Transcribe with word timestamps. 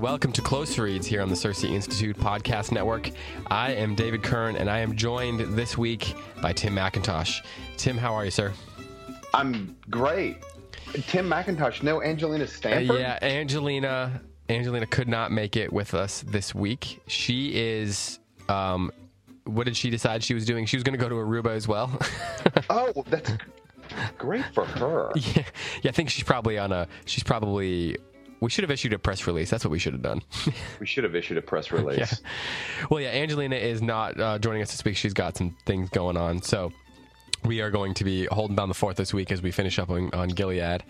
And 0.00 0.06
welcome 0.06 0.32
to 0.32 0.40
Close 0.40 0.78
Reads 0.78 1.06
here 1.06 1.20
on 1.20 1.28
the 1.28 1.36
Circe 1.36 1.62
Institute 1.62 2.16
Podcast 2.16 2.72
Network. 2.72 3.10
I 3.48 3.72
am 3.72 3.94
David 3.94 4.22
Kern 4.22 4.56
and 4.56 4.70
I 4.70 4.78
am 4.78 4.96
joined 4.96 5.40
this 5.54 5.76
week 5.76 6.14
by 6.40 6.54
Tim 6.54 6.74
McIntosh. 6.74 7.44
Tim, 7.76 7.98
how 7.98 8.14
are 8.14 8.24
you, 8.24 8.30
sir? 8.30 8.54
I'm 9.34 9.76
great. 9.90 10.38
Tim 11.08 11.28
McIntosh, 11.28 11.82
no 11.82 12.02
Angelina 12.02 12.46
Uh, 12.64 12.78
yeah, 12.78 13.18
Angelina. 13.20 14.22
Angelina 14.48 14.86
could 14.86 15.06
not 15.06 15.32
make 15.32 15.54
it 15.54 15.70
with 15.70 15.92
us 15.92 16.22
this 16.26 16.54
week. 16.54 17.02
She 17.06 17.50
is. 17.54 18.20
Um, 18.48 18.90
what 19.44 19.66
did 19.66 19.76
she 19.76 19.90
decide 19.90 20.24
she 20.24 20.32
was 20.32 20.46
doing? 20.46 20.64
She 20.64 20.78
was 20.78 20.82
going 20.82 20.98
to 20.98 21.02
go 21.02 21.10
to 21.10 21.16
Aruba 21.16 21.54
as 21.54 21.68
well. 21.68 21.90
Oh, 22.70 23.04
that's 23.08 23.32
great 24.16 24.44
for 24.54 24.64
her. 24.64 25.10
yeah, 25.16 25.42
yeah, 25.82 25.88
I 25.88 25.92
think 25.92 26.08
she's 26.08 26.24
probably 26.24 26.56
on 26.56 26.72
a. 26.72 26.88
She's 27.04 27.24
probably. 27.24 27.98
We 28.40 28.48
should 28.50 28.64
have 28.64 28.70
issued 28.70 28.92
a 28.94 28.98
press 28.98 29.26
release. 29.26 29.50
That's 29.50 29.64
what 29.64 29.70
we 29.70 29.78
should 29.78 29.92
have 29.92 30.02
done. 30.02 30.22
We 30.80 30.86
should 30.86 31.04
have 31.04 31.14
issued 31.14 31.36
a 31.36 31.42
press 31.42 31.70
release. 31.70 31.98
Yeah. 31.98 32.86
Well, 32.90 33.00
yeah, 33.00 33.10
Angelina 33.10 33.56
is 33.56 33.82
not 33.82 34.18
uh, 34.18 34.38
joining 34.38 34.62
us 34.62 34.70
this 34.72 34.82
week. 34.84 34.96
She's 34.96 35.12
got 35.12 35.36
some 35.36 35.56
things 35.66 35.90
going 35.90 36.16
on. 36.16 36.40
So 36.42 36.72
we 37.44 37.60
are 37.60 37.70
going 37.70 37.92
to 37.94 38.04
be 38.04 38.26
holding 38.26 38.56
down 38.56 38.68
the 38.68 38.74
fort 38.74 38.96
this 38.96 39.12
week 39.12 39.30
as 39.30 39.42
we 39.42 39.50
finish 39.50 39.78
up 39.78 39.90
on, 39.90 40.10
on 40.14 40.28
Gilead. 40.30 40.82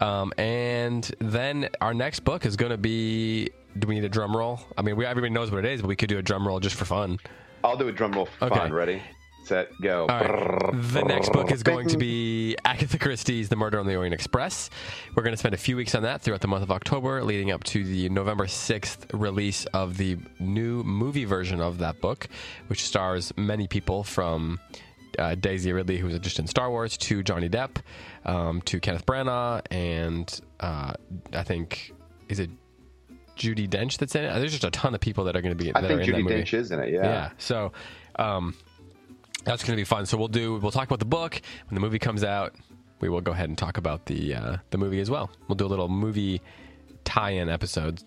Um, 0.00 0.32
and 0.38 1.10
then 1.18 1.68
our 1.80 1.92
next 1.92 2.20
book 2.20 2.46
is 2.46 2.56
going 2.56 2.70
to 2.72 2.78
be. 2.78 3.50
Do 3.78 3.88
we 3.88 3.94
need 3.94 4.04
a 4.04 4.08
drum 4.08 4.36
roll? 4.36 4.60
I 4.78 4.82
mean, 4.82 4.96
we, 4.96 5.04
everybody 5.06 5.32
knows 5.32 5.50
what 5.50 5.64
it 5.64 5.70
is, 5.72 5.80
but 5.80 5.88
we 5.88 5.96
could 5.96 6.08
do 6.08 6.18
a 6.18 6.22
drum 6.22 6.46
roll 6.46 6.60
just 6.60 6.76
for 6.76 6.84
fun. 6.84 7.18
I'll 7.64 7.76
do 7.76 7.88
a 7.88 7.92
drum 7.92 8.12
roll 8.12 8.26
for 8.26 8.44
Okay. 8.46 8.54
fun. 8.58 8.72
Ready, 8.72 9.02
set, 9.44 9.80
go. 9.80 10.06
All 10.08 10.20
right. 10.20 10.70
The 10.72 11.02
next 11.02 11.32
book 11.32 11.50
is 11.50 11.62
going 11.62 11.88
to 11.88 11.96
be 11.96 12.56
Agatha 12.64 12.98
Christie's 12.98 13.48
The 13.48 13.56
Murder 13.56 13.78
on 13.78 13.86
the 13.86 13.96
Orient 13.96 14.14
Express. 14.14 14.70
We're 15.14 15.22
going 15.22 15.32
to 15.34 15.38
spend 15.38 15.54
a 15.54 15.58
few 15.58 15.76
weeks 15.76 15.94
on 15.94 16.02
that 16.02 16.22
throughout 16.22 16.40
the 16.40 16.48
month 16.48 16.62
of 16.62 16.70
October, 16.70 17.22
leading 17.22 17.50
up 17.50 17.64
to 17.64 17.84
the 17.84 18.08
November 18.08 18.46
6th 18.46 19.18
release 19.18 19.64
of 19.66 19.96
the 19.96 20.16
new 20.38 20.82
movie 20.82 21.24
version 21.24 21.60
of 21.60 21.78
that 21.78 22.00
book, 22.00 22.28
which 22.68 22.84
stars 22.84 23.32
many 23.36 23.66
people 23.66 24.04
from 24.04 24.60
uh, 25.18 25.34
Daisy 25.34 25.72
Ridley, 25.72 25.98
who 25.98 26.06
was 26.06 26.18
just 26.20 26.38
in 26.38 26.46
Star 26.46 26.70
Wars, 26.70 26.96
to 26.98 27.22
Johnny 27.22 27.48
Depp, 27.48 27.76
um, 28.24 28.62
to 28.62 28.80
Kenneth 28.80 29.06
Branagh, 29.06 29.62
and 29.70 30.40
uh, 30.60 30.94
I 31.32 31.42
think, 31.42 31.92
is 32.28 32.38
it 32.38 32.50
Judi 33.36 33.68
Dench 33.68 33.98
that's 33.98 34.14
in 34.14 34.24
it? 34.24 34.38
There's 34.38 34.52
just 34.52 34.64
a 34.64 34.70
ton 34.70 34.94
of 34.94 35.00
people 35.00 35.24
that 35.24 35.36
are 35.36 35.42
going 35.42 35.56
to 35.56 35.62
be 35.62 35.74
I 35.74 35.80
that 35.80 35.88
think 35.88 35.98
are 35.98 36.00
in 36.00 36.06
Judy 36.06 36.22
that 36.22 36.28
movie. 36.28 36.42
Dench 36.42 36.54
is 36.54 36.70
in 36.70 36.80
it. 36.80 36.92
Yeah. 36.92 37.02
Yeah. 37.02 37.30
So 37.38 37.72
um, 38.16 38.54
that's 39.44 39.64
going 39.64 39.76
to 39.76 39.80
be 39.80 39.84
fun. 39.84 40.06
So 40.06 40.16
we'll 40.16 40.28
do. 40.28 40.56
We'll 40.56 40.70
talk 40.70 40.86
about 40.86 40.98
the 40.98 41.04
book 41.04 41.40
when 41.68 41.74
the 41.74 41.80
movie 41.80 41.98
comes 41.98 42.24
out. 42.24 42.54
We 43.00 43.08
will 43.08 43.20
go 43.20 43.32
ahead 43.32 43.48
and 43.48 43.58
talk 43.58 43.78
about 43.78 44.06
the 44.06 44.34
uh, 44.34 44.56
the 44.70 44.78
movie 44.78 45.00
as 45.00 45.10
well. 45.10 45.30
We'll 45.48 45.56
do 45.56 45.66
a 45.66 45.68
little 45.68 45.88
movie 45.88 46.40
tie-in 47.04 47.48
episode 47.48 48.02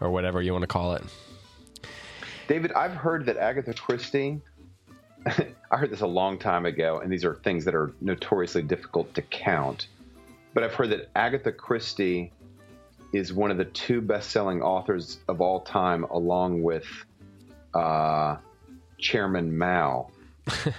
or 0.00 0.10
whatever 0.10 0.42
you 0.42 0.52
want 0.52 0.62
to 0.62 0.68
call 0.68 0.94
it. 0.94 1.02
David, 2.48 2.72
I've 2.72 2.94
heard 2.94 3.26
that 3.26 3.36
Agatha 3.36 3.72
Christie. 3.72 4.40
I 5.26 5.76
heard 5.76 5.90
this 5.90 6.00
a 6.00 6.06
long 6.06 6.38
time 6.38 6.66
ago, 6.66 6.98
and 6.98 7.10
these 7.12 7.24
are 7.24 7.36
things 7.36 7.64
that 7.64 7.74
are 7.74 7.94
notoriously 8.00 8.62
difficult 8.62 9.14
to 9.14 9.22
count. 9.22 9.86
But 10.52 10.64
I've 10.64 10.74
heard 10.74 10.90
that 10.90 11.10
Agatha 11.14 11.52
Christie 11.52 12.32
is 13.12 13.32
one 13.32 13.50
of 13.50 13.58
the 13.58 13.64
two 13.66 14.00
best-selling 14.00 14.60
authors 14.60 15.18
of 15.28 15.40
all 15.40 15.60
time, 15.60 16.04
along 16.04 16.62
with 16.62 16.86
uh, 17.74 18.36
Chairman 18.98 19.56
Mao. 19.56 20.10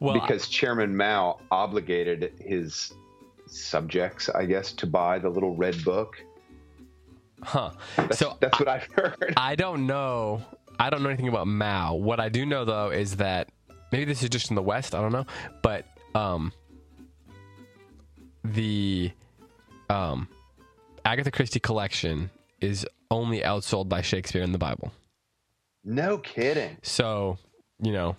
Well, 0.00 0.14
because 0.14 0.48
Chairman 0.48 0.96
Mao 0.96 1.38
obligated 1.50 2.32
his 2.40 2.92
subjects, 3.46 4.28
I 4.28 4.46
guess, 4.46 4.72
to 4.74 4.86
buy 4.86 5.18
the 5.18 5.28
little 5.28 5.54
red 5.54 5.84
book. 5.84 6.16
huh? 7.42 7.72
That's, 7.96 8.18
So 8.18 8.36
that's 8.40 8.58
what 8.58 8.68
I've 8.68 8.84
heard. 8.92 9.34
I 9.36 9.54
don't 9.54 9.86
know. 9.86 10.42
I 10.78 10.90
don't 10.90 11.02
know 11.02 11.08
anything 11.10 11.28
about 11.28 11.46
Mao. 11.46 11.94
What 11.94 12.20
I 12.20 12.28
do 12.28 12.46
know 12.46 12.64
though 12.64 12.90
is 12.90 13.16
that 13.16 13.48
maybe 13.92 14.06
this 14.06 14.22
is 14.22 14.30
just 14.30 14.50
in 14.50 14.56
the 14.56 14.62
West. 14.62 14.94
I 14.94 15.00
don't 15.00 15.12
know, 15.12 15.26
but 15.62 15.86
um, 16.14 16.52
the 18.44 19.12
um, 19.90 20.28
Agatha 21.04 21.30
Christie 21.30 21.60
collection 21.60 22.30
is 22.60 22.86
only 23.10 23.40
outsold 23.40 23.88
by 23.88 24.00
Shakespeare 24.00 24.42
in 24.42 24.52
the 24.52 24.58
Bible. 24.58 24.92
no 25.84 26.18
kidding. 26.18 26.76
So 26.82 27.38
you 27.80 27.92
know 27.92 28.16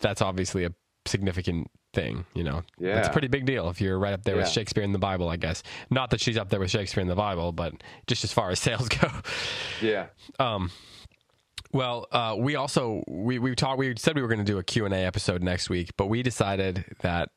that's 0.00 0.22
obviously 0.22 0.64
a 0.64 0.70
significant 1.06 1.70
thing. 1.92 2.24
You 2.34 2.44
know, 2.44 2.62
Yeah. 2.78 2.98
it's 2.98 3.08
a 3.08 3.12
pretty 3.12 3.28
big 3.28 3.46
deal 3.46 3.68
if 3.68 3.80
you're 3.80 3.98
right 3.98 4.12
up 4.12 4.24
there 4.24 4.36
with 4.36 4.48
Shakespeare 4.48 4.82
in 4.84 4.92
the 4.92 4.98
Bible. 4.98 5.28
I 5.28 5.36
guess 5.36 5.62
not 5.90 6.10
that 6.10 6.20
she's 6.20 6.36
up 6.36 6.48
there 6.50 6.60
with 6.60 6.70
Shakespeare 6.70 7.02
in 7.02 7.08
the 7.08 7.14
Bible, 7.14 7.52
but 7.52 7.74
just 8.06 8.24
as 8.24 8.32
far 8.32 8.50
as 8.50 8.58
sales 8.60 8.88
go. 8.88 9.08
Yeah. 9.80 10.06
Um, 10.38 10.70
well, 11.72 12.06
uh, 12.12 12.36
we 12.38 12.54
also 12.56 13.02
we 13.08 13.38
we 13.38 13.54
talked. 13.54 13.78
We 13.78 13.94
said 13.96 14.14
we 14.14 14.22
were 14.22 14.28
going 14.28 14.38
to 14.38 14.44
do 14.44 14.58
a 14.58 14.62
Q 14.62 14.84
and 14.84 14.94
A 14.94 14.98
episode 14.98 15.42
next 15.42 15.68
week, 15.68 15.90
but 15.96 16.06
we 16.06 16.22
decided 16.22 16.84
that, 17.02 17.30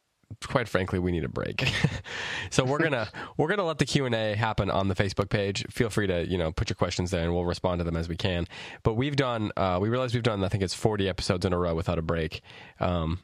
quite 0.45 0.67
frankly, 0.67 0.99
we 0.99 1.11
need 1.11 1.23
a 1.23 1.29
break. 1.29 1.71
so 2.49 2.63
we're 2.63 2.79
gonna 2.79 3.07
we're 3.37 3.47
gonna 3.47 3.65
let 3.65 3.77
the 3.77 3.85
Q 3.85 4.05
and 4.05 4.15
A 4.15 4.35
happen 4.35 4.69
on 4.69 4.87
the 4.87 4.95
Facebook 4.95 5.29
page. 5.29 5.65
Feel 5.69 5.89
free 5.89 6.07
to 6.07 6.25
you 6.27 6.37
know 6.37 6.51
put 6.51 6.69
your 6.69 6.75
questions 6.75 7.11
there, 7.11 7.23
and 7.23 7.33
we'll 7.33 7.45
respond 7.45 7.79
to 7.79 7.83
them 7.83 7.95
as 7.95 8.09
we 8.09 8.15
can. 8.15 8.47
But 8.83 8.95
we've 8.95 9.15
done 9.15 9.51
uh, 9.57 9.79
we 9.81 9.89
realize 9.89 10.13
we've 10.13 10.23
done 10.23 10.43
I 10.43 10.49
think 10.49 10.63
it's 10.63 10.73
forty 10.73 11.07
episodes 11.09 11.45
in 11.45 11.53
a 11.53 11.57
row 11.57 11.75
without 11.75 11.97
a 11.97 12.03
break. 12.03 12.41
Um, 12.79 13.19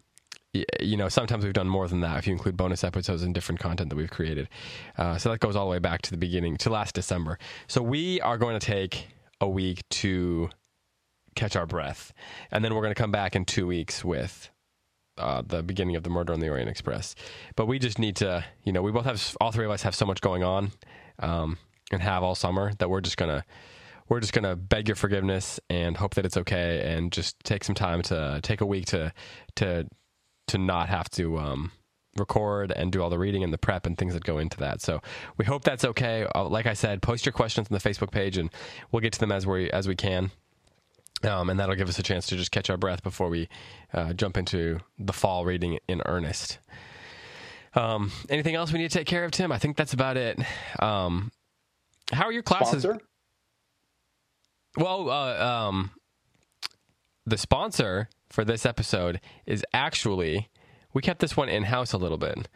you 0.80 0.98
know, 0.98 1.10
sometimes 1.10 1.44
we've 1.44 1.54
done 1.54 1.68
more 1.68 1.88
than 1.88 2.02
that 2.02 2.20
if 2.20 2.28
you 2.28 2.34
include 2.34 2.56
bonus 2.56 2.84
episodes 2.84 3.24
and 3.24 3.34
different 3.34 3.60
content 3.60 3.90
that 3.90 3.96
we've 3.96 4.12
created. 4.12 4.48
Uh, 4.98 5.18
so 5.18 5.32
that 5.32 5.40
goes 5.40 5.56
all 5.56 5.66
the 5.66 5.72
way 5.72 5.80
back 5.80 6.04
to 6.04 6.12
the 6.12 6.18
beginning, 6.18 6.58
to 6.58 6.70
last 6.70 6.94
December. 6.94 7.40
So 7.68 7.82
we 7.82 8.22
are 8.22 8.38
going 8.38 8.60
to 8.60 8.64
take 8.64 9.08
a 9.42 9.50
week 9.50 9.82
to 9.90 10.52
catch 11.36 11.56
our 11.56 11.66
breath. 11.66 12.14
And 12.52 12.64
then 12.64 12.76
we're 12.76 12.82
going 12.82 12.94
to 12.94 13.02
come 13.02 13.12
back 13.12 13.36
in 13.36 13.46
two 13.46 13.66
weeks 13.66 14.06
with 14.06 14.52
uh, 15.18 15.42
the 15.46 15.64
beginning 15.64 15.96
of 15.96 16.04
the 16.04 16.10
Murder 16.10 16.34
on 16.34 16.40
the 16.40 16.50
Orient 16.50 16.70
Express. 16.70 17.16
But 17.56 17.68
we 17.68 17.80
just 17.80 18.00
need 18.00 18.16
to, 18.18 18.46
you 18.64 18.72
know, 18.72 18.82
we 18.82 18.92
both 18.92 19.06
have, 19.06 19.36
all 19.40 19.52
three 19.52 19.66
of 19.66 19.72
us 19.72 19.84
have 19.84 19.96
so 19.96 20.06
much 20.06 20.22
going 20.22 20.44
on 20.44 20.72
um, 21.20 21.58
and 21.92 22.02
have 22.02 22.24
all 22.24 22.36
summer 22.36 22.74
that 22.80 22.90
we're 22.90 23.02
just 23.02 23.18
to. 23.18 23.44
We're 24.10 24.20
just 24.20 24.34
gonna 24.34 24.58
beg 24.58 24.90
your 24.90 24.96
forgiveness 24.96 25.62
and 25.70 25.96
hope 25.96 26.16
that 26.16 26.26
it's 26.26 26.36
okay, 26.36 26.94
and 26.94 27.12
just 27.12 27.40
take 27.46 27.64
some 27.64 27.74
time 27.74 28.02
to 28.04 28.42
take 28.44 28.60
a 28.60 28.66
week 28.66 28.86
to 28.88 29.14
to 29.56 29.88
to 30.48 30.58
not 30.58 30.90
have 30.90 31.10
to 31.12 31.40
um, 31.40 31.72
record 32.18 32.72
and 32.72 32.92
do 32.92 33.02
all 33.02 33.10
the 33.10 33.18
reading 33.18 33.44
and 33.44 33.54
the 33.54 33.58
prep 33.58 33.86
and 33.86 33.98
things 33.98 34.14
that 34.14 34.24
go 34.24 34.38
into 34.38 34.58
that. 34.58 34.82
So 34.82 35.02
we 35.38 35.46
hope 35.46 35.64
that's 35.64 35.86
okay. 35.86 36.28
Uh, 36.36 36.48
like 36.50 36.66
I 36.66 36.74
said, 36.74 37.02
post 37.02 37.26
your 37.26 37.34
questions 37.34 37.68
on 37.72 37.74
the 37.74 37.90
Facebook 37.90 38.12
page, 38.12 38.38
and 38.38 38.50
we'll 38.92 39.00
get 39.00 39.14
to 39.14 39.20
them 39.20 39.32
as 39.32 39.48
we 39.48 39.72
as 39.72 39.88
we 39.88 39.96
can. 39.96 40.32
Um, 41.24 41.50
and 41.50 41.60
that'll 41.60 41.76
give 41.76 41.90
us 41.90 42.00
a 42.00 42.04
chance 42.04 42.28
to 42.28 42.36
just 42.36 42.52
catch 42.52 42.70
our 42.70 42.78
breath 42.78 43.02
before 43.02 43.30
we 43.30 43.48
uh, 43.94 44.14
jump 44.14 44.38
into 44.38 44.80
the 45.00 45.14
fall 45.14 45.46
reading 45.46 45.80
in 45.88 46.02
earnest. 46.06 46.60
Um, 47.76 48.12
anything 48.30 48.56
else 48.56 48.72
we 48.72 48.80
need 48.80 48.92
to 48.92 48.98
take 48.98 49.08
care 49.08 49.24
of, 49.24 49.32
Tim? 49.32 49.52
I 49.52 49.58
think 49.58 49.78
that's 49.78 49.94
about 49.94 50.18
it. 50.18 50.40
Um, 50.80 51.32
how 52.12 52.26
are 52.26 52.32
your 52.32 52.44
classes? 52.44 52.84
Sponsor? 52.84 53.02
Well, 54.78 55.10
uh, 55.10 55.46
um, 55.46 55.92
the 57.26 57.38
sponsor 57.38 58.10
for 58.30 58.44
this 58.44 58.66
episode 58.66 59.22
is 59.46 59.64
actually 59.74 60.50
we 60.94 61.02
kept 61.02 61.20
this 61.20 61.36
one 61.36 61.50
in 61.50 61.64
house 61.64 61.94
a 61.94 61.98
little 61.98 62.18
bit. 62.18 62.48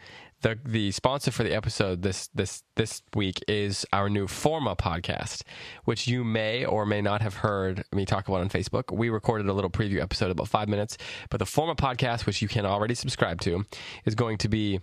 The 0.42 0.60
the 0.64 0.92
sponsor 0.92 1.32
for 1.32 1.44
the 1.44 1.54
episode 1.56 2.04
this 2.04 2.28
this 2.28 2.62
this 2.76 3.02
week 3.16 3.44
is 3.48 3.88
our 3.92 4.08
new 4.08 4.28
Forma 4.28 4.76
podcast, 4.76 5.42
which 5.86 6.08
you 6.08 6.24
may 6.24 6.64
or 6.64 6.86
may 6.86 7.02
not 7.02 7.22
have 7.22 7.36
heard 7.36 7.84
me 7.92 8.06
talk 8.06 8.28
about 8.28 8.42
on 8.42 8.50
Facebook. 8.50 8.96
We 8.96 9.10
recorded 9.10 9.48
a 9.48 9.54
little 9.54 9.72
preview 9.72 10.00
episode 10.00 10.30
about 10.30 10.48
five 10.48 10.70
minutes, 10.70 10.98
but 11.32 11.40
the 11.40 11.46
Forma 11.48 11.76
podcast, 11.76 12.28
which 12.28 12.42
you 12.44 12.48
can 12.48 12.68
already 12.68 12.94
subscribe 12.94 13.42
to, 13.42 13.66
is 14.06 14.14
going 14.14 14.38
to 14.40 14.48
be 14.48 14.80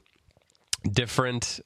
different 0.91 1.61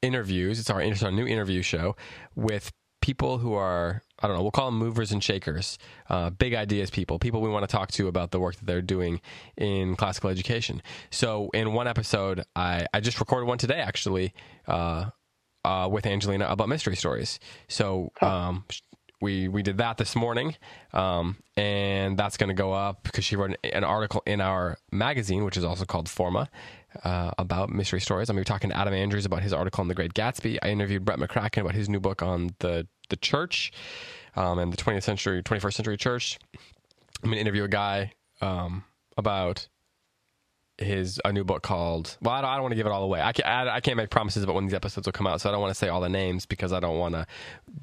interviews. 0.00 0.58
It's 0.58 0.70
our, 0.70 0.80
it's 0.80 1.02
our 1.02 1.12
new 1.12 1.26
interview 1.26 1.60
show 1.60 1.96
with 2.34 2.72
people 3.00 3.38
who 3.38 3.52
are 3.52 4.02
I 4.24 4.26
don't 4.26 4.36
know. 4.36 4.42
We'll 4.42 4.52
call 4.52 4.70
them 4.70 4.78
movers 4.78 5.12
and 5.12 5.22
shakers, 5.22 5.76
uh, 6.08 6.30
big 6.30 6.54
ideas 6.54 6.88
people, 6.88 7.18
people 7.18 7.42
we 7.42 7.50
want 7.50 7.68
to 7.68 7.70
talk 7.70 7.92
to 7.92 8.08
about 8.08 8.30
the 8.30 8.40
work 8.40 8.56
that 8.56 8.64
they're 8.64 8.80
doing 8.80 9.20
in 9.58 9.96
classical 9.96 10.30
education. 10.30 10.80
So, 11.10 11.50
in 11.52 11.74
one 11.74 11.86
episode, 11.86 12.42
I, 12.56 12.86
I 12.94 13.00
just 13.00 13.20
recorded 13.20 13.46
one 13.46 13.58
today 13.58 13.80
actually 13.80 14.32
uh, 14.66 15.10
uh, 15.62 15.90
with 15.92 16.06
Angelina 16.06 16.46
about 16.46 16.70
mystery 16.70 16.96
stories. 16.96 17.38
So, 17.68 18.12
um, 18.22 18.64
we 19.20 19.46
we 19.46 19.62
did 19.62 19.76
that 19.78 19.98
this 19.98 20.16
morning, 20.16 20.56
um, 20.94 21.36
and 21.58 22.16
that's 22.16 22.38
going 22.38 22.48
to 22.48 22.54
go 22.54 22.72
up 22.72 23.02
because 23.02 23.26
she 23.26 23.36
wrote 23.36 23.50
an, 23.62 23.70
an, 23.72 23.84
article 23.84 24.22
in 24.26 24.40
our 24.40 24.78
magazine, 24.90 25.44
which 25.44 25.56
is 25.56 25.64
also 25.64 25.84
called 25.84 26.08
Forma, 26.08 26.48
uh, 27.04 27.30
about 27.38 27.70
mystery 27.70 28.00
stories. 28.00 28.28
I'm 28.30 28.36
going 28.36 28.44
to 28.44 28.50
be 28.50 28.52
talking 28.52 28.70
to 28.70 28.76
Adam 28.76 28.94
Andrews 28.94 29.24
about 29.26 29.42
his 29.42 29.52
article 29.52 29.82
on 29.82 29.88
the 29.88 29.94
Great 29.94 30.14
Gatsby. 30.14 30.58
I 30.62 30.68
interviewed 30.68 31.04
Brett 31.04 31.18
McCracken 31.18 31.60
about 31.62 31.74
his 31.74 31.88
new 31.88 32.00
book 32.00 32.22
on 32.22 32.54
the 32.60 32.86
the 33.08 33.16
church 33.16 33.72
um, 34.36 34.58
and 34.58 34.72
the 34.72 34.76
20th 34.76 35.02
century, 35.02 35.42
21st 35.42 35.74
century 35.74 35.96
church. 35.96 36.38
I'm 37.22 37.30
going 37.30 37.36
to 37.36 37.40
interview 37.40 37.64
a 37.64 37.68
guy 37.68 38.12
um, 38.40 38.84
about 39.16 39.68
his 40.78 41.20
a 41.24 41.32
new 41.32 41.44
book 41.44 41.62
called 41.62 42.16
well 42.20 42.34
I 42.34 42.40
don't, 42.40 42.52
don't 42.52 42.62
want 42.62 42.72
to 42.72 42.76
give 42.76 42.86
it 42.86 42.90
all 42.90 43.04
away. 43.04 43.20
I 43.20 43.32
can't, 43.32 43.46
I, 43.46 43.76
I, 43.76 43.80
can't 43.80 43.96
make 43.96 44.10
promises 44.10 44.42
about 44.42 44.56
when 44.56 44.64
these 44.64 44.74
episodes 44.74 45.06
will 45.06 45.12
come 45.12 45.26
out 45.26 45.40
so 45.40 45.48
I 45.48 45.52
don't 45.52 45.60
want 45.60 45.70
to 45.70 45.74
say 45.74 45.88
all 45.88 46.00
the 46.00 46.08
names 46.08 46.46
because 46.46 46.72
I 46.72 46.80
don't 46.80 46.98
want 46.98 47.14
to 47.14 47.26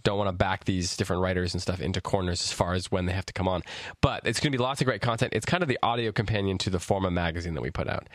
don't 0.03 0.17
want 0.17 0.27
to 0.27 0.33
back 0.33 0.65
these 0.65 0.97
different 0.97 1.21
writers 1.21 1.53
and 1.53 1.61
stuff 1.61 1.79
into 1.79 2.01
corners 2.01 2.41
as 2.41 2.51
far 2.51 2.73
as 2.73 2.91
when 2.91 3.05
they 3.05 3.13
have 3.13 3.25
to 3.27 3.33
come 3.33 3.47
on. 3.47 3.63
But 4.01 4.25
it's 4.25 4.39
going 4.41 4.51
to 4.51 4.57
be 4.57 4.61
lots 4.61 4.81
of 4.81 4.85
great 4.85 5.01
content. 5.01 5.33
It's 5.33 5.45
kind 5.45 5.63
of 5.63 5.69
the 5.69 5.79
audio 5.81 6.11
companion 6.11 6.57
to 6.59 6.69
the 6.69 6.79
Forma 6.79 7.11
magazine 7.11 7.53
that 7.53 7.61
we 7.61 7.71
put 7.71 7.87
out. 7.87 8.09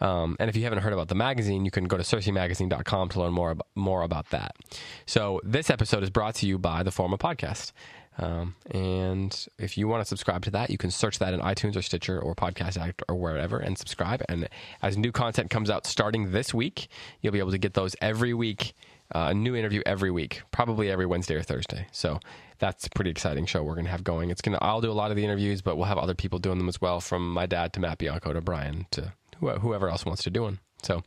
Um, 0.00 0.36
and 0.40 0.48
if 0.48 0.56
you 0.56 0.64
haven't 0.64 0.78
heard 0.78 0.94
about 0.94 1.08
the 1.08 1.14
magazine 1.14 1.64
you 1.64 1.70
can 1.70 1.84
go 1.84 1.98
to 1.98 2.02
circemagazine.com 2.02 3.08
to 3.10 3.20
learn 3.20 3.32
more 3.32 3.56
more 3.74 4.02
about 4.02 4.30
that. 4.30 4.56
So 5.04 5.40
this 5.44 5.68
episode 5.68 6.02
is 6.02 6.10
brought 6.10 6.36
to 6.36 6.46
you 6.46 6.58
by 6.58 6.82
the 6.82 6.90
Forma 6.90 7.18
podcast 7.18 7.72
um, 8.18 8.54
and 8.70 9.46
if 9.58 9.78
you 9.78 9.88
want 9.88 10.02
to 10.02 10.04
subscribe 10.04 10.44
to 10.44 10.50
that, 10.50 10.70
you 10.70 10.78
can 10.78 10.90
search 10.90 11.18
that 11.18 11.32
in 11.32 11.40
iTunes 11.40 11.76
or 11.76 11.82
Stitcher 11.82 12.20
or 12.20 12.34
Podcast 12.34 12.76
Addict 12.76 13.02
or 13.08 13.16
wherever 13.16 13.58
and 13.58 13.78
subscribe. 13.78 14.22
And 14.28 14.48
as 14.82 14.96
new 14.96 15.12
content 15.12 15.50
comes 15.50 15.70
out 15.70 15.86
starting 15.86 16.32
this 16.32 16.52
week, 16.52 16.88
you'll 17.20 17.32
be 17.32 17.38
able 17.38 17.52
to 17.52 17.58
get 17.58 17.74
those 17.74 17.96
every 18.00 18.34
week. 18.34 18.74
Uh, 19.14 19.28
a 19.28 19.34
new 19.34 19.54
interview 19.54 19.82
every 19.84 20.10
week, 20.10 20.40
probably 20.52 20.90
every 20.90 21.04
Wednesday 21.04 21.34
or 21.34 21.42
Thursday. 21.42 21.86
So 21.92 22.18
that's 22.58 22.86
a 22.86 22.90
pretty 22.90 23.10
exciting 23.10 23.44
show 23.44 23.62
we're 23.62 23.74
going 23.74 23.84
to 23.84 23.90
have 23.90 24.02
going. 24.02 24.30
It's 24.30 24.40
going 24.40 24.56
to 24.56 24.64
I'll 24.64 24.80
do 24.80 24.90
a 24.90 24.94
lot 24.94 25.10
of 25.10 25.18
the 25.18 25.24
interviews, 25.24 25.60
but 25.60 25.76
we'll 25.76 25.84
have 25.84 25.98
other 25.98 26.14
people 26.14 26.38
doing 26.38 26.56
them 26.56 26.66
as 26.66 26.80
well, 26.80 26.98
from 26.98 27.30
my 27.30 27.44
dad 27.44 27.74
to 27.74 27.80
Matt 27.80 27.98
Bianco 27.98 28.32
to 28.32 28.40
Brian 28.40 28.86
to 28.92 29.12
whoever 29.38 29.90
else 29.90 30.06
wants 30.06 30.22
to 30.22 30.30
do 30.30 30.44
one. 30.44 30.60
So, 30.82 31.02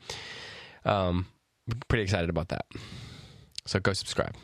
um, 0.84 1.26
pretty 1.88 2.04
excited 2.04 2.30
about 2.30 2.50
that. 2.50 2.66
So 3.66 3.80
go 3.80 3.94
subscribe. 3.94 4.36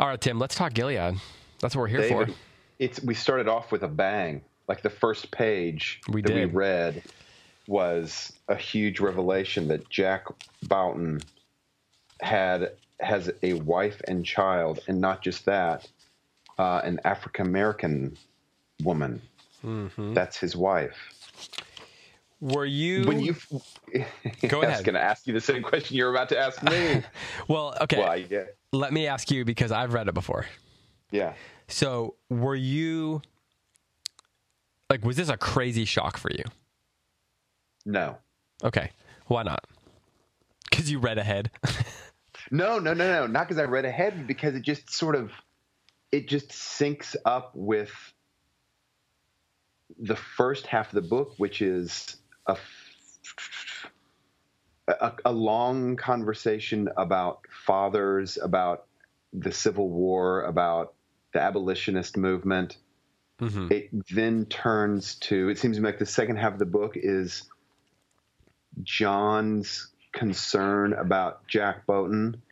All 0.00 0.06
right, 0.06 0.20
Tim, 0.20 0.38
let's 0.38 0.54
talk 0.54 0.74
Gilead. 0.74 1.16
That's 1.60 1.74
what 1.74 1.82
we're 1.82 1.88
here 1.88 2.00
David, 2.00 2.28
for. 2.28 2.34
It's 2.78 3.02
we 3.02 3.14
started 3.14 3.48
off 3.48 3.72
with 3.72 3.82
a 3.82 3.88
bang. 3.88 4.42
Like 4.68 4.82
the 4.82 4.90
first 4.90 5.30
page 5.30 6.00
we 6.08 6.22
that 6.22 6.28
did. 6.28 6.52
we 6.52 6.56
read 6.56 7.02
was 7.66 8.32
a 8.48 8.54
huge 8.54 9.00
revelation 9.00 9.66
that 9.68 9.88
Jack 9.88 10.26
Boughton 10.62 11.20
had 12.20 12.72
has 13.00 13.30
a 13.42 13.54
wife 13.54 14.00
and 14.06 14.24
child, 14.24 14.80
and 14.86 15.00
not 15.00 15.22
just 15.22 15.44
that, 15.46 15.88
uh, 16.58 16.80
an 16.84 17.00
African 17.04 17.46
American 17.46 18.16
woman. 18.84 19.20
Mm-hmm. 19.64 20.14
That's 20.14 20.36
his 20.36 20.54
wife. 20.54 20.96
Were 22.40 22.66
you 22.66 23.04
when 23.04 23.18
you? 23.18 23.34
Go 24.46 24.62
ahead. 24.62 24.64
I 24.64 24.68
was 24.68 24.82
going 24.82 24.94
to 24.94 25.02
ask 25.02 25.26
you 25.26 25.32
the 25.32 25.40
same 25.40 25.62
question 25.62 25.96
you're 25.96 26.10
about 26.10 26.28
to 26.28 26.38
ask 26.38 26.62
me. 26.62 27.02
well, 27.48 27.76
okay. 27.80 27.98
Well, 27.98 28.16
yeah. 28.16 28.44
Let 28.72 28.92
me 28.92 29.06
ask 29.06 29.30
you 29.30 29.44
because 29.44 29.72
I've 29.72 29.94
read 29.94 30.08
it 30.08 30.14
before. 30.14 30.46
Yeah. 31.10 31.34
So, 31.68 32.14
were 32.28 32.54
you 32.54 33.22
like, 34.90 35.04
was 35.04 35.16
this 35.16 35.28
a 35.28 35.36
crazy 35.36 35.84
shock 35.84 36.16
for 36.16 36.30
you? 36.30 36.44
No. 37.84 38.18
Okay. 38.64 38.90
Why 39.26 39.42
not? 39.42 39.64
Because 40.70 40.90
you 40.90 40.98
read 40.98 41.18
ahead. 41.18 41.50
no, 42.50 42.78
no, 42.78 42.94
no, 42.94 43.20
no. 43.20 43.26
Not 43.26 43.48
because 43.48 43.58
I 43.58 43.64
read 43.64 43.84
ahead, 43.84 44.26
because 44.26 44.54
it 44.54 44.62
just 44.62 44.90
sort 44.92 45.14
of, 45.14 45.30
it 46.12 46.28
just 46.28 46.48
syncs 46.50 47.16
up 47.24 47.52
with 47.54 47.90
the 49.98 50.16
first 50.16 50.66
half 50.66 50.88
of 50.88 51.02
the 51.02 51.08
book, 51.08 51.34
which 51.38 51.62
is 51.62 52.16
a, 52.46 52.56
a, 54.88 55.12
a 55.26 55.32
long 55.32 55.96
conversation 55.96 56.88
about 56.96 57.40
fathers, 57.66 58.38
about 58.42 58.86
the 59.32 59.52
Civil 59.52 59.88
War, 59.88 60.42
about 60.42 60.94
the 61.32 61.40
abolitionist 61.40 62.16
movement. 62.16 62.76
Mm-hmm. 63.40 63.68
It 63.70 63.90
then 64.10 64.46
turns 64.46 65.14
to, 65.16 65.48
it 65.48 65.58
seems 65.58 65.76
to 65.76 65.82
me 65.82 65.88
like 65.88 65.98
the 65.98 66.06
second 66.06 66.36
half 66.36 66.54
of 66.54 66.58
the 66.58 66.66
book 66.66 66.94
is 66.96 67.44
John's 68.82 69.88
concern 70.12 70.92
about 70.92 71.46
Jack 71.46 71.86
Boughton. 71.86 72.42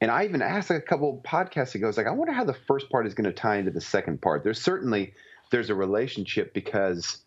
And 0.00 0.10
I 0.10 0.24
even 0.24 0.42
asked 0.42 0.70
a 0.70 0.80
couple 0.80 1.20
podcasts 1.26 1.74
ago, 1.74 1.86
I 1.86 1.88
was 1.88 1.96
like, 1.96 2.06
I 2.06 2.10
wonder 2.10 2.32
how 2.32 2.44
the 2.44 2.54
first 2.54 2.90
part 2.90 3.06
is 3.06 3.14
going 3.14 3.24
to 3.24 3.32
tie 3.32 3.56
into 3.56 3.70
the 3.70 3.80
second 3.80 4.20
part. 4.20 4.44
There's 4.44 4.60
certainly 4.60 5.14
there's 5.50 5.70
a 5.70 5.74
relationship 5.74 6.52
because 6.52 7.18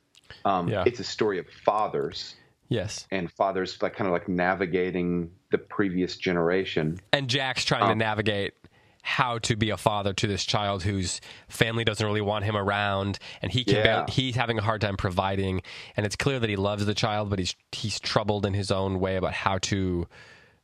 um, 0.46 0.68
yeah. 0.68 0.84
it's 0.86 1.00
a 1.00 1.04
story 1.04 1.40
of 1.40 1.48
fathers. 1.66 2.36
Yes. 2.70 3.08
And 3.12 3.32
fathers 3.32 3.82
like 3.82 3.96
kind 3.96 4.08
of 4.08 4.14
like 4.14 4.30
navigating 4.30 5.32
the 5.52 5.58
previous 5.58 6.18
generation. 6.18 7.00
And 7.12 7.28
Jack's 7.28 7.66
trying 7.66 7.84
um, 7.84 7.90
to 7.90 7.96
navigate 7.96 8.54
how 9.02 9.40
to 9.40 9.56
be 9.56 9.72
a 9.72 9.78
father 9.78 10.14
to 10.14 10.28
this 10.28 10.46
child 10.46 10.84
whose 10.84 11.20
family 11.48 11.84
doesn't 11.84 12.06
really 12.06 12.22
want 12.22 12.46
him 12.46 12.56
around 12.56 13.18
and 13.42 13.52
he 13.52 13.64
can 13.64 13.76
yeah. 13.76 14.06
he's 14.10 14.36
having 14.36 14.60
a 14.60 14.62
hard 14.62 14.82
time 14.82 14.98
providing 14.98 15.62
and 15.96 16.06
it's 16.06 16.18
clear 16.18 16.38
that 16.38 16.50
he 16.50 16.58
loves 16.58 16.86
the 16.86 16.94
child 16.94 17.30
but 17.30 17.40
he's 17.40 17.56
he's 17.72 17.98
troubled 17.98 18.46
in 18.46 18.54
his 18.54 18.72
own 18.72 19.00
way 19.00 19.16
about 19.16 19.34
how 19.34 19.58
to 19.58 20.06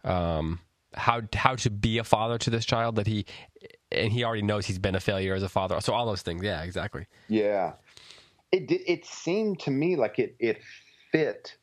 um 0.04 0.60
how 0.96 1.22
how 1.34 1.56
to 1.56 1.70
be 1.70 1.98
a 1.98 2.04
father 2.04 2.38
to 2.38 2.50
this 2.50 2.66
child 2.66 2.96
that 2.96 3.08
he 3.08 3.26
and 3.92 4.12
he 4.12 4.24
already 4.24 4.42
knows 4.42 4.66
he's 4.66 4.80
been 4.80 4.96
a 4.96 5.00
failure 5.00 5.34
as 5.34 5.44
a 5.44 5.50
father. 5.50 5.80
So 5.82 5.94
all 5.94 6.06
those 6.06 6.22
things, 6.22 6.44
yeah, 6.44 6.64
exactly. 6.64 7.08
Yeah, 7.28 7.74
it 8.52 8.72
it 8.72 9.06
seemed 9.06 9.60
to 9.62 9.72
me 9.72 9.96
like 9.96 10.20
it 10.20 10.36
it 10.40 10.62
fit 11.12 11.58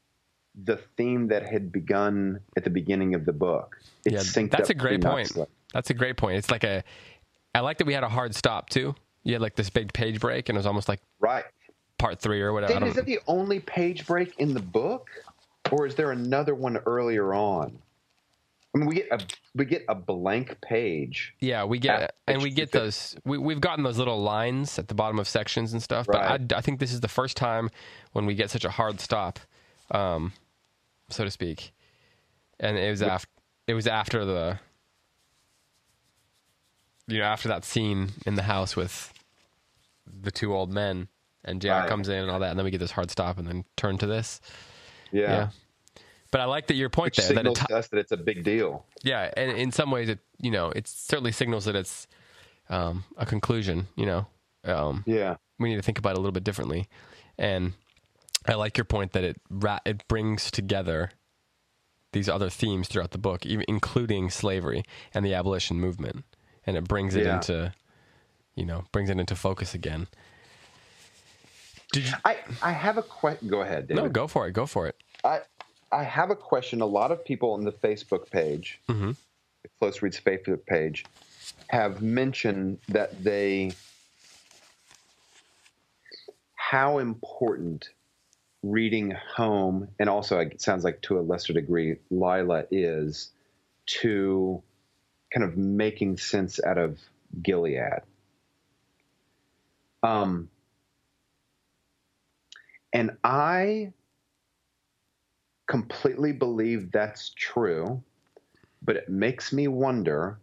the 0.65 0.77
theme 0.97 1.29
that 1.29 1.47
had 1.47 1.73
begun 1.73 2.41
at 2.57 2.65
the 2.65 2.71
beginning 2.71 3.15
of 3.15 3.25
the 3.25 3.33
book. 3.33 3.79
It 4.05 4.13
yeah, 4.13 4.47
that's 4.51 4.71
a 4.71 4.75
great 4.75 5.01
point. 5.01 5.33
That's 5.73 5.91
a 5.91 5.95
great 5.95 6.17
point. 6.17 6.37
It's 6.37 6.51
like 6.51 6.65
a, 6.65 6.85
I 7.55 7.61
like 7.61 7.79
that 7.79 7.87
we 7.87 7.95
had 7.95 8.05
a 8.05 8.09
hard 8.09 8.35
stop 8.35 8.69
too. 8.69 8.95
You 9.25 9.35
had 9.35 9.43
like 9.43 9.57
this 9.57 9.71
big 9.71 9.93
page 9.93 10.21
break, 10.21 10.49
and 10.49 10.57
it 10.57 10.59
was 10.59 10.67
almost 10.67 10.89
like 10.89 11.01
right 11.21 11.45
part 11.99 12.19
three 12.19 12.43
or 12.43 12.53
whatever. 12.53 12.75
David, 12.75 12.89
is 12.89 12.95
that 12.97 13.07
the 13.07 13.21
only 13.27 13.61
page 13.61 14.07
break 14.07 14.37
in 14.39 14.53
the 14.53 14.61
book, 14.61 15.09
or 15.71 15.87
is 15.87 15.95
there 15.95 16.11
another 16.11 16.55
one 16.55 16.77
earlier 16.79 17.33
on? 17.33 17.79
I 18.75 18.79
mean, 18.79 18.89
we 18.89 18.95
get 18.97 19.09
a 19.11 19.21
we 19.55 19.65
get 19.67 19.85
a 19.89 19.95
blank 19.95 20.61
page. 20.63 21.35
Yeah, 21.41 21.65
we 21.65 21.79
get 21.79 22.15
and 22.27 22.43
we 22.43 22.51
get 22.51 22.73
those. 22.73 23.15
We 23.25 23.39
we've 23.39 23.61
gotten 23.61 23.85
those 23.85 23.99
little 23.99 24.21
lines 24.21 24.79
at 24.79 24.89
the 24.89 24.95
bottom 24.95 25.19
of 25.19 25.29
sections 25.29 25.73
and 25.73 25.83
stuff. 25.83 26.09
Right. 26.09 26.41
But 26.49 26.55
I, 26.55 26.59
I 26.59 26.61
think 26.63 26.81
this 26.81 26.93
is 26.93 27.01
the 27.01 27.09
first 27.09 27.37
time 27.37 27.71
when 28.13 28.25
we 28.25 28.35
get 28.35 28.51
such 28.51 28.65
a 28.65 28.71
hard 28.71 28.99
stop, 28.99 29.39
um, 29.91 30.33
so 31.13 31.25
to 31.25 31.31
speak. 31.31 31.73
And 32.61 32.79
it 32.79 32.91
was 32.91 33.03
after 33.03 33.29
it 33.67 33.75
was 33.75 33.87
after 33.87 34.25
the 34.25 34.59
you 37.07 37.19
know 37.19 37.25
after 37.25 37.49
that 37.49 37.65
scene 37.65 38.11
in 38.27 38.35
the 38.35 38.43
house 38.43 38.77
with 38.77 39.13
the 40.07 40.31
two 40.31 40.55
old 40.55 40.73
men 40.73 41.09
and 41.45 41.61
Jack 41.61 41.83
right. 41.83 41.89
comes 41.89 42.09
in 42.09 42.17
and 42.17 42.31
all 42.31 42.41
that, 42.41 42.51
and 42.51 42.59
then 42.59 42.65
we 42.65 42.71
get 42.71 42.79
this 42.79 42.93
hard 42.93 43.11
stop 43.11 43.39
and 43.39 43.47
then 43.49 43.65
turn 43.77 43.99
to 43.99 44.07
this. 44.07 44.41
Yeah. 45.11 45.23
yeah. 45.23 45.49
But 46.31 46.41
I 46.41 46.45
like 46.45 46.69
that 46.69 46.75
your 46.75 46.89
point 46.89 47.17
Which 47.17 47.27
there. 47.27 47.35
That 47.35 47.47
it 47.47 47.55
t- 47.55 47.75
us 47.75 47.89
that 47.89 47.99
it's 47.99 48.13
a 48.13 48.17
big 48.17 48.43
deal. 48.43 48.87
Yeah, 49.03 49.31
and 49.37 49.53
in 49.53 49.71
some 49.71 49.91
ways, 49.91 50.09
it 50.09 50.19
you 50.41 50.51
know 50.51 50.71
it 50.71 50.89
certainly 50.89 51.33
signals 51.33 51.67
that 51.67 51.77
it's 51.77 52.07
um, 52.71 53.05
a 53.19 53.27
conclusion. 53.27 53.89
You 53.97 54.07
know, 54.07 54.27
um, 54.65 55.05
yeah, 55.07 55.37
we 55.59 55.69
need 55.69 55.77
to 55.77 55.83
think 55.83 55.99
about 55.99 56.13
it 56.13 56.19
a 56.19 56.21
little 56.21 56.33
bit 56.33 56.45
differently. 56.45 56.89
And 57.39 57.75
I 58.47 58.55
like 58.55 58.77
your 58.77 58.85
point 58.85 59.13
that 59.13 59.25
it 59.25 59.41
ra- 59.51 59.81
it 59.85 60.07
brings 60.09 60.51
together 60.51 61.11
these 62.13 62.29
other 62.29 62.51
themes 62.51 62.89
throughout 62.89 63.13
the 63.13 63.19
book, 63.19 63.47
even 63.47 63.65
including 63.69 64.31
slavery 64.31 64.85
and 65.15 65.25
the 65.25 65.35
abolition 65.35 65.81
movement, 65.81 66.25
and 66.67 66.77
it 66.77 66.85
brings 66.85 67.15
it 67.15 67.25
yeah. 67.25 67.37
into 67.37 67.73
you 68.55 68.65
know 68.65 68.85
brings 68.93 69.11
it 69.11 69.19
into 69.19 69.37
focus 69.37 69.75
again. 69.75 70.09
Did 71.93 72.05
you... 72.05 72.13
I 72.25 72.39
I 72.63 72.73
have 72.73 72.99
a 72.99 73.03
question. 73.03 73.49
Go 73.49 73.63
ahead, 73.63 73.89
David. 73.89 74.03
No, 74.03 74.09
go 74.09 74.27
for 74.27 74.47
it. 74.47 74.53
Go 74.53 74.67
for 74.67 74.87
it. 74.87 74.97
I 75.25 75.41
I 75.91 76.03
have 76.03 76.31
a 76.31 76.37
question. 76.37 76.81
A 76.81 76.87
lot 76.87 77.13
of 77.13 77.25
people 77.25 77.53
on 77.53 77.65
the 77.65 77.73
Facebook 77.73 78.31
page, 78.31 78.81
mm-hmm. 78.89 79.13
the 79.63 79.69
Close 79.79 80.03
Reads 80.03 80.21
Facebook 80.21 80.65
page, 80.67 81.05
have 81.69 82.03
mentioned 82.03 82.79
that 82.89 83.23
they 83.23 83.73
how 86.55 86.99
important 86.99 87.91
reading 88.63 89.11
home 89.35 89.89
and 89.99 90.09
also 90.09 90.39
it 90.39 90.61
sounds 90.61 90.85
like 90.85 91.01
to 91.03 91.19
a 91.19 91.21
lesser 91.21 91.53
degree 91.53 91.97
Lila 92.11 92.65
is 92.71 93.31
to 93.87 94.63
kind 95.33 95.45
of 95.45 95.57
making 95.57 96.17
sense 96.17 96.63
out 96.65 96.79
of 96.79 96.99
Gilead. 97.43 98.03
Um, 100.03 100.49
and 102.93 103.17
I 103.25 103.93
completely 105.67 106.33
believe 106.33 106.93
that's 106.93 107.31
true, 107.31 108.03
but 108.83 108.97
it 108.97 109.09
makes 109.09 109.53
me 109.53 109.69
wonder 109.69 110.39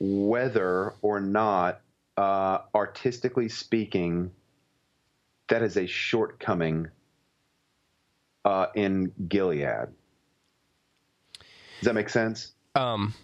whether 0.00 0.94
or 1.02 1.20
not, 1.20 1.80
uh, 2.16 2.60
artistically 2.74 3.48
speaking, 3.48 4.30
that 5.48 5.62
is 5.62 5.76
a 5.76 5.86
shortcoming 5.86 6.88
uh, 8.44 8.66
in 8.74 9.12
Gilead. 9.28 9.88
Does 11.80 11.86
that 11.86 11.94
make 11.94 12.08
sense? 12.08 12.52
Um, 12.74 13.14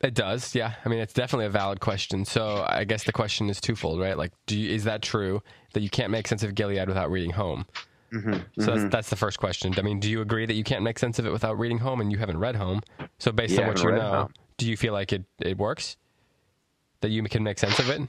it 0.00 0.14
does, 0.14 0.54
yeah. 0.54 0.74
I 0.84 0.88
mean, 0.88 0.98
it's 0.98 1.12
definitely 1.12 1.46
a 1.46 1.50
valid 1.50 1.80
question. 1.80 2.24
So 2.24 2.64
I 2.68 2.84
guess 2.84 3.04
the 3.04 3.12
question 3.12 3.50
is 3.50 3.60
twofold, 3.60 4.00
right? 4.00 4.16
Like, 4.16 4.32
do 4.46 4.58
you, 4.58 4.74
is 4.74 4.84
that 4.84 5.02
true 5.02 5.42
that 5.72 5.80
you 5.80 5.90
can't 5.90 6.10
make 6.10 6.26
sense 6.28 6.42
of 6.42 6.54
Gilead 6.54 6.88
without 6.88 7.10
reading 7.10 7.30
Home? 7.30 7.66
Mm-hmm, 8.12 8.62
so 8.62 8.76
That's, 8.76 8.92
that's 8.92 9.10
the 9.10 9.16
first 9.16 9.38
question. 9.38 9.72
I 9.78 9.82
mean, 9.82 10.00
do 10.00 10.10
you 10.10 10.20
agree 10.20 10.44
that 10.44 10.54
you 10.54 10.64
can't 10.64 10.82
make 10.82 10.98
sense 10.98 11.18
of 11.20 11.26
it 11.26 11.32
without 11.32 11.58
reading 11.58 11.78
Home, 11.78 12.00
and 12.00 12.10
you 12.10 12.18
haven't 12.18 12.38
read 12.38 12.56
Home? 12.56 12.80
So 13.18 13.30
based 13.30 13.54
Yeah, 13.54 13.62
on 13.62 13.68
what 13.68 13.82
you 13.82 13.92
know, 13.92 14.10
Home. 14.10 14.34
do 14.56 14.68
you 14.68 14.76
feel 14.76 14.92
like 14.92 15.12
it 15.12 15.24
it 15.38 15.56
works? 15.58 15.96
That 17.02 17.10
you 17.10 17.22
can 17.24 17.44
make 17.44 17.58
sense 17.58 17.78
of 17.78 17.88
it? 17.88 18.02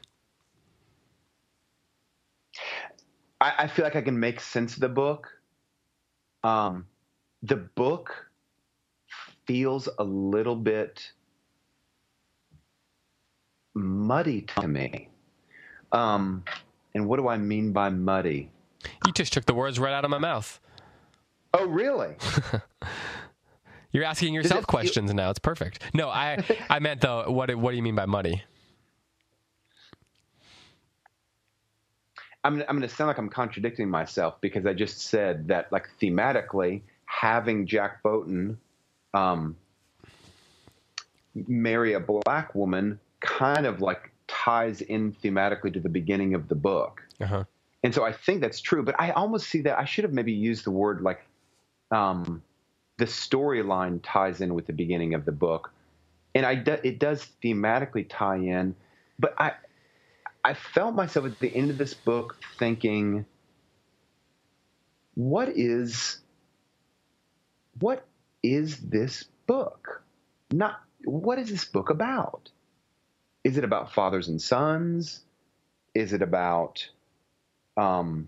I, 3.40 3.54
I 3.60 3.68
feel 3.68 3.86
like 3.86 3.96
I 3.96 4.02
can 4.02 4.20
make 4.20 4.40
sense 4.40 4.74
of 4.74 4.82
the 4.82 4.90
book. 4.90 5.28
Um, 6.44 6.86
the 7.44 7.56
book 7.58 8.28
feels 9.46 9.88
a 10.00 10.04
little 10.04 10.56
bit 10.56 11.12
muddy 13.74 14.42
to 14.42 14.68
me. 14.68 15.10
Um, 15.92 16.44
and 16.94 17.08
what 17.08 17.18
do 17.18 17.28
I 17.28 17.38
mean 17.38 17.72
by 17.74 17.90
muddy? 17.90 18.50
You 19.06 19.14
just 19.14 19.34
took 19.34 19.46
the 19.46 19.54
words 19.54 19.80
right 19.80 19.94
out 19.94 20.04
of 20.06 20.12
my 20.12 20.18
mouth. 20.18 20.60
Oh, 21.54 21.66
really? 21.68 22.16
You're 23.92 24.06
asking 24.06 24.34
yourself 24.34 24.62
feel- 24.62 24.66
questions 24.68 25.14
now. 25.14 25.30
It's 25.30 25.40
perfect. 25.40 25.82
No, 25.94 26.10
I 26.10 26.44
I 26.70 26.80
meant 26.80 27.02
though. 27.02 27.30
What 27.30 27.54
what 27.56 27.72
do 27.72 27.78
you 27.78 27.84
mean 27.84 27.96
by 27.96 28.06
muddy? 28.06 28.42
I'm, 32.44 32.62
I'm 32.62 32.78
going 32.78 32.82
to 32.82 32.90
sound 32.90 33.08
like 33.08 33.18
I'm 33.18 33.30
contradicting 33.30 33.90
myself 33.90 34.42
because 34.42 34.66
I 34.66 34.74
just 34.74 35.02
said 35.02 35.48
that, 35.50 35.72
like, 35.72 35.90
thematically, 36.02 36.82
having 37.06 37.68
Jack 37.68 38.02
Boughton 38.02 38.58
um, 39.14 39.56
marry 41.36 41.94
a 41.94 42.00
black 42.00 42.56
woman 42.56 43.00
kind 43.20 43.66
of 43.66 43.82
like 43.82 44.12
ties 44.28 44.82
in 44.82 45.14
thematically 45.14 45.74
to 45.74 45.80
the 45.80 45.90
beginning 45.90 46.34
of 46.34 46.48
the 46.48 46.56
book. 46.56 47.04
Uh 47.20 47.26
huh. 47.26 47.44
And 47.84 47.94
so 47.94 48.04
I 48.04 48.12
think 48.12 48.42
that's 48.42 48.62
true, 48.62 48.84
but 48.84 48.96
I 49.00 49.12
almost 49.12 49.48
see 49.50 49.62
that 49.62 49.78
I 49.78 49.86
should 49.86 50.04
have 50.04 50.14
maybe 50.14 50.32
used 50.32 50.66
the 50.66 50.72
word 50.72 51.02
like 51.02 51.26
um, 51.90 52.44
the 52.98 53.06
storyline 53.06 54.00
ties 54.04 54.40
in 54.40 54.54
with 54.54 54.68
the 54.68 54.74
beginning 54.74 55.14
of 55.16 55.26
the 55.26 55.32
book, 55.32 55.74
and 56.36 56.46
I 56.46 56.56
do, 56.56 56.78
it 56.84 57.00
does 57.00 57.28
thematically 57.44 58.06
tie 58.08 58.38
in, 58.38 58.76
but 59.18 59.34
I 59.40 59.54
I 60.44 60.54
felt 60.54 60.96
myself 60.96 61.26
at 61.26 61.40
the 61.40 61.56
end 61.56 61.70
of 61.70 61.78
this 61.78 61.94
book 61.94 62.38
thinking, 62.58 63.26
what 65.14 65.50
is 65.50 66.20
what 67.80 68.06
is 68.44 68.78
this 68.78 69.26
book? 69.48 70.04
Not 70.52 70.80
what 71.06 71.40
is 71.40 71.50
this 71.50 71.66
book 71.66 71.90
about? 71.90 72.50
Is 73.44 73.58
it 73.58 73.64
about 73.64 73.94
fathers 73.94 74.28
and 74.28 74.42
sons? 74.42 75.22
Is 75.94 76.14
it 76.14 76.22
about 76.22 76.88
um, 77.78 78.28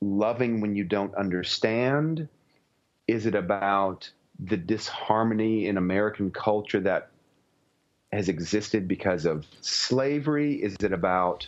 loving 0.00 0.60
when 0.60 0.76
you 0.76 0.84
don't 0.84 1.14
understand? 1.14 2.28
Is 3.06 3.26
it 3.26 3.34
about 3.34 4.10
the 4.38 4.56
disharmony 4.56 5.66
in 5.66 5.76
American 5.76 6.30
culture 6.30 6.80
that 6.80 7.10
has 8.12 8.28
existed 8.28 8.88
because 8.88 9.26
of 9.26 9.46
slavery? 9.60 10.54
Is 10.54 10.76
it 10.80 10.92
about 10.92 11.46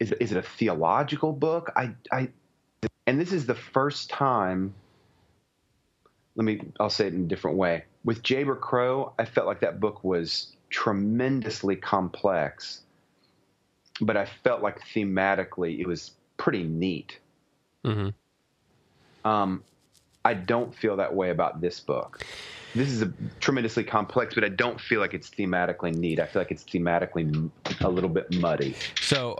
is, 0.00 0.12
is 0.12 0.32
it 0.32 0.38
a 0.38 0.42
theological 0.42 1.32
book? 1.32 1.72
I, 1.76 1.94
I 2.12 2.28
and 3.06 3.20
this 3.20 3.32
is 3.32 3.46
the 3.46 3.54
first 3.54 4.10
time 4.10 4.74
let 6.36 6.44
me 6.44 6.60
I'll 6.80 6.90
say 6.90 7.06
it 7.06 7.14
in 7.14 7.24
a 7.24 7.26
different 7.26 7.56
way. 7.56 7.84
With 8.04 8.22
Jayber 8.22 8.60
Crow, 8.60 9.12
I 9.18 9.24
felt 9.24 9.46
like 9.46 9.60
that 9.60 9.80
book 9.80 10.02
was 10.04 10.52
tremendously 10.68 11.76
complex, 11.76 12.82
but 14.00 14.16
I 14.16 14.26
felt 14.26 14.62
like 14.62 14.80
thematically 14.80 15.78
it 15.80 15.86
was 15.86 16.12
pretty 16.36 16.64
neat. 16.64 17.18
hmm 17.84 18.08
Um, 19.24 19.62
I 20.24 20.34
don't 20.34 20.74
feel 20.74 20.96
that 20.96 21.14
way 21.14 21.30
about 21.30 21.60
this 21.60 21.80
book. 21.80 22.20
This 22.74 22.90
is 22.90 23.02
a 23.02 23.12
tremendously 23.40 23.84
complex, 23.84 24.34
but 24.34 24.42
I 24.44 24.48
don't 24.48 24.80
feel 24.80 25.00
like 25.00 25.14
it's 25.14 25.30
thematically 25.30 25.94
neat. 25.94 26.18
I 26.18 26.26
feel 26.26 26.40
like 26.42 26.50
it's 26.50 26.64
thematically 26.64 27.50
a 27.80 27.88
little 27.88 28.10
bit 28.10 28.32
muddy. 28.34 28.74
So, 29.00 29.38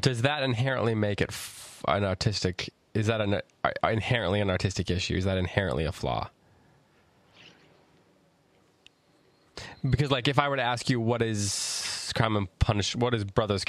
does 0.00 0.22
that 0.22 0.42
inherently 0.42 0.94
make 0.96 1.20
it 1.20 1.28
f- 1.30 1.84
an 1.86 2.04
artistic? 2.04 2.70
Is 2.92 3.06
that 3.06 3.20
an 3.20 3.34
uh, 3.34 3.70
inherently 3.88 4.40
an 4.40 4.50
artistic 4.50 4.90
issue? 4.90 5.14
Is 5.14 5.24
that 5.26 5.38
inherently 5.38 5.84
a 5.84 5.92
flaw? 5.92 6.28
Because, 9.88 10.10
like, 10.10 10.28
if 10.28 10.38
I 10.38 10.48
were 10.48 10.56
to 10.56 10.62
ask 10.62 10.90
you, 10.90 11.00
what 11.00 11.22
is 11.22 12.12
Crime 12.16 12.36
and 12.36 12.58
Punish? 12.58 12.96
What 12.96 13.14
is 13.14 13.24
Brothers 13.24 13.64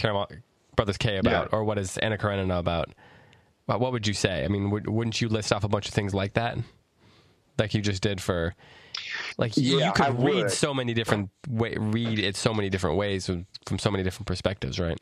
Brothers 0.75 0.97
K 0.97 1.17
about, 1.17 1.49
Yeah. 1.51 1.57
or 1.57 1.63
what 1.63 1.77
is 1.77 1.97
Anna 1.99 2.17
Karenina 2.17 2.57
about? 2.57 2.89
What, 3.67 3.79
what 3.79 3.91
would 3.91 4.07
you 4.07 4.13
say? 4.13 4.43
I 4.43 4.47
mean, 4.47 4.71
would, 4.71 4.87
wouldn't 4.89 5.21
you 5.21 5.29
list 5.29 5.53
off 5.53 5.63
a 5.63 5.67
bunch 5.67 5.87
of 5.87 5.93
things 5.93 6.13
like 6.13 6.33
that, 6.33 6.57
like 7.57 7.73
you 7.73 7.81
just 7.81 8.01
did 8.01 8.21
for? 8.21 8.53
Like 9.37 9.57
you- 9.57 9.79
Yeah, 9.79 9.87
you 9.87 9.91
could 9.93 10.05
I 10.05 10.09
read 10.09 10.35
would. 10.43 10.51
so 10.51 10.73
many 10.73 10.93
different 10.93 11.29
way, 11.49 11.75
read 11.77 12.19
it 12.19 12.35
so 12.35 12.53
many 12.53 12.69
different 12.69 12.97
ways 12.97 13.25
from, 13.25 13.45
from 13.65 13.79
so 13.79 13.89
many 13.91 14.03
different 14.03 14.27
perspectives, 14.27 14.79
right? 14.79 14.97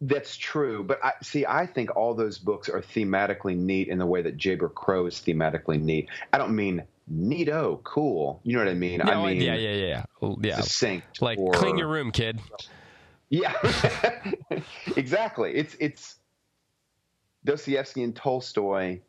That's 0.00 0.36
true, 0.36 0.84
but 0.84 1.02
I 1.02 1.12
see. 1.22 1.46
I 1.46 1.66
think 1.66 1.96
all 1.96 2.14
those 2.14 2.36
books 2.38 2.68
are 2.68 2.80
thematically 2.82 3.56
neat 3.56 3.88
in 3.88 3.98
the 3.98 4.04
way 4.06 4.20
that 4.22 4.36
Jayber 4.36 4.72
Crow 4.74 5.06
is 5.06 5.14
thematically 5.14 5.80
neat. 5.80 6.08
I 6.32 6.38
don't 6.38 6.54
mean 6.54 6.82
neato, 7.10 7.82
cool. 7.84 8.40
You 8.42 8.54
know 8.56 8.64
what 8.64 8.70
I 8.70 8.74
mean? 8.74 8.98
No, 8.98 9.12
I 9.12 9.26
mean 9.32 9.40
yeah, 9.40 9.54
yeah, 9.54 9.70
yeah, 9.72 10.04
yeah. 10.20 10.34
Yeah. 10.42 10.56
succinct. 10.60 11.22
Like 11.22 11.38
or- 11.38 11.52
clean 11.52 11.78
your 11.78 11.88
room, 11.88 12.10
kid. 12.10 12.40
Yeah, 13.30 13.54
exactly. 14.96 15.54
It's 15.54 15.74
it's 15.80 16.16
Dostoevsky 17.44 18.02
and 18.02 18.14
Tolstoy. 18.14 19.00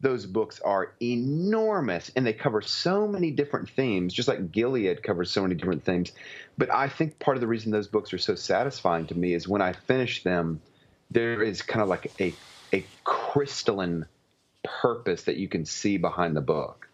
Those 0.00 0.24
books 0.24 0.60
are 0.60 0.92
enormous, 1.02 2.10
and 2.16 2.26
they 2.26 2.32
cover 2.32 2.62
so 2.62 3.06
many 3.06 3.30
different 3.30 3.68
themes, 3.70 4.14
just 4.14 4.28
like 4.28 4.50
Gilead 4.50 5.02
covers 5.02 5.30
so 5.30 5.42
many 5.42 5.54
different 5.54 5.84
themes. 5.84 6.12
But 6.56 6.72
I 6.72 6.88
think 6.88 7.18
part 7.18 7.36
of 7.36 7.42
the 7.42 7.46
reason 7.46 7.70
those 7.70 7.88
books 7.88 8.14
are 8.14 8.18
so 8.18 8.34
satisfying 8.34 9.06
to 9.08 9.14
me 9.14 9.34
is 9.34 9.46
when 9.46 9.60
I 9.60 9.72
finish 9.72 10.22
them, 10.22 10.62
there 11.10 11.42
is 11.42 11.60
kind 11.62 11.82
of 11.82 11.88
like 11.88 12.12
a 12.20 12.32
a 12.72 12.86
crystalline 13.04 14.06
purpose 14.62 15.24
that 15.24 15.36
you 15.36 15.48
can 15.48 15.64
see 15.64 15.96
behind 15.96 16.36
the 16.36 16.40
book. 16.40 16.88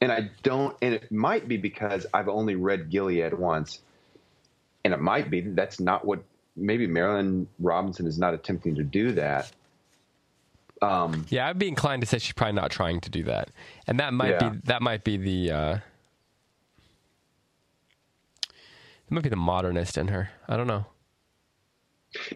And 0.00 0.10
I 0.10 0.30
don't, 0.42 0.76
and 0.80 0.94
it 0.94 1.12
might 1.12 1.46
be 1.46 1.56
because 1.56 2.06
I've 2.12 2.28
only 2.28 2.56
read 2.56 2.90
Gilead 2.90 3.34
once, 3.34 3.80
and 4.84 4.94
it 4.94 5.00
might 5.00 5.30
be 5.30 5.42
that's 5.42 5.78
not 5.78 6.06
what 6.06 6.22
maybe 6.56 6.86
Marilynne 6.88 7.46
Robinson 7.58 8.06
is 8.06 8.18
not 8.18 8.34
attempting 8.34 8.76
to 8.76 8.82
do 8.82 9.12
that. 9.12 9.50
Um, 10.82 11.26
Yeah, 11.28 11.48
I'd 11.48 11.58
be 11.58 11.68
inclined 11.68 12.00
to 12.02 12.06
say 12.06 12.18
she's 12.18 12.32
probably 12.32 12.54
not 12.54 12.70
trying 12.70 13.00
to 13.02 13.10
do 13.10 13.22
that, 13.24 13.50
and 13.86 14.00
that 14.00 14.12
might 14.14 14.30
Yeah. 14.40 14.48
be 14.50 14.58
that 14.64 14.80
might 14.82 15.04
be 15.04 15.16
the 15.18 15.50
uh, 15.52 15.74
it 18.46 19.10
might 19.10 19.22
be 19.22 19.28
the 19.28 19.36
modernist 19.36 19.98
in 19.98 20.08
her. 20.08 20.30
I 20.48 20.56
don't 20.56 20.66
know. 20.66 20.86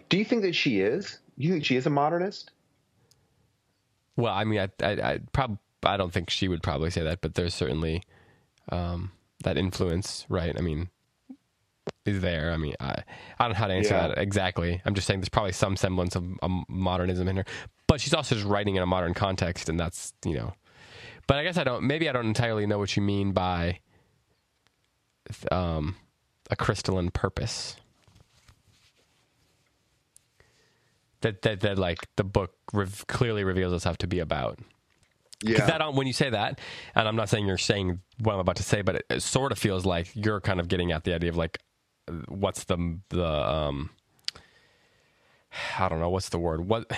do 0.09 0.17
you 0.17 0.25
think 0.25 0.43
that 0.43 0.53
she 0.55 0.79
is? 0.79 1.19
Do 1.37 1.45
you 1.47 1.51
think 1.53 1.65
she 1.65 1.75
is 1.75 1.85
a 1.85 1.89
modernist? 1.89 2.51
Well, 4.15 4.33
I 4.33 4.43
mean, 4.43 4.59
I 4.59 4.69
I, 4.85 4.91
I 5.13 5.19
prob 5.33 5.57
I 5.83 5.97
don't 5.97 6.11
think 6.13 6.29
she 6.29 6.47
would 6.47 6.63
probably 6.63 6.89
say 6.89 7.03
that, 7.03 7.21
but 7.21 7.35
there's 7.35 7.53
certainly 7.53 8.03
um, 8.69 9.11
that 9.43 9.57
influence, 9.57 10.25
right? 10.29 10.55
I 10.57 10.61
mean, 10.61 10.89
is 12.05 12.21
there? 12.21 12.51
I 12.51 12.57
mean, 12.57 12.75
I 12.79 13.03
I 13.39 13.43
don't 13.43 13.49
know 13.51 13.55
how 13.57 13.67
to 13.67 13.73
answer 13.73 13.93
Yeah. 13.95 14.07
that 14.09 14.17
exactly. 14.17 14.81
I'm 14.85 14.93
just 14.95 15.07
saying 15.07 15.19
there's 15.19 15.29
probably 15.29 15.51
some 15.53 15.75
semblance 15.75 16.15
of 16.15 16.23
um, 16.43 16.65
modernism 16.69 17.27
in 17.27 17.37
her, 17.37 17.45
but 17.87 17.99
she's 18.01 18.13
also 18.13 18.35
just 18.35 18.47
writing 18.47 18.75
in 18.75 18.83
a 18.83 18.85
modern 18.85 19.13
context, 19.13 19.69
and 19.69 19.79
that's 19.79 20.13
you 20.23 20.33
know. 20.35 20.53
But 21.27 21.37
I 21.37 21.43
guess 21.43 21.57
I 21.57 21.63
don't. 21.63 21.83
Maybe 21.83 22.07
I 22.07 22.11
don't 22.13 22.27
entirely 22.27 22.67
know 22.67 22.77
what 22.77 22.95
you 22.95 23.01
mean 23.01 23.31
by 23.31 23.79
um, 25.51 25.95
a 26.51 26.55
crystalline 26.55 27.09
purpose. 27.11 27.75
That, 31.21 31.41
that 31.41 31.61
that 31.61 31.79
like 31.79 32.07
the 32.17 32.23
book 32.23 32.53
rev- 32.71 33.05
clearly 33.07 33.43
reveals 33.43 33.73
itself 33.73 33.97
to 33.99 34.07
be 34.07 34.19
about. 34.19 34.59
Yeah. 35.41 35.53
Because 35.53 35.67
that 35.67 35.93
when 35.93 36.05
you 36.07 36.13
say 36.13 36.29
that, 36.29 36.59
and 36.93 37.07
I'm 37.07 37.15
not 37.15 37.29
saying 37.29 37.47
you're 37.47 37.57
saying 37.57 37.99
what 38.19 38.33
I'm 38.33 38.39
about 38.39 38.57
to 38.57 38.63
say, 38.63 38.83
but 38.83 38.95
it, 38.97 39.05
it 39.09 39.23
sort 39.23 39.51
of 39.51 39.57
feels 39.57 39.85
like 39.85 40.07
you're 40.13 40.39
kind 40.39 40.59
of 40.59 40.67
getting 40.67 40.91
at 40.91 41.03
the 41.03 41.15
idea 41.15 41.29
of 41.29 41.35
like 41.35 41.59
what's 42.27 42.65
the 42.65 42.99
the 43.09 43.25
um 43.27 43.89
I 45.79 45.89
don't 45.89 45.99
know 46.01 46.09
what's 46.09 46.29
the 46.29 46.39
word 46.39 46.67
what 46.67 46.91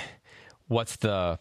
what's 0.67 0.97
the 0.97 1.39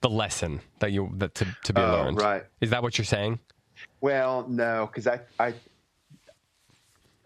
the 0.00 0.10
lesson 0.10 0.60
that 0.80 0.92
you 0.92 1.12
that 1.16 1.34
to 1.36 1.56
to 1.64 1.72
be 1.72 1.84
Oh, 1.84 1.86
learned. 1.86 2.26
right. 2.26 2.44
Is 2.60 2.70
that 2.70 2.82
what 2.82 2.98
you're 2.98 3.04
saying? 3.04 3.40
Well, 4.00 4.46
no, 4.48 4.86
because 4.86 5.06
I, 5.06 5.20
I, 5.38 5.54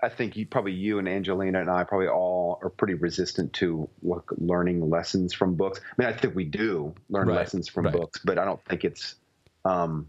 I 0.02 0.08
think 0.11 0.37
you 0.37 0.46
probably 0.46 0.72
you 0.72 0.99
and 0.99 1.08
Angelina 1.08 1.61
and 1.61 1.70
I 1.70 1.84
probably 1.84 2.08
all 2.08 2.58
are 2.62 2.70
pretty 2.70 2.94
resistant 2.94 3.52
to 3.54 3.88
look, 4.02 4.32
learning 4.38 4.88
lessons 4.90 5.34
from 5.34 5.54
books. 5.56 5.80
I 5.84 6.02
mean, 6.02 6.08
I 6.14 6.16
think 6.16 6.34
we 6.34 6.44
do 6.44 6.94
learn 7.11 7.28
Right, 7.28 7.34
lessons 7.34 7.68
from 7.68 7.87
right. 7.87 7.92
books, 7.92 8.20
but 8.25 8.38
I 8.38 8.44
don't 8.44 8.64
think 8.66 8.84
it's. 8.84 9.16
Um, 9.64 10.08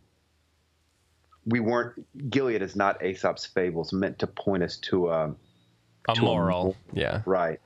we 1.45 1.59
weren't. 1.59 2.05
Gilead 2.29 2.61
is 2.61 2.75
not 2.75 3.03
Aesop's 3.03 3.45
fables 3.45 3.93
meant 3.93 4.19
to 4.19 4.27
point 4.27 4.63
us 4.63 4.77
to 4.77 5.09
a 5.09 5.35
A 6.07 6.13
To 6.15 6.21
a 6.21 6.21
moral. 6.21 6.63
moral. 6.63 6.77
Yeah. 6.93 7.21
right. 7.25 7.59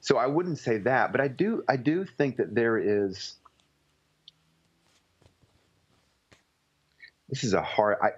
So 0.00 0.16
I 0.18 0.26
wouldn't 0.26 0.58
say 0.58 0.78
that, 0.78 1.12
but 1.12 1.20
I 1.20 1.28
do. 1.28 1.64
I 1.68 1.76
do 1.76 2.04
think 2.04 2.36
that 2.36 2.54
there 2.54 2.78
is. 2.78 3.34
This 7.28 7.44
is 7.44 7.54
a 7.54 7.62
hard. 7.62 7.98
I 8.02 8.10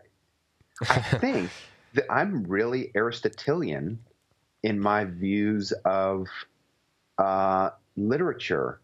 I 0.83 1.01
think 1.19 1.51
that 1.95 2.05
I'm 2.11 2.45
really 2.45 2.91
Aristotelian 2.95 4.01
in 4.63 4.79
my 4.81 5.05
views 5.05 5.73
of 5.85 6.27
uh, 7.17 7.71
literature, 7.97 8.81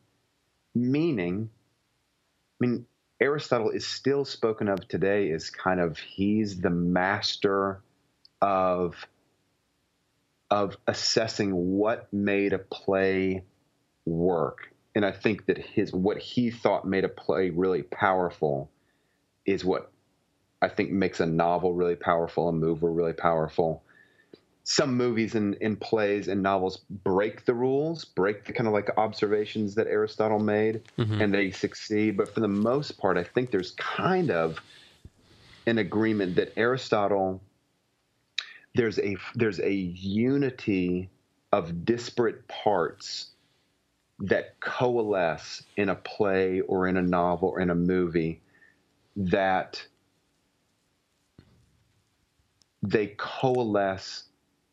meaning, 0.74 1.50
I 2.60 2.66
mean, 2.66 2.86
Aristotle 3.20 3.70
is 3.70 3.86
still 3.86 4.24
spoken 4.24 4.68
of 4.68 4.86
today 4.88 5.30
as 5.32 5.50
kind 5.50 5.80
of 5.80 5.98
he's 5.98 6.60
the 6.60 6.70
master 6.70 7.82
of 8.42 9.06
of 10.50 10.76
assessing 10.86 11.52
what 11.52 12.12
made 12.12 12.52
a 12.52 12.58
play 12.58 13.44
work. 14.04 14.72
And 14.94 15.04
I 15.04 15.12
think 15.12 15.46
that 15.46 15.58
his 15.58 15.92
what 15.92 16.18
he 16.18 16.50
thought 16.50 16.86
made 16.86 17.04
a 17.04 17.08
play 17.08 17.50
really 17.50 17.82
powerful 17.82 18.70
is 19.46 19.64
what 19.64 19.90
I 20.60 20.68
think 20.68 20.90
makes 20.90 21.20
a 21.20 21.26
novel 21.26 21.74
really 21.74 21.96
powerful, 21.96 22.48
a 22.48 22.52
movie 22.52 22.86
really 22.86 23.12
powerful. 23.12 23.83
Some 24.64 24.96
movies 24.96 25.34
and, 25.34 25.56
and 25.60 25.78
plays 25.78 26.28
and 26.28 26.42
novels 26.42 26.78
break 27.04 27.44
the 27.44 27.54
rules, 27.54 28.04
break 28.04 28.44
the 28.44 28.52
kind 28.52 28.66
of 28.66 28.72
like 28.72 28.90
observations 28.96 29.74
that 29.74 29.86
Aristotle 29.86 30.38
made, 30.38 30.82
mm-hmm. 30.98 31.20
and 31.20 31.34
they 31.34 31.50
succeed. 31.50 32.16
But 32.16 32.32
for 32.32 32.40
the 32.40 32.48
most 32.48 32.98
part, 32.98 33.18
I 33.18 33.24
think 33.24 33.50
there's 33.50 33.72
kind 33.72 34.30
of 34.30 34.58
an 35.66 35.78
agreement 35.78 36.36
that 36.36 36.52
Aristotle 36.56 37.40
there's 38.74 38.98
a 38.98 39.16
there's 39.34 39.60
a 39.60 39.72
unity 39.72 41.08
of 41.52 41.84
disparate 41.84 42.46
parts 42.48 43.28
that 44.18 44.58
coalesce 44.60 45.62
in 45.76 45.88
a 45.88 45.94
play 45.94 46.60
or 46.62 46.88
in 46.88 46.96
a 46.96 47.02
novel 47.02 47.50
or 47.50 47.60
in 47.60 47.70
a 47.70 47.74
movie 47.74 48.40
that 49.16 49.84
they 52.82 53.14
coalesce 53.16 54.24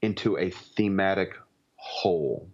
into 0.02 0.38
a 0.38 0.50
thematic 0.50 1.34
whole. 1.76 2.50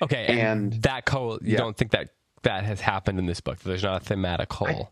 Okay. 0.00 0.26
And, 0.26 0.40
And- 0.74 0.82
that 0.82 1.04
co 1.06 1.32
you 1.34 1.52
yeah. 1.52 1.58
don't 1.58 1.76
think 1.76 1.90
that 1.92 2.10
that 2.42 2.64
has 2.64 2.80
happened 2.80 3.18
in 3.18 3.26
this 3.26 3.40
book. 3.40 3.58
that 3.58 3.68
There's 3.68 3.82
not 3.84 4.02
a 4.02 4.04
thematic 4.04 4.52
whole. 4.52 4.90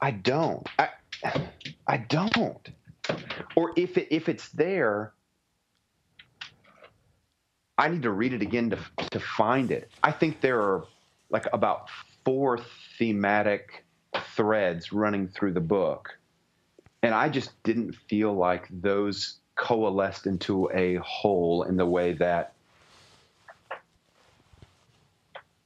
I 0.00 0.10
don't. 0.10 0.66
I 0.78 0.88
I 1.86 1.96
don't. 1.96 2.68
Or 3.54 3.72
if 3.76 3.96
it, 3.96 4.08
if 4.14 4.28
it's 4.28 4.48
there, 4.50 5.14
I 7.78 7.88
need 7.88 8.02
to 8.02 8.10
read 8.10 8.32
it 8.34 8.42
again 8.42 8.70
to 8.70 8.78
to 9.10 9.20
find 9.20 9.70
it. 9.70 9.90
I 10.02 10.12
think 10.12 10.40
there 10.40 10.60
are 10.60 10.84
like 11.30 11.46
about 11.52 11.88
four 12.24 12.58
thematic 12.98 13.84
threads 14.34 14.92
running 14.92 15.28
through 15.28 15.52
the 15.52 15.60
book, 15.60 16.18
and 17.02 17.14
I 17.14 17.28
just 17.28 17.50
didn't 17.62 17.94
feel 18.08 18.34
like 18.34 18.66
those 18.70 19.38
coalesced 19.56 20.26
into 20.26 20.70
a 20.72 20.96
whole 20.96 21.64
in 21.64 21.76
the 21.76 21.86
way 21.86 22.12
that 22.12 22.52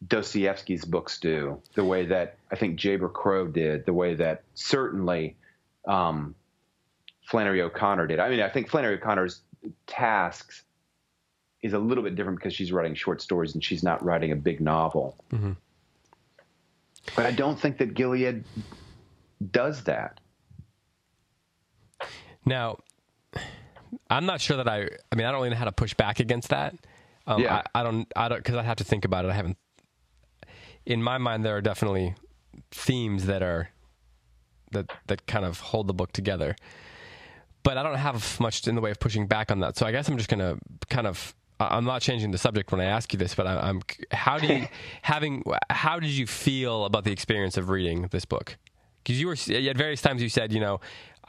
Dostoevsky's 0.07 0.85
books 0.85 1.19
do, 1.21 1.61
the 1.75 1.85
way 1.85 2.07
that 2.07 2.37
I 2.51 2.57
think 2.57 2.79
Jayber 2.79 3.13
Crow 3.13 3.47
did, 3.47 3.85
the 3.85 3.93
way 3.93 4.15
that 4.15 4.43
certainly 4.55 5.37
um, 5.87 6.35
Flannery 7.27 7.61
O'Connor 7.61 8.07
did. 8.07 8.19
I 8.19 8.31
mean, 8.31 8.41
I 8.41 8.49
think 8.49 8.71
Flannery 8.71 8.95
O'Connor's 8.95 9.43
tasks 9.87 10.63
is 11.63 11.75
a 11.75 11.79
little 11.79 12.03
bit 12.03 12.17
different 12.17 12.39
because 12.39 12.55
she's 12.55 12.73
writing 12.73 12.95
short 12.95 13.21
stories 13.21 13.55
and 13.55 13.63
she's 13.63 13.83
not 13.83 14.03
writing 14.03 14.33
a 14.33 14.37
big 14.37 14.61
novel. 14.61 15.17
But 17.15 17.27
I 17.27 17.33
don't 17.33 17.59
think 17.59 17.79
that 17.79 17.95
Gilead 17.95 18.45
does 19.53 19.85
that. 19.85 20.21
Now, 22.47 22.79
I'm 24.09 24.27
not 24.27 24.41
sure 24.41 24.57
that 24.57 24.69
I. 24.69 24.89
I 25.11 25.17
mean, 25.17 25.27
I 25.27 25.33
don't 25.33 25.41
even 25.41 25.51
know 25.53 25.57
how 25.57 25.65
to 25.65 25.73
push 25.73 25.95
back 25.95 26.21
against 26.21 26.49
that. 26.51 26.75
Um, 27.27 27.43
Yeah. 27.43 27.63
I, 27.75 27.81
I 27.81 27.83
don't. 27.83 28.07
I 28.17 28.29
don't 28.29 28.39
because 28.39 28.57
I 28.57 28.63
have 28.63 28.77
to 28.77 28.85
think 28.85 29.05
about 29.05 29.25
it. 29.25 29.31
I 29.31 29.35
haven't. 29.35 29.57
In 30.87 31.03
my 31.03 31.19
mind, 31.19 31.45
there 31.45 31.57
are 31.57 31.61
definitely 31.61 32.15
themes 32.71 33.27
that 33.27 33.43
are 33.43 33.71
that 34.73 34.91
that 35.07 35.27
kind 35.27 35.45
of 35.45 35.61
hold 35.61 35.87
the 35.87 35.95
book 35.95 36.13
together. 36.13 36.57
But 37.63 37.77
I 37.77 37.83
don't 37.83 37.97
have 37.97 38.41
much 38.41 38.67
in 38.67 38.75
the 38.75 38.81
way 38.81 38.91
of 38.91 38.99
pushing 38.99 39.27
back 39.27 39.51
on 39.51 39.61
that. 39.61 39.77
So 39.77 39.87
I 39.87 39.93
guess 39.93 40.09
I'm 40.09 40.17
just 40.17 40.31
gonna 40.31 40.59
kind 40.89 41.07
of. 41.07 41.35
I'm 41.63 41.85
not 41.85 42.01
changing 42.01 42.31
the 42.31 42.39
subject 42.39 42.73
when 42.73 42.81
I 42.81 42.87
ask 42.87 43.13
you 43.13 43.19
this, 43.19 43.35
but 43.35 43.47
I, 43.47 43.69
I'm. 43.69 43.83
How 44.13 44.39
do 44.39 44.47
you 44.47 44.67
having? 45.03 45.45
How 45.69 46.01
did 46.01 46.11
you 46.11 46.27
feel 46.27 46.87
about 46.87 47.05
the 47.05 47.13
experience 47.13 47.59
of 47.59 47.69
reading 47.69 48.09
this 48.11 48.25
book? 48.25 48.57
Because 49.03 49.21
you 49.21 49.27
were 49.27 49.33
at 49.35 49.77
various 49.77 50.01
times 50.01 50.23
you 50.23 50.29
said, 50.31 50.53
you 50.53 50.61
know, 50.61 50.81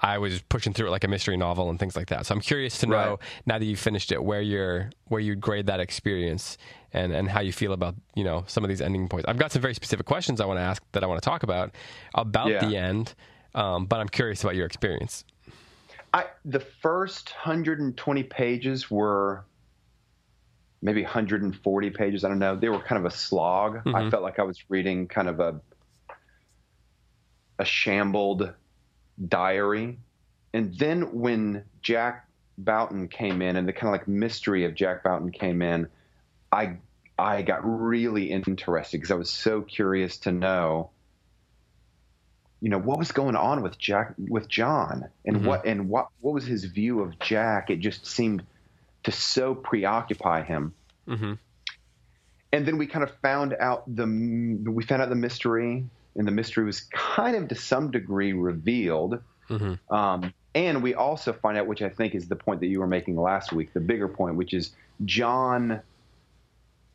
I 0.03 0.17
was 0.17 0.41
pushing 0.41 0.73
through 0.73 0.87
it 0.87 0.91
like 0.91 1.03
a 1.03 1.07
mystery 1.07 1.37
novel 1.37 1.69
and 1.69 1.79
things 1.79 1.95
like 1.95 2.07
that. 2.07 2.25
So 2.25 2.33
I'm 2.33 2.41
curious 2.41 2.79
to 2.79 2.87
know 2.87 2.95
Right. 2.95 3.17
now 3.45 3.59
that 3.59 3.65
you 3.65 3.75
finished 3.77 4.11
it, 4.11 4.23
where 4.23 4.41
you're 4.41 4.89
where 5.09 5.21
you'd 5.21 5.39
grade 5.41 5.67
that 5.67 5.79
experience 5.79 6.57
and 6.91 7.13
and 7.13 7.29
how 7.29 7.41
you 7.41 7.51
feel 7.53 7.71
about 7.73 7.95
you 8.15 8.23
know 8.23 8.43
some 8.47 8.63
of 8.63 8.69
these 8.69 8.81
ending 8.81 9.07
points. 9.07 9.27
I've 9.29 9.37
got 9.37 9.51
some 9.51 9.61
very 9.61 9.75
specific 9.75 10.05
questions 10.07 10.41
I 10.41 10.45
want 10.45 10.57
to 10.57 10.63
ask 10.63 10.83
that 10.93 11.03
I 11.03 11.07
want 11.07 11.21
to 11.21 11.25
talk 11.29 11.43
about 11.43 11.75
about 12.15 12.49
Yeah. 12.49 12.65
the 12.67 12.77
end, 12.77 13.13
um, 13.53 13.85
but 13.85 13.99
I'm 13.99 14.09
curious 14.09 14.43
about 14.43 14.55
your 14.55 14.65
experience. 14.65 15.23
I 16.13 16.25
the 16.45 16.59
first 16.59 17.29
120 17.43 18.23
pages 18.23 18.89
were 18.89 19.45
maybe 20.81 21.03
140 21.03 21.89
pages. 21.91 22.23
I 22.25 22.27
don't 22.29 22.39
know. 22.39 22.55
They 22.55 22.69
were 22.69 22.79
kind 22.79 22.97
of 22.99 23.05
a 23.05 23.15
slog. 23.15 23.81
I 23.87 24.09
felt 24.09 24.23
like 24.23 24.39
I 24.39 24.43
was 24.43 24.57
reading 24.67 25.07
kind 25.07 25.29
of 25.29 25.39
a 25.39 25.61
a 27.59 27.65
shambled 27.65 28.51
diary. 29.27 29.97
And 30.53 30.77
then 30.77 31.13
when 31.13 31.63
Jack 31.81 32.27
Boughton 32.57 33.07
came 33.07 33.41
in 33.41 33.55
and 33.55 33.67
the 33.67 33.73
kind 33.73 33.93
of 33.93 33.99
like 33.99 34.07
mystery 34.07 34.65
of 34.65 34.75
Jack 34.75 35.03
Boughton 35.03 35.31
came 35.31 35.61
in, 35.61 35.87
I 36.51 36.77
I 37.17 37.41
got 37.43 37.59
really 37.63 38.31
interested 38.31 38.97
because 38.97 39.11
I 39.11 39.15
was 39.15 39.29
so 39.29 39.61
curious 39.61 40.17
to 40.19 40.31
know 40.31 40.89
you 42.61 42.69
know 42.69 42.77
what 42.79 42.99
was 42.99 43.11
going 43.11 43.35
on 43.35 43.63
with 43.63 43.77
Jack 43.79 44.13
with 44.17 44.47
John 44.47 45.09
and 45.25 45.45
what 45.45 45.65
and 45.65 45.89
what 45.89 46.09
what 46.19 46.33
was 46.33 46.45
his 46.45 46.65
view 46.65 47.01
of 47.01 47.17
Jack 47.19 47.69
it 47.69 47.79
just 47.79 48.05
seemed 48.05 48.43
to 49.03 49.11
so 49.11 49.55
preoccupy 49.55 50.43
him 50.43 50.73
Mhm. 51.07 51.39
and 52.51 52.65
then 52.65 52.77
we 52.77 52.85
kind 52.85 53.03
of 53.03 53.11
found 53.21 53.55
out 53.59 53.83
the 53.87 54.05
we 54.65 54.83
found 54.83 55.01
out 55.01 55.09
the 55.09 55.15
mystery 55.15 55.85
and 56.15 56.27
the 56.27 56.31
mystery 56.31 56.65
was 56.65 56.81
kind 56.91 57.35
of 57.35 57.47
to 57.49 57.55
some 57.55 57.91
degree 57.91 58.33
revealed 58.33 59.21
um, 59.89 60.33
and 60.55 60.81
we 60.81 60.93
also 60.93 61.33
find 61.33 61.57
out 61.57 61.67
which 61.67 61.81
I 61.81 61.89
think 61.89 62.15
is 62.15 62.27
the 62.27 62.35
point 62.35 62.59
that 62.61 62.67
you 62.67 62.79
were 62.79 62.87
making 62.87 63.15
last 63.17 63.51
week 63.51 63.73
the 63.73 63.79
bigger 63.81 64.07
point 64.07 64.35
which 64.35 64.53
is 64.53 64.71
John 65.05 65.81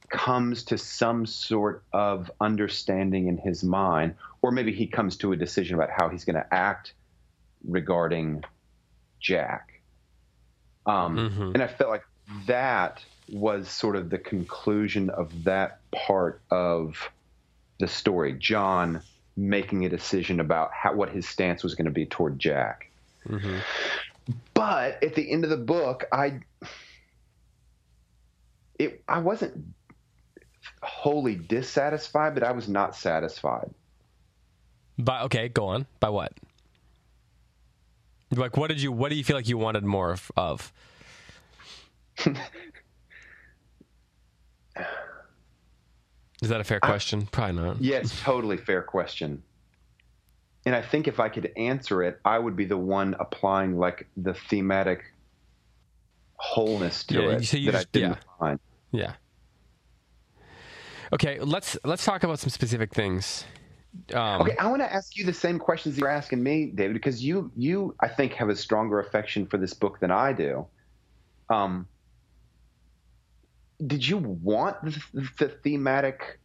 comes 0.08 0.62
to 0.64 0.78
some 0.78 1.26
sort 1.26 1.82
of 1.92 2.30
understanding 2.40 3.26
in 3.26 3.38
his 3.38 3.64
mind, 3.64 4.14
or 4.42 4.52
maybe 4.52 4.72
he 4.72 4.86
comes 4.86 5.16
to 5.16 5.32
a 5.32 5.36
decision 5.36 5.74
about 5.74 5.90
how 5.90 6.08
he's 6.08 6.24
going 6.24 6.36
to 6.36 6.54
act 6.54 6.94
regarding 7.66 8.44
Jack. 9.20 9.80
Um, 10.86 11.16
Mhm. 11.16 11.54
And 11.54 11.62
I 11.62 11.66
felt 11.66 11.90
like 11.90 12.04
that 12.46 13.04
was 13.32 13.68
sort 13.68 13.96
of 13.96 14.10
the 14.10 14.18
conclusion 14.18 15.10
of 15.10 15.44
that 15.44 15.80
part 15.90 16.40
of 16.50 17.10
the 17.78 17.88
story. 17.88 18.34
John 18.34 19.02
making 19.36 19.84
a 19.84 19.88
decision 19.88 20.40
about 20.40 20.72
how, 20.72 20.94
what 20.94 21.10
his 21.10 21.28
stance 21.28 21.62
was 21.62 21.74
going 21.74 21.84
to 21.84 21.90
be 21.90 22.06
toward 22.06 22.38
Jack. 22.38 22.90
Mm-hmm. 23.28 23.58
But 24.54 25.02
at 25.02 25.14
the 25.14 25.30
end 25.30 25.44
of 25.44 25.50
the 25.50 25.56
book, 25.56 26.04
I 26.10 26.40
it 28.78 29.02
I 29.08 29.20
wasn't 29.20 29.74
wholly 30.82 31.36
dissatisfied, 31.36 32.34
but 32.34 32.42
I 32.42 32.52
was 32.52 32.68
not 32.68 32.96
satisfied. 32.96 33.70
By 34.98 35.22
okay, 35.22 35.48
go 35.48 35.68
on. 35.68 35.86
By 36.00 36.08
what? 36.08 36.32
Like, 38.32 38.56
what 38.56 38.68
did 38.68 38.82
you? 38.82 38.90
What 38.90 39.10
do 39.10 39.14
you 39.14 39.22
feel 39.22 39.36
like 39.36 39.48
you 39.48 39.58
wanted 39.58 39.84
more 39.84 40.16
of? 40.36 40.72
Is 46.42 46.48
that 46.50 46.60
a 46.60 46.64
fair 46.64 46.80
question? 46.80 47.26
Probably 47.26 47.56
not. 47.62 47.80
Yeah, 47.80 47.96
it's 47.98 48.20
totally 48.20 48.56
fair 48.58 48.82
question. 48.82 49.42
And 50.66 50.74
I 50.74 50.82
think 50.82 51.08
if 51.08 51.20
I 51.20 51.28
could 51.28 51.50
answer 51.56 52.02
it, 52.02 52.20
I 52.24 52.38
would 52.38 52.56
be 52.56 52.64
the 52.64 52.76
one 52.76 53.14
applying 53.18 53.78
like 53.78 54.06
the 54.16 54.34
thematic 54.34 55.04
wholeness 56.34 57.04
to 57.04 57.14
Yeah, 57.22 57.28
it 57.36 57.44
so 57.44 57.56
you 57.56 57.66
that 57.66 57.72
just- 57.72 57.86
I 57.86 57.90
didn't 57.92 58.10
yeah. 58.12 58.18
find. 58.38 58.60
Yeah. 58.92 59.12
Okay, 61.12 61.38
let's 61.40 61.78
let's 61.84 62.04
talk 62.04 62.24
about 62.24 62.40
some 62.40 62.50
specific 62.50 62.92
things. 62.92 63.44
Um, 64.12 64.42
Okay, 64.42 64.56
I 64.58 64.66
want 64.66 64.82
to 64.82 64.92
ask 64.92 65.16
you 65.16 65.24
the 65.24 65.32
same 65.32 65.58
questions 65.58 65.96
you're 65.96 66.08
asking 66.08 66.42
me, 66.42 66.66
David, 66.74 66.94
because 66.94 67.24
you 67.24 67.50
you 67.56 67.94
I 68.00 68.08
think 68.08 68.32
have 68.34 68.48
a 68.48 68.56
stronger 68.56 68.98
affection 68.98 69.46
for 69.46 69.56
this 69.56 69.72
book 69.72 70.00
than 70.00 70.10
I 70.10 70.32
do. 70.32 70.66
Um, 71.48 71.86
did 73.84 74.06
you 74.06 74.18
want 74.18 74.82
the, 74.82 75.28
the 75.38 75.48
thematic 75.48 76.38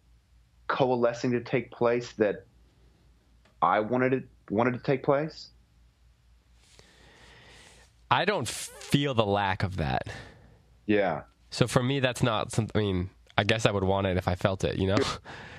coalescing 0.67 1.32
to 1.32 1.41
take 1.41 1.72
place 1.72 2.13
that 2.13 2.46
I 3.62 3.80
wanted 3.80 4.13
it 4.13 4.24
wanted 4.50 4.74
to 4.74 4.80
take 4.80 5.04
place? 5.04 5.50
I 8.10 8.26
don't 8.26 8.48
feel 8.48 9.13
the 9.13 9.26
lack 9.26 9.63
of 9.63 9.78
that. 9.78 10.08
Yeah, 10.86 11.22
So 11.52 11.67
for 11.67 11.82
me, 11.82 12.02
that's 12.02 12.22
not 12.22 12.52
something. 12.52 12.72
I 12.76 12.84
mean, 12.84 13.10
I 13.38 13.46
guess 13.46 13.65
I 13.65 13.72
would 13.72 13.86
want 13.86 14.08
it 14.08 14.17
if 14.17 14.28
I 14.28 14.36
felt 14.36 14.65
it. 14.65 14.78
You 14.78 14.88
know. 14.88 14.98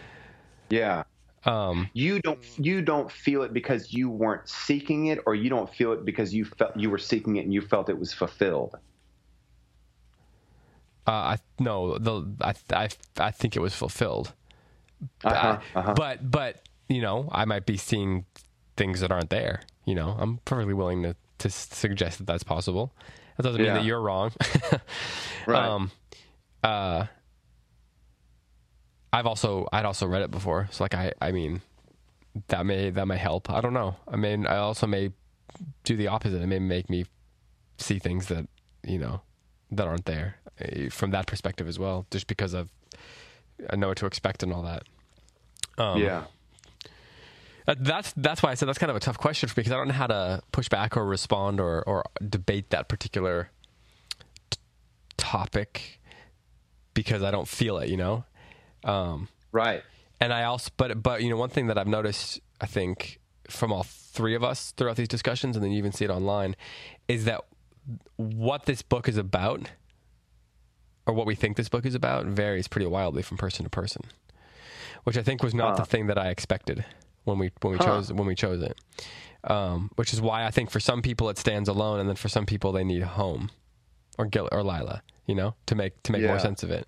yeah. 0.70 1.04
Um, 1.44 1.88
You 1.94 2.20
don't 2.20 2.38
you 2.58 2.82
don't 2.82 3.10
feel 3.10 3.42
it 3.42 3.52
because 3.52 3.92
you 3.92 4.10
weren't 4.10 4.48
seeking 4.48 5.06
it, 5.06 5.20
or 5.26 5.34
you 5.34 5.48
don't 5.48 5.72
feel 5.72 5.92
it 5.92 6.04
because 6.04 6.34
you 6.34 6.44
felt 6.44 6.76
you 6.76 6.90
were 6.90 6.98
seeking 6.98 7.36
it 7.36 7.44
and 7.44 7.52
you 7.52 7.62
felt 7.62 7.88
it 7.88 7.98
was 7.98 8.12
fulfilled. 8.12 8.76
Uh, 11.06 11.10
I 11.10 11.38
no, 11.58 11.98
the 11.98 12.26
I 12.40 12.54
I 12.74 12.88
I 13.18 13.30
think 13.30 13.56
it 13.56 13.60
was 13.60 13.74
fulfilled. 13.74 14.32
Uh-huh, 15.24 15.58
Uh, 15.74 15.78
uh-huh. 15.78 15.94
But 15.94 16.30
but 16.30 16.62
you 16.88 17.00
know, 17.02 17.28
I 17.32 17.44
might 17.44 17.66
be 17.66 17.76
seeing 17.76 18.24
things 18.76 19.00
that 19.00 19.10
aren't 19.10 19.30
there. 19.30 19.62
You 19.84 19.94
know, 19.94 20.16
I'm 20.18 20.38
perfectly 20.44 20.74
willing 20.74 21.02
to 21.02 21.16
to 21.38 21.50
suggest 21.50 22.18
that 22.18 22.26
that's 22.26 22.44
possible. 22.44 22.92
That 23.36 23.42
doesn't 23.44 23.60
mean 23.60 23.74
that 23.74 23.84
you're 23.84 24.00
wrong. 24.00 24.32
Right. 25.46 25.64
Um, 25.66 25.90
uh, 26.62 27.06
I've 29.12 29.26
also 29.26 29.66
I'd 29.72 29.84
also 29.84 30.06
read 30.06 30.22
it 30.22 30.30
before, 30.30 30.68
so 30.70 30.84
like 30.84 30.94
I 30.94 31.12
I 31.20 31.32
mean, 31.32 31.60
that 32.48 32.64
may 32.64 32.90
that 32.90 33.06
may 33.06 33.16
help. 33.18 33.50
I 33.50 33.60
don't 33.60 33.74
know. 33.74 33.96
I 34.06 34.16
mean, 34.16 34.46
I 34.46 34.58
also 34.58 34.86
may 34.86 35.10
do 35.84 35.96
the 35.96 36.06
opposite. 36.08 36.40
It 36.40 36.46
may 36.46 36.60
make 36.60 36.88
me 36.88 37.06
see 37.76 37.98
things 37.98 38.28
that 38.28 38.46
you 38.86 38.98
know 38.98 39.22
that 39.72 39.86
aren't 39.88 40.04
there 40.04 40.36
from 40.90 41.10
that 41.12 41.26
perspective 41.26 41.68
as 41.68 41.78
well, 41.78 42.06
just 42.10 42.26
because 42.26 42.54
of 42.54 42.70
I 43.70 43.76
know 43.76 43.88
what 43.88 43.98
to 43.98 44.06
expect 44.06 44.42
and 44.42 44.52
all 44.52 44.62
that. 44.62 44.82
Um, 45.78 46.00
yeah. 46.02 46.24
that's 47.78 48.12
that's 48.16 48.42
why 48.42 48.50
I 48.50 48.54
said 48.54 48.68
that's 48.68 48.78
kind 48.78 48.90
of 48.90 48.96
a 48.96 49.00
tough 49.00 49.18
question 49.18 49.48
for 49.48 49.52
me 49.58 49.62
because 49.62 49.72
I 49.72 49.76
don't 49.76 49.88
know 49.88 49.94
how 49.94 50.06
to 50.08 50.42
push 50.52 50.68
back 50.68 50.96
or 50.96 51.04
respond 51.06 51.60
or 51.60 51.82
or 51.86 52.04
debate 52.28 52.70
that 52.70 52.88
particular 52.88 53.50
t- 54.50 54.58
topic 55.16 56.00
because 56.94 57.22
I 57.22 57.30
don't 57.30 57.48
feel 57.48 57.78
it, 57.78 57.88
you 57.88 57.96
know. 57.96 58.24
Um, 58.84 59.28
Right. 59.52 59.82
and 60.20 60.32
I 60.32 60.44
also, 60.44 60.70
but 60.76 61.02
but 61.02 61.22
you 61.22 61.30
know, 61.30 61.36
one 61.36 61.50
thing 61.50 61.68
that 61.68 61.78
I've 61.78 61.86
noticed, 61.86 62.40
I 62.60 62.66
think, 62.66 63.20
from 63.48 63.72
all 63.72 63.84
three 63.84 64.34
of 64.34 64.42
us 64.44 64.72
throughout 64.72 64.96
these 64.96 65.08
discussions, 65.08 65.56
and 65.56 65.64
then 65.64 65.72
you 65.72 65.78
even 65.78 65.92
see 65.92 66.04
it 66.04 66.10
online, 66.10 66.56
is 67.08 67.24
that 67.26 67.42
what 68.16 68.66
this 68.66 68.82
book 68.82 69.08
is 69.08 69.16
about, 69.16 69.70
or 71.06 71.14
what 71.14 71.26
we 71.26 71.34
think 71.34 71.56
this 71.56 71.68
book 71.68 71.84
is 71.86 71.94
about, 71.94 72.26
varies 72.26 72.68
pretty 72.68 72.86
wildly 72.86 73.22
from 73.22 73.36
person 73.36 73.64
to 73.64 73.70
person, 73.70 74.02
which 75.04 75.16
I 75.16 75.22
think 75.22 75.42
was 75.42 75.54
not 75.54 75.76
the 75.76 75.84
thing 75.84 76.06
that 76.06 76.18
I 76.18 76.28
expected 76.30 76.84
when 77.24 77.38
we 77.38 77.50
when 77.60 77.72
we 77.72 77.78
Huh. 77.78 77.84
chose 77.84 78.12
when 78.12 78.26
we 78.26 78.34
chose 78.34 78.62
it. 78.62 78.76
Um, 79.44 79.90
which 79.96 80.12
is 80.12 80.20
why 80.20 80.44
I 80.44 80.52
think 80.52 80.70
for 80.70 80.78
some 80.78 81.02
people 81.02 81.28
it 81.28 81.38
stands 81.38 81.68
alone, 81.68 81.98
and 81.98 82.08
then 82.08 82.16
for 82.16 82.28
some 82.28 82.46
people 82.46 82.70
they 82.70 82.84
need 82.84 83.02
home, 83.02 83.50
or 84.16 84.26
Gil 84.26 84.48
or 84.52 84.62
Lila, 84.62 85.02
you 85.26 85.34
know, 85.34 85.54
to 85.66 85.74
make 85.74 86.00
to 86.04 86.12
make 86.12 86.22
more 86.28 86.38
sense 86.38 86.62
of 86.62 86.70
it. 86.70 86.86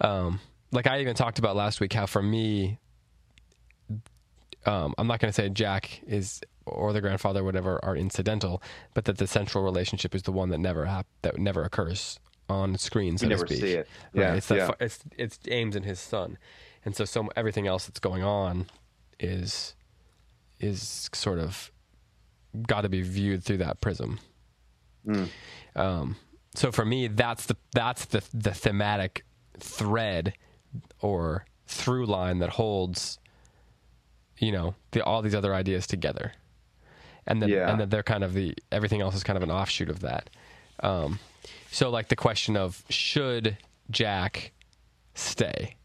Um, 0.00 0.38
like 0.70 0.86
I 0.86 1.00
even 1.00 1.16
talked 1.16 1.38
about 1.40 1.56
last 1.56 1.80
week, 1.80 1.92
how 1.92 2.06
for 2.06 2.22
me, 2.22 2.78
um, 4.64 4.94
I'm 4.96 5.06
not 5.08 5.18
going 5.18 5.28
to 5.30 5.34
say 5.34 5.48
Jack 5.48 6.00
is 6.06 6.40
or 6.64 6.92
the 6.92 7.00
grandfather, 7.00 7.40
or 7.40 7.44
whatever, 7.44 7.84
are 7.84 7.96
incidental, 7.96 8.62
but 8.94 9.04
that 9.06 9.18
the 9.18 9.26
central 9.26 9.64
relationship 9.64 10.14
is 10.14 10.22
the 10.22 10.30
one 10.30 10.50
that 10.50 10.58
never 10.58 10.86
hap- 10.86 11.08
that 11.22 11.36
never 11.36 11.64
occurs 11.64 12.20
on 12.52 12.76
screen. 12.78 13.18
So 13.18 13.24
to 13.26 13.30
never 13.30 13.46
speak. 13.46 13.60
see 13.60 13.72
it. 13.72 13.88
Right, 14.14 14.22
Yeah, 14.22 14.34
it's 14.34 14.46
the 14.46 14.56
yeah. 14.56 14.70
it's 14.78 15.00
it's 15.18 15.38
Ames 15.48 15.74
and 15.74 15.84
his 15.84 15.98
son, 15.98 16.38
and 16.84 16.94
so 16.94 17.04
some 17.04 17.30
everything 17.34 17.66
else 17.66 17.86
that's 17.86 17.98
going 18.00 18.22
on 18.22 18.66
is 19.18 19.74
is 20.60 21.10
sort 21.12 21.38
of 21.40 21.72
got 22.68 22.82
to 22.82 22.88
be 22.88 23.02
viewed 23.02 23.42
through 23.42 23.56
that 23.58 23.80
prism. 23.80 24.20
Hmm. 25.04 25.24
Um, 25.74 26.16
so 26.54 26.70
for 26.70 26.84
me, 26.84 27.08
that's 27.08 27.46
the 27.46 27.56
that's 27.74 28.04
the 28.04 28.22
the 28.32 28.52
thematic 28.54 29.24
thread 29.58 30.34
or 31.00 31.44
through 31.66 32.06
line 32.06 32.38
that 32.40 32.50
holds, 32.50 33.18
you 34.38 34.52
know, 34.52 34.74
the, 34.92 35.02
all 35.04 35.22
these 35.22 35.34
other 35.34 35.54
ideas 35.54 35.86
together, 35.86 36.32
and 37.26 37.40
then 37.42 37.48
Yeah. 37.48 37.70
and 37.70 37.80
then 37.80 37.88
they're 37.88 38.02
kind 38.02 38.22
of 38.24 38.34
the 38.34 38.54
everything 38.70 39.00
else 39.00 39.14
is 39.14 39.24
kind 39.24 39.36
of 39.36 39.42
an 39.42 39.50
offshoot 39.50 39.88
of 39.88 40.00
that. 40.00 40.30
Um, 40.80 41.18
so 41.70 41.90
like 41.90 42.08
the 42.08 42.16
question 42.16 42.56
of 42.56 42.82
should 42.88 43.56
Jack 43.90 44.52
stay? 45.14 45.76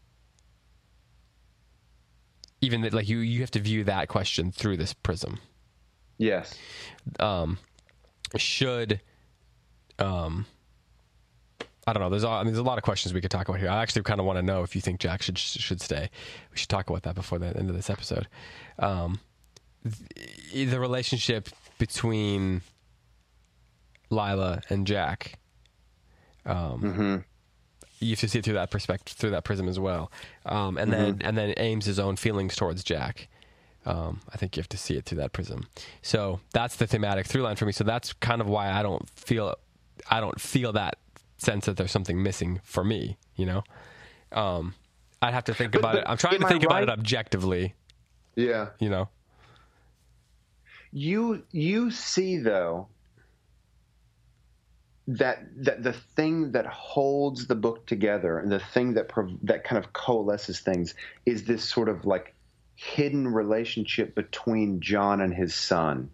Even 2.60 2.80
that, 2.82 2.92
like 2.92 3.08
you, 3.08 3.18
you 3.18 3.40
have 3.40 3.50
to 3.52 3.60
view 3.60 3.84
that 3.84 4.08
question 4.08 4.50
through 4.50 4.76
this 4.76 4.92
prism 4.92 5.38
Yes. 6.18 6.54
should 8.36 9.00
um 9.98 10.46
I 11.86 11.94
don't 11.94 12.02
know. 12.02 12.10
There's 12.10 12.24
a, 12.24 12.28
I 12.28 12.38
mean, 12.42 12.52
there's 12.52 12.58
a 12.58 12.62
lot 12.62 12.76
of 12.76 12.84
questions 12.84 13.14
we 13.14 13.22
could 13.22 13.30
talk 13.30 13.48
about 13.48 13.60
here. 13.60 13.70
I 13.70 13.80
actually 13.80 14.02
kind 14.02 14.20
of 14.20 14.26
want 14.26 14.36
to 14.36 14.42
know 14.42 14.62
if 14.62 14.74
you 14.74 14.82
think 14.82 15.00
Jack 15.00 15.22
should 15.22 15.38
should 15.38 15.80
stay. 15.80 16.10
We 16.50 16.58
should 16.58 16.68
talk 16.68 16.90
about 16.90 17.04
that 17.04 17.14
before 17.14 17.38
the 17.38 17.46
end 17.56 17.70
of 17.70 17.76
this 17.76 17.88
episode. 17.88 18.28
Um, 18.78 19.20
the, 19.84 20.66
the 20.66 20.78
relationship 20.80 21.48
between 21.78 22.60
Lila 24.10 24.60
and 24.68 24.86
Jack. 24.86 25.38
Um, 26.48 27.24
you 28.00 28.10
have 28.10 28.20
to 28.20 28.28
see 28.28 28.38
it 28.38 28.44
through 28.44 28.54
that 28.54 28.70
perspective, 28.70 29.16
through 29.16 29.30
that 29.30 29.44
prism 29.44 29.68
as 29.68 29.78
well. 29.78 30.10
Um, 30.46 30.78
and 30.78 30.92
then 30.92 31.18
and 31.22 31.36
then 31.36 31.54
Ames 31.56 31.84
his 31.84 31.98
own 31.98 32.16
feelings 32.16 32.56
towards 32.56 32.82
Jack. 32.82 33.28
Um, 33.86 34.20
I 34.32 34.36
think 34.36 34.56
you 34.56 34.60
have 34.60 34.68
to 34.70 34.76
see 34.78 34.96
it 34.96 35.04
through 35.04 35.18
that 35.18 35.32
prism. 35.32 35.66
So 36.02 36.40
that's 36.52 36.76
the 36.76 36.86
thematic 36.86 37.26
through 37.26 37.42
line 37.42 37.56
for 37.56 37.64
me. 37.66 37.72
So 37.72 37.84
that's 37.84 38.12
kind 38.14 38.40
of 38.40 38.48
why 38.48 38.70
I 38.70 38.82
don't 38.82 39.08
feel 39.10 39.54
I 40.10 40.20
don't 40.20 40.40
feel 40.40 40.72
that 40.72 40.98
sense 41.38 41.66
that 41.66 41.76
there's 41.76 41.90
something 41.92 42.22
missing 42.22 42.60
for 42.64 42.82
me. 42.84 43.16
You 43.36 43.46
know, 43.46 43.64
um, 44.32 44.74
I'd 45.22 45.34
have 45.34 45.44
to 45.44 45.54
think 45.54 45.72
But- 45.72 45.78
about 45.80 45.92
but 45.94 46.02
it. 46.02 46.08
I'm 46.08 46.16
trying 46.16 46.40
to 46.40 46.46
think 46.48 46.64
about 46.64 46.82
it 46.82 46.88
objectively. 46.90 47.74
Yeah. 48.36 48.68
You 48.78 48.90
know, 48.90 49.08
You 50.92 51.42
you 51.52 51.90
see 51.90 52.38
though 52.38 52.88
that 55.08 55.42
that 55.64 55.82
the 55.82 55.92
thing 55.92 56.52
that 56.52 56.66
holds 56.66 57.46
the 57.46 57.54
book 57.54 57.86
together 57.86 58.38
and 58.38 58.52
the 58.52 58.60
thing 58.60 58.94
that 58.94 59.08
prov- 59.08 59.38
that 59.42 59.64
kind 59.64 59.82
of 59.82 59.92
coalesces 59.92 60.60
things 60.60 60.94
is 61.24 61.44
this 61.44 61.64
sort 61.64 61.88
of 61.88 62.04
like 62.04 62.34
hidden 62.74 63.26
relationship 63.26 64.14
between 64.14 64.80
John 64.80 65.20
and 65.20 65.34
his 65.34 65.54
son, 65.54 66.10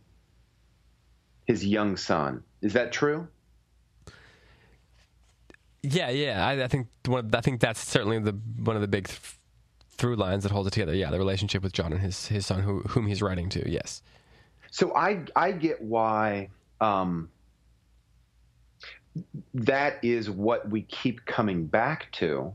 his 1.45 1.67
young 1.67 1.97
son. 1.97 2.45
Is 2.63 2.75
that 2.75 2.93
true? 2.93 3.29
yeah, 5.85 6.11
yeah. 6.11 6.47
I, 6.47 6.65
I 6.65 6.69
think 6.69 6.89
one. 7.07 7.27
Of, 7.27 7.35
I 7.35 7.41
think 7.41 7.61
that's 7.61 7.81
certainly 7.81 8.19
the 8.19 8.33
one 8.33 8.77
of 8.77 8.83
the 8.83 8.89
big 8.89 9.09
th- 9.09 9.21
through 9.91 10.17
lines 10.17 10.43
that 10.45 10.53
holds 10.53 10.69
it 10.69 10.73
together. 10.73 10.95
Yeah, 10.95 11.11
the 11.11 11.19
relationship 11.19 11.63
with 11.63 11.73
John 11.73 11.93
and 11.93 12.01
his 12.01 12.29
his 12.29 12.47
son, 12.47 12.63
who 12.63 12.81
whom 12.81 13.07
he's 13.07 13.21
writing 13.21 13.49
to. 13.51 13.71
Yes. 13.71 14.03
So 14.71 14.95
I 14.95 15.25
I 15.37 15.53
get 15.53 15.83
why 15.83 16.49
um, 16.81 17.29
that 19.55 20.05
is 20.05 20.29
what 20.29 20.69
we 20.69 20.83
keep 20.83 21.25
coming 21.25 21.67
back 21.67 22.11
to. 22.13 22.55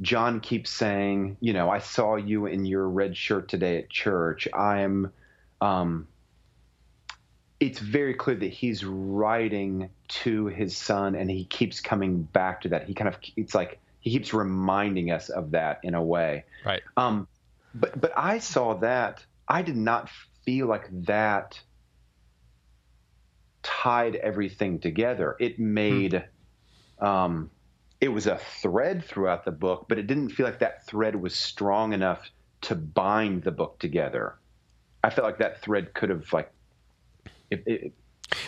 John 0.00 0.40
keeps 0.40 0.70
saying, 0.70 1.36
you 1.40 1.52
know, 1.52 1.70
I 1.70 1.78
saw 1.78 2.16
you 2.16 2.46
in 2.46 2.64
your 2.64 2.88
red 2.88 3.16
shirt 3.16 3.48
today 3.48 3.78
at 3.78 3.90
church. 3.90 4.48
I'm. 4.52 5.12
Um, 5.60 6.08
it's 7.60 7.78
very 7.78 8.14
clear 8.14 8.36
that 8.36 8.52
he's 8.52 8.84
writing 8.84 9.88
to 10.08 10.46
his 10.46 10.76
son, 10.76 11.14
and 11.14 11.30
he 11.30 11.44
keeps 11.44 11.80
coming 11.80 12.22
back 12.22 12.62
to 12.62 12.70
that. 12.70 12.86
He 12.86 12.94
kind 12.94 13.08
of 13.08 13.16
it's 13.36 13.54
like 13.54 13.78
he 14.00 14.10
keeps 14.10 14.34
reminding 14.34 15.10
us 15.10 15.28
of 15.28 15.52
that 15.52 15.80
in 15.82 15.94
a 15.94 16.02
way. 16.02 16.44
Right. 16.64 16.82
Um, 16.96 17.28
but 17.74 17.98
but 17.98 18.12
I 18.16 18.38
saw 18.38 18.74
that. 18.74 19.24
I 19.46 19.62
did 19.62 19.76
not 19.76 20.10
feel 20.44 20.66
like 20.66 20.88
that 21.04 21.60
tied 23.64 24.14
everything 24.16 24.78
together. 24.78 25.36
It 25.40 25.58
made 25.58 26.24
um, 27.00 27.50
it 28.00 28.08
was 28.08 28.26
a 28.26 28.38
thread 28.60 29.04
throughout 29.04 29.44
the 29.44 29.50
book, 29.50 29.86
but 29.88 29.98
it 29.98 30.06
didn't 30.06 30.28
feel 30.28 30.46
like 30.46 30.60
that 30.60 30.86
thread 30.86 31.16
was 31.16 31.34
strong 31.34 31.92
enough 31.92 32.30
to 32.62 32.74
bind 32.74 33.42
the 33.42 33.50
book 33.50 33.78
together. 33.78 34.36
I 35.02 35.10
felt 35.10 35.26
like 35.26 35.38
that 35.38 35.60
thread 35.60 35.92
could 35.94 36.10
have 36.10 36.32
like 36.32 36.52
it, 37.50 37.62
it, 37.66 37.92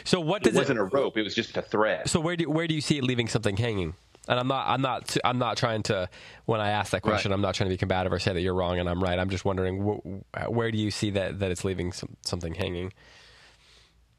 So 0.05 0.21
what 0.21 0.43
it 0.43 0.45
does 0.45 0.55
it? 0.55 0.59
wasn't 0.59 0.79
a 0.79 0.85
rope; 0.85 1.17
it 1.17 1.23
was 1.23 1.35
just 1.35 1.57
a 1.57 1.63
thread. 1.63 2.09
So 2.09 2.21
where 2.21 2.37
do 2.37 2.49
where 2.49 2.67
do 2.67 2.75
you 2.75 2.81
see 2.81 2.99
it 2.99 3.05
leaving 3.05 3.29
something 3.29 3.57
hanging? 3.57 3.95
And 4.29 4.41
I'm 4.41 4.49
not 4.49 4.69
I'm 4.69 4.83
not 4.83 5.17
I'm 5.25 5.39
not 5.39 5.57
trying 5.57 5.83
to 5.85 6.09
when 6.47 6.61
I 6.61 6.71
ask 6.71 6.91
that 6.93 7.03
question 7.03 7.33
I'm 7.33 7.41
not 7.41 7.55
trying 7.55 7.69
to 7.69 7.75
be 7.75 7.79
combative 7.79 8.13
or 8.13 8.19
say 8.19 8.33
that 8.33 8.41
you're 8.41 8.55
wrong 8.55 8.79
and 8.79 8.89
I'm 8.89 9.03
right. 9.03 9.19
I'm 9.19 9.31
just 9.31 9.45
wondering 9.45 9.83
wh- 9.83 10.51
where 10.51 10.71
do 10.71 10.79
you 10.79 10.91
see 10.91 11.11
that 11.11 11.39
that 11.39 11.51
it's 11.51 11.65
leaving 11.65 11.93
some, 11.93 12.17
something 12.23 12.55
hanging? 12.55 12.93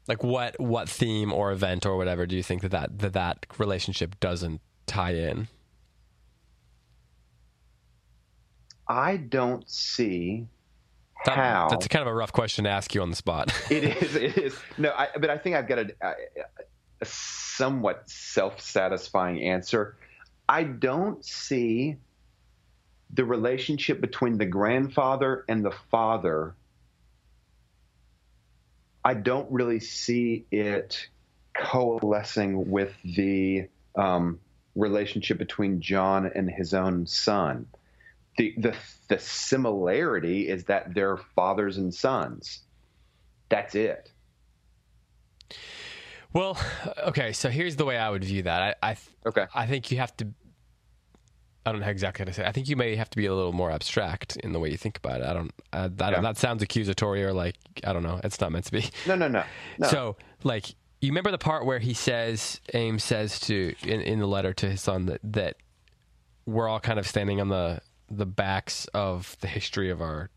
Like 0.08 0.24
what 0.24 0.58
what 0.58 0.88
theme 0.88 1.32
or 1.32 1.52
event 1.52 1.84
or 1.84 1.96
whatever 1.96 2.26
do 2.26 2.34
you 2.34 2.42
think 2.42 2.62
that 2.62 2.70
that 2.70 2.98
that, 2.98 3.12
that 3.12 3.46
relationship 3.58 4.18
doesn't 4.18 4.60
tie 4.86 5.14
in? 5.14 5.48
I 8.88 9.18
don't 9.18 9.68
see 9.68 10.46
That- 11.26 11.36
how 11.36 11.68
That's 11.68 11.86
kind 11.88 12.00
of 12.02 12.08
a 12.08 12.14
rough 12.14 12.32
question 12.32 12.64
to 12.64 12.70
ask 12.70 12.94
you 12.94 13.02
on 13.02 13.10
the 13.10 13.16
spot. 13.16 13.52
it 13.70 13.84
is. 13.84 14.16
It 14.16 14.38
is. 14.38 14.58
No, 14.78 14.92
I, 14.96 15.08
but 15.20 15.28
I 15.28 15.36
think 15.36 15.56
I've 15.56 15.68
got 15.68 15.78
a, 15.78 15.90
a, 16.00 16.14
a 17.02 17.04
somewhat 17.04 18.08
self-satisfying 18.08 19.42
answer. 19.42 19.96
I 20.48 20.64
don't 20.64 21.22
see 21.22 21.96
the 23.12 23.24
relationship 23.24 24.00
between 24.00 24.38
the 24.38 24.46
grandfather 24.46 25.44
and 25.48 25.62
the 25.62 25.72
father. 25.90 26.54
I 29.04 29.14
don't 29.14 29.50
really 29.50 29.80
see 29.80 30.44
it 30.50 31.08
coalescing 31.54 32.70
with 32.70 32.92
the 33.04 33.68
um, 33.96 34.40
relationship 34.74 35.38
between 35.38 35.80
John 35.80 36.30
and 36.34 36.50
his 36.50 36.74
own 36.74 37.06
son. 37.06 37.66
The, 38.36 38.54
the 38.58 38.74
the 39.08 39.18
similarity 39.18 40.48
is 40.48 40.64
that 40.64 40.94
they're 40.94 41.16
fathers 41.16 41.76
and 41.78 41.92
sons. 41.92 42.60
That's 43.48 43.74
it. 43.74 44.12
well, 46.32 46.56
okay, 47.06 47.32
so 47.32 47.48
here's 47.48 47.76
the 47.76 47.84
way 47.84 47.96
I 47.98 48.10
would 48.10 48.22
view 48.24 48.42
that. 48.42 48.76
I 48.82 48.90
I, 48.90 48.96
Okay. 49.26 49.46
I 49.54 49.66
think 49.66 49.90
you 49.90 49.98
have 49.98 50.16
to. 50.18 50.28
I 51.68 51.72
don't 51.72 51.80
know 51.80 51.86
exactly 51.88 52.22
how 52.22 52.26
to 52.26 52.32
say. 52.32 52.42
It. 52.42 52.48
I 52.48 52.52
think 52.52 52.68
you 52.68 52.76
may 52.76 52.96
have 52.96 53.10
to 53.10 53.16
be 53.16 53.26
a 53.26 53.34
little 53.34 53.52
more 53.52 53.70
abstract 53.70 54.36
in 54.36 54.52
the 54.52 54.58
way 54.60 54.70
you 54.70 54.76
think 54.76 54.96
about 54.98 55.20
it. 55.20 55.26
I 55.26 55.32
don't. 55.32 55.52
I, 55.72 55.88
that, 55.88 56.12
Yeah. 56.12 56.20
that 56.20 56.36
sounds 56.36 56.62
accusatory 56.62 57.24
or 57.24 57.32
like 57.32 57.56
I 57.84 57.92
don't 57.92 58.02
know. 58.02 58.20
It's 58.24 58.40
not 58.40 58.52
meant 58.52 58.64
to 58.66 58.72
be. 58.72 58.84
No, 59.06 59.14
no, 59.14 59.28
no, 59.28 59.44
no. 59.78 59.88
So 59.88 60.16
like 60.44 60.74
you 61.00 61.10
remember 61.10 61.30
the 61.30 61.38
part 61.38 61.64
where 61.66 61.78
he 61.78 61.94
says 61.94 62.60
Ames 62.74 63.04
says 63.04 63.38
to 63.40 63.74
in, 63.82 64.00
in 64.00 64.18
the 64.18 64.26
letter 64.26 64.52
to 64.54 64.70
his 64.70 64.80
son 64.80 65.06
that 65.06 65.20
that 65.24 65.56
we're 66.46 66.68
all 66.68 66.80
kind 66.80 66.98
of 66.98 67.06
standing 67.06 67.40
on 67.40 67.48
the 67.48 67.80
the 68.10 68.26
backs 68.26 68.86
of 68.94 69.36
the 69.40 69.46
history 69.46 69.90
of 69.90 70.00
our 70.00 70.30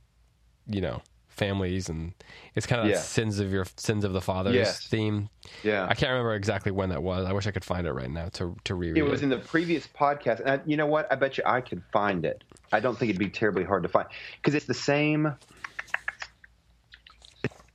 you 0.67 0.81
know 0.81 1.01
families 1.31 1.89
and 1.89 2.13
it's 2.55 2.67
kind 2.67 2.81
of 2.81 2.87
Yeah. 2.87 2.97
sins 2.99 3.39
of 3.39 3.51
your 3.51 3.65
sins 3.77 4.03
of 4.05 4.13
the 4.13 4.21
fathers 4.21 4.53
Yes. 4.53 4.85
theme. 4.87 5.29
yeah. 5.63 5.83
I 5.89 5.93
can't 5.95 6.11
remember 6.11 6.35
exactly 6.35 6.71
when 6.71 6.89
that 6.89 7.01
was. 7.01 7.25
I 7.25 7.33
wish 7.33 7.47
I 7.47 7.51
could 7.51 7.63
find 7.65 7.87
it 7.87 7.93
right 7.93 8.09
now 8.11 8.29
to 8.33 8.55
to 8.65 8.75
reread 8.75 8.97
it 8.97 9.03
was 9.03 9.23
in 9.23 9.29
the 9.29 9.37
previous 9.39 9.87
podcast, 9.87 10.39
and 10.41 10.49
I, 10.49 10.59
you 10.65 10.77
know 10.77 10.85
what? 10.87 11.11
I 11.11 11.15
bet 11.15 11.37
you 11.37 11.43
I 11.45 11.61
could 11.61 11.81
find 11.91 12.25
it. 12.25 12.43
I 12.71 12.79
don't 12.79 12.97
think 12.97 13.09
it'd 13.09 13.19
be 13.19 13.29
terribly 13.29 13.63
hard 13.63 13.83
to 13.83 13.89
find 13.89 14.07
because 14.37 14.53
it's 14.55 14.65
the 14.65 14.73
same. 14.73 15.33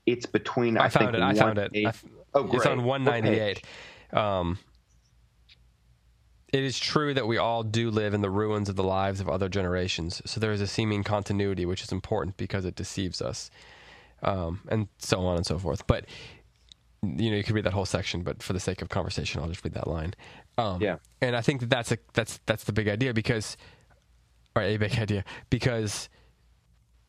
It's 0.07 0.27
between. 0.27 0.79
I, 0.79 0.85
I 0.85 0.89
found 0.89 1.17
it. 1.17 1.23
I 1.23 1.35
found 1.35 1.59
it. 1.59 1.73
180 1.73 1.87
I 1.87 1.89
f- 1.89 2.05
oh, 2.35 2.43
great. 2.45 2.55
It's 2.57 2.67
on 2.67 2.85
198. 2.85 3.57
page? 3.57 4.17
Um, 4.17 4.59
it 6.53 6.63
is 6.63 6.79
true 6.79 7.13
that 7.15 7.27
we 7.27 7.39
all 7.39 7.63
do 7.63 7.91
live 7.91 8.15
in 8.15 8.21
the 8.21 8.31
ruins 8.31 8.69
of 8.69 8.77
the 8.77 8.85
lives 8.85 9.21
of 9.21 9.29
other 9.29 9.49
generations, 9.49 10.23
so 10.25 10.41
there 10.41 10.53
is 10.53 10.61
a 10.61 10.67
seeming 10.67 11.03
continuity 11.03 11.65
which 11.67 11.83
is 11.83 11.93
important 11.93 12.37
because 12.37 12.65
it 12.65 12.75
deceives 12.77 13.21
us, 13.21 13.51
um, 14.23 14.61
and 14.69 14.89
so 14.99 15.21
on 15.27 15.37
and 15.37 15.45
so 15.47 15.59
forth. 15.59 15.87
But 15.87 16.07
you 17.03 17.31
know, 17.31 17.37
you 17.37 17.45
could 17.45 17.55
read 17.55 17.65
that 17.65 17.73
whole 17.73 17.85
section, 17.85 18.23
but 18.23 18.43
for 18.43 18.53
the 18.53 18.61
sake 18.61 18.83
of 18.83 18.89
conversation, 18.89 19.41
I'll 19.41 19.49
just 19.49 19.63
read 19.65 19.75
that 19.75 19.87
line. 19.87 20.15
Um, 20.59 20.81
Yeah. 20.81 20.97
and 21.21 21.37
I 21.37 21.41
think 21.43 21.61
that 21.61 21.71
that's 21.71 21.93
a 21.93 21.99
that's 22.15 22.41
that's 22.47 22.65
the 22.65 22.73
big 22.73 22.89
idea 22.89 23.13
because, 23.15 23.57
or 24.55 24.63
a 24.63 24.77
big 24.77 24.93
idea 24.99 25.25
because 25.51 26.09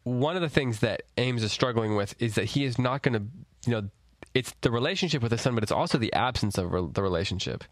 one 0.04 0.36
of 0.36 0.42
the 0.42 0.50
things 0.50 0.80
that 0.80 1.04
Ames 1.18 1.44
is 1.44 1.52
struggling 1.52 1.96
with 1.96 2.16
is 2.22 2.36
that 2.36 2.46
he 2.46 2.64
is 2.64 2.78
not 2.80 3.02
going 3.02 3.14
to, 3.14 3.24
you 3.70 3.74
know, 3.82 3.90
it's 4.34 4.54
the 4.62 4.72
relationship 4.72 5.22
with 5.22 5.32
his 5.32 5.42
son, 5.42 5.54
but 5.54 5.64
it's 5.64 5.72
also 5.72 5.98
the 5.98 6.14
absence 6.14 6.58
of 6.58 6.72
re- 6.72 6.88
the 6.92 7.02
relationship. 7.02 7.64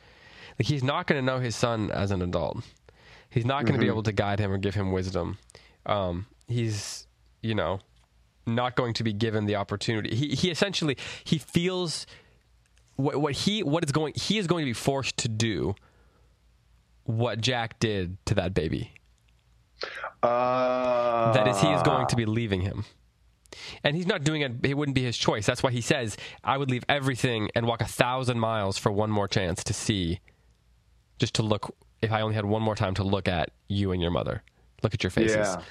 Like 0.59 0.67
he's 0.67 0.83
not 0.83 1.07
going 1.07 1.19
to 1.19 1.25
know 1.25 1.39
his 1.39 1.55
son 1.55 1.91
as 1.91 2.11
an 2.11 2.21
adult. 2.21 2.63
He's 3.29 3.45
not 3.45 3.65
going 3.65 3.73
to 3.73 3.79
be 3.79 3.87
able 3.87 4.03
to 4.03 4.13
guide 4.13 4.39
him 4.39 4.51
or 4.51 4.57
give 4.57 4.75
him 4.75 4.91
wisdom. 4.93 5.37
Um, 5.85 6.25
he's, 6.47 7.05
you 7.41 7.53
know, 7.55 7.79
not 8.47 8.75
going 8.75 8.93
to 8.93 9.03
be 9.03 9.11
given 9.11 9.45
the 9.45 9.55
opportunity. 9.55 10.15
He 10.15 10.29
he 10.29 10.49
essentially 10.51 10.97
he 11.23 11.37
feels 11.37 12.05
what 12.95 13.17
what 13.19 13.33
he 13.33 13.63
what 13.63 13.83
is 13.83 13.91
going 13.91 14.13
he 14.15 14.37
is 14.37 14.47
going 14.47 14.61
to 14.63 14.69
be 14.69 14.73
forced 14.73 15.17
to 15.17 15.27
do 15.27 15.75
what 17.03 17.41
Jack 17.41 17.77
did 17.79 18.17
to 18.25 18.35
that 18.35 18.53
baby 18.53 18.91
Uh, 20.23 21.33
that 21.33 21.47
is 21.47 21.59
he 21.59 21.67
is 21.71 21.81
going 21.83 22.07
to 22.07 22.15
be 22.15 22.25
leaving 22.25 22.61
him 22.61 22.85
and 23.83 23.95
he's 23.95 24.07
not 24.07 24.23
doing 24.23 24.41
it 24.41 24.53
it 24.63 24.75
wouldn't 24.77 24.95
be 24.95 25.03
his 25.03 25.17
choice 25.17 25.45
that's 25.45 25.61
why 25.61 25.71
he 25.71 25.81
says 25.81 26.17
i 26.43 26.57
would 26.57 26.71
leave 26.71 26.83
everything 26.89 27.49
and 27.55 27.67
walk 27.67 27.81
a 27.81 27.85
thousand 27.85 28.39
miles 28.39 28.77
for 28.77 28.91
one 28.91 29.11
more 29.11 29.27
chance 29.27 29.63
to 29.63 29.73
see 29.73 30.19
just 31.19 31.33
to 31.35 31.43
look 31.43 31.75
if 32.01 32.11
i 32.11 32.21
only 32.21 32.35
had 32.35 32.45
one 32.45 32.61
more 32.61 32.75
time 32.75 32.93
to 32.93 33.03
look 33.03 33.27
at 33.27 33.49
you 33.67 33.91
and 33.91 34.01
your 34.01 34.11
mother 34.11 34.43
look 34.83 34.93
at 34.93 35.03
your 35.03 35.11
faces 35.11 35.37
Yeah. 35.37 35.61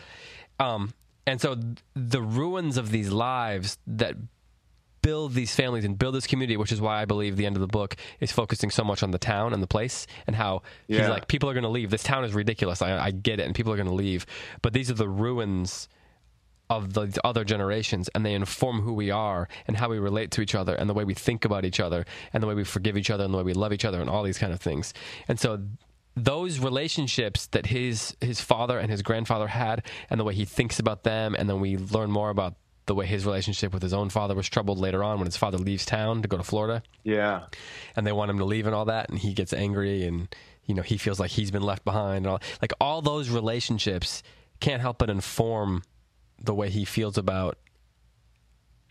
um, 0.59 0.93
and 1.27 1.41
so 1.41 1.55
th- 1.55 1.79
the 1.95 2.21
ruins 2.23 2.77
of 2.77 2.91
these 2.91 3.11
lives 3.11 3.79
that 3.87 4.15
build 5.03 5.35
these 5.35 5.55
families 5.55 5.85
and 5.85 5.99
build 5.99 6.15
this 6.15 6.27
community, 6.27 6.57
which 6.57 6.73
is 6.73 6.81
why 6.81 7.01
I 7.03 7.05
believe 7.05 7.37
the 7.37 7.45
end 7.45 7.57
of 7.57 7.61
the 7.61 7.67
book 7.67 7.95
is 8.21 8.33
focusing 8.33 8.71
so 8.71 8.83
much 8.85 9.03
on 9.03 9.11
the 9.11 9.19
town 9.19 9.53
and 9.53 9.63
the 9.63 9.67
place 9.67 10.07
and 10.27 10.35
how 10.35 10.63
he's 10.89 10.99
Yeah. 10.99 11.11
like, 11.11 11.29
people 11.29 11.49
are 11.51 11.53
going 11.53 11.65
to 11.65 11.69
leave. 11.69 11.91
This 11.91 12.03
town 12.03 12.25
is 12.25 12.33
ridiculous. 12.33 12.81
I, 12.81 12.99
I 12.99 13.11
get 13.11 13.39
it. 13.39 13.45
And 13.45 13.55
people 13.55 13.71
are 13.71 13.77
going 13.77 13.89
to 13.89 13.93
leave. 13.95 14.25
But 14.63 14.73
these 14.73 14.91
are 14.91 14.95
the 14.95 15.09
ruins 15.09 15.91
of 16.71 16.95
the 16.95 17.21
other 17.25 17.45
generations 17.45 18.09
and 18.15 18.25
they 18.25 18.33
inform 18.35 18.81
who 18.81 18.93
we 18.95 19.11
are 19.11 19.49
and 19.67 19.77
how 19.77 19.89
we 19.89 19.99
relate 19.99 20.31
to 20.33 20.41
each 20.41 20.55
other 20.55 20.75
and 20.75 20.89
the 20.89 20.95
way 20.95 21.05
we 21.05 21.15
think 21.15 21.45
about 21.45 21.65
each 21.65 21.79
other 21.79 22.05
and 22.33 22.43
the 22.43 22.47
way 22.47 22.55
we 22.55 22.65
forgive 22.65 22.97
each 22.97 23.11
other 23.11 23.25
and 23.25 23.35
the 23.35 23.39
way 23.39 23.45
we 23.45 23.53
love 23.53 23.73
each 23.73 23.85
other 23.85 24.01
and 24.01 24.09
all 24.09 24.23
these 24.23 24.39
kind 24.39 24.53
of 24.53 24.61
things. 24.61 24.95
And 25.29 25.39
so 25.39 25.61
those 26.17 26.59
relationships 26.61 27.47
that 27.49 27.67
his 27.67 28.17
his 28.21 28.41
father 28.41 28.79
and 28.79 28.91
his 28.91 29.03
grandfather 29.03 29.49
had 29.49 29.83
and 30.09 30.19
the 30.21 30.25
way 30.25 30.33
he 30.35 30.45
thinks 30.45 30.79
about 30.79 31.03
them 31.03 31.35
and 31.37 31.49
then 31.51 31.61
we 31.61 31.77
learn 31.77 32.11
more 32.11 32.31
about 32.31 32.55
the 32.87 32.95
way 32.95 33.05
his 33.07 33.25
relationship 33.27 33.73
with 33.73 33.83
his 33.83 33.93
own 33.93 34.11
father 34.11 34.35
was 34.35 34.49
troubled 34.49 34.79
later 34.79 35.03
on 35.03 35.19
when 35.19 35.27
his 35.27 35.37
father 35.37 35.59
leaves 35.59 35.85
town 35.87 36.23
to 36.23 36.29
go 36.29 36.37
to 36.37 36.43
Florida 36.45 36.83
Yeah. 37.03 37.47
and 37.97 38.07
they 38.07 38.13
want 38.13 38.31
him 38.31 38.39
to 38.39 38.45
leave 38.45 38.67
and 38.67 38.75
all 38.75 38.85
that 38.85 39.09
and 39.11 39.19
he 39.19 39.33
gets 39.33 39.53
angry 39.53 40.05
and 40.05 40.29
you 40.67 40.75
know 40.75 40.83
he 40.83 40.99
feels 40.99 41.19
like 41.19 41.31
he's 41.33 41.51
been 41.51 41.63
left 41.63 41.85
behind 41.85 42.19
and 42.19 42.27
all 42.29 42.41
like 42.63 42.73
all 42.81 43.03
those 43.03 43.29
relationships 43.31 44.23
can't 44.61 44.81
help 44.83 44.99
but 44.99 45.11
inform 45.11 45.83
the 46.43 46.55
way 46.55 46.71
he 46.71 46.85
feels 46.85 47.17
about 47.19 47.59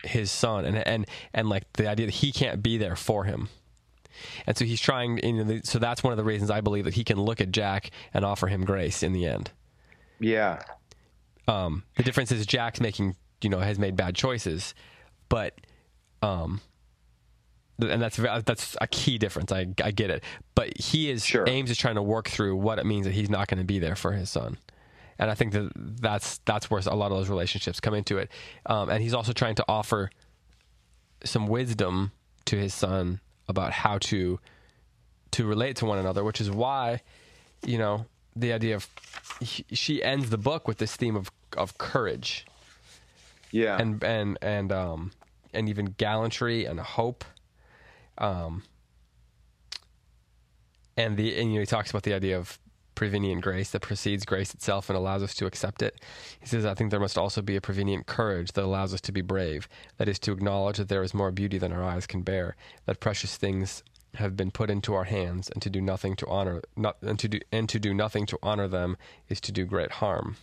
his 0.02 0.30
son 0.30 0.64
and 0.66 0.76
and 0.86 1.06
and 1.32 1.48
like 1.48 1.64
the 1.74 1.88
idea 1.88 2.06
that 2.06 2.16
he 2.16 2.30
can't 2.32 2.62
be 2.62 2.76
there 2.76 2.94
for 2.96 3.24
him 3.24 3.48
and 4.46 4.56
so 4.56 4.64
he's 4.64 4.80
trying 4.80 5.18
and 5.20 5.66
so 5.66 5.78
that's 5.78 6.02
one 6.02 6.12
of 6.12 6.16
the 6.18 6.24
reasons 6.24 6.50
I 6.50 6.60
believe 6.60 6.84
that 6.84 6.94
he 6.94 7.04
can 7.04 7.18
look 7.20 7.40
at 7.40 7.50
Jack 7.52 7.90
and 8.12 8.24
offer 8.24 8.48
him 8.48 8.64
grace 8.64 9.02
in 9.02 9.12
the 9.12 9.24
end 9.26 9.50
Yeah. 10.20 10.62
um, 11.48 11.84
the 11.96 12.02
difference 12.02 12.30
is 12.32 12.44
Jack's 12.46 12.80
making, 12.80 13.16
you 13.40 13.48
know, 13.50 13.60
has 13.60 13.78
made 13.78 13.96
bad 13.96 14.14
choices, 14.14 14.74
but, 15.28 15.58
um, 16.22 16.60
and 17.80 18.00
that's 18.00 18.16
that's 18.44 18.76
a 18.80 18.86
key 18.86 19.18
difference. 19.18 19.50
I 19.52 19.66
I 19.82 19.90
get 19.90 20.08
it, 20.10 20.22
but 20.54 20.78
he 20.78 21.10
is 21.10 21.24
Sure. 21.24 21.44
Ames 21.48 21.70
is 21.70 21.76
trying 21.78 21.96
to 21.96 22.02
work 22.02 22.28
through 22.28 22.56
what 22.56 22.78
it 22.78 22.86
means 22.86 23.04
that 23.06 23.12
he's 23.14 23.28
not 23.30 23.48
going 23.48 23.58
to 23.58 23.64
be 23.64 23.78
there 23.80 23.96
for 23.96 24.12
his 24.12 24.30
son, 24.30 24.58
and 25.18 25.30
I 25.30 25.34
think 25.34 25.52
that 25.52 25.70
that's 25.74 26.38
that's 26.44 26.70
where 26.70 26.80
a 26.86 26.94
lot 26.94 27.10
of 27.12 27.18
those 27.18 27.28
relationships 27.28 27.80
come 27.80 27.94
into 27.94 28.18
it. 28.18 28.30
Um, 28.66 28.88
and 28.90 29.02
he's 29.02 29.14
also 29.14 29.32
trying 29.32 29.54
to 29.56 29.64
offer 29.68 30.10
some 31.24 31.46
wisdom 31.46 32.12
to 32.46 32.56
his 32.56 32.74
son 32.74 33.20
about 33.48 33.72
how 33.72 33.98
to 33.98 34.38
to 35.32 35.44
relate 35.46 35.76
to 35.76 35.86
one 35.86 35.98
another, 35.98 36.22
which 36.24 36.40
is 36.40 36.50
why, 36.50 37.00
you 37.66 37.78
know, 37.78 38.06
the 38.36 38.52
idea 38.52 38.74
of 38.76 38.88
he- 39.40 39.64
she 39.72 40.02
ends 40.02 40.30
the 40.30 40.38
book 40.38 40.66
with 40.68 40.78
this 40.78 40.94
theme 40.96 41.16
of 41.16 41.30
of 41.56 41.78
courage 41.78 42.44
Yeah. 43.52 43.76
and 43.80 44.02
and 44.02 44.38
and 44.42 44.72
um 44.72 45.12
and 45.52 45.68
even 45.68 45.94
gallantry 45.98 46.64
and 46.64 46.80
hope 46.80 47.24
um 48.18 48.62
and 50.96 51.16
the 51.16 51.36
and 51.38 51.50
you 51.50 51.54
know 51.56 51.60
he 51.60 51.66
talks 51.66 51.90
about 51.90 52.02
the 52.02 52.14
idea 52.14 52.36
of 52.38 52.58
prevenient 52.94 53.42
grace 53.42 53.70
that 53.70 53.80
precedes 53.80 54.24
grace 54.24 54.54
itself 54.54 54.88
and 54.88 54.96
allows 54.96 55.22
us 55.22 55.34
to 55.34 55.46
accept 55.46 55.82
it. 55.82 56.00
He 56.40 56.46
says, 56.46 56.64
I 56.64 56.74
think 56.74 56.90
there 56.90 57.00
must 57.00 57.18
also 57.18 57.42
be 57.42 57.56
a 57.56 57.60
prevenient 57.60 58.06
courage 58.06 58.52
that 58.52 58.64
allows 58.64 58.94
us 58.94 59.00
to 59.02 59.12
be 59.12 59.20
brave. 59.20 59.68
That 59.98 60.08
is 60.08 60.18
to 60.20 60.32
acknowledge 60.32 60.78
that 60.78 60.88
there 60.88 61.02
is 61.02 61.14
more 61.14 61.30
beauty 61.30 61.58
than 61.58 61.72
our 61.72 61.82
eyes 61.82 62.06
can 62.06 62.22
bear, 62.22 62.56
that 62.86 63.00
precious 63.00 63.36
things 63.36 63.82
have 64.14 64.36
been 64.36 64.50
put 64.50 64.70
into 64.70 64.94
our 64.94 65.04
hands, 65.04 65.50
and 65.50 65.60
to 65.62 65.70
do 65.70 65.80
nothing 65.80 66.14
to 66.16 66.26
honor 66.28 66.62
not, 66.76 66.96
and 67.02 67.18
to 67.18 67.28
do 67.28 67.40
and 67.50 67.68
to 67.68 67.78
do 67.78 67.92
nothing 67.92 68.26
to 68.26 68.38
honor 68.42 68.68
them 68.68 68.96
is 69.28 69.40
to 69.40 69.52
do 69.52 69.64
great 69.64 69.92
harm. 69.92 70.36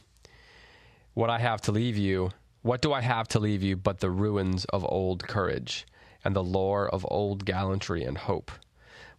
What 1.14 1.30
I 1.30 1.40
have 1.40 1.62
to 1.62 1.72
leave 1.72 1.98
you, 1.98 2.32
what 2.62 2.82
do 2.82 2.94
I 2.94 3.02
have 3.02 3.28
to 3.30 3.40
leave 3.40 3.64
you 3.64 3.76
but 3.76 4.00
the 4.00 4.10
ruins 4.10 4.66
of 4.66 4.86
old 4.90 5.28
courage 5.28 5.86
and 6.24 6.36
the 6.36 6.44
lore 6.44 6.88
of 6.88 7.06
old 7.10 7.46
gallantry 7.46 8.04
and 8.04 8.18
hope? 8.18 8.52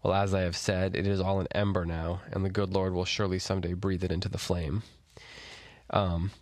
Well, 0.02 0.14
as 0.14 0.34
I 0.34 0.40
have 0.40 0.56
said, 0.56 0.96
it 0.96 1.06
is 1.06 1.20
all 1.20 1.40
an 1.40 1.46
ember 1.52 1.84
now, 1.84 2.22
and 2.32 2.44
the 2.44 2.50
good 2.50 2.72
Lord 2.72 2.92
will 2.92 3.04
surely 3.04 3.38
someday 3.38 3.74
breathe 3.74 4.02
it 4.02 4.10
into 4.10 4.28
the 4.28 4.38
flame. 4.38 4.82
Um, 5.90 6.32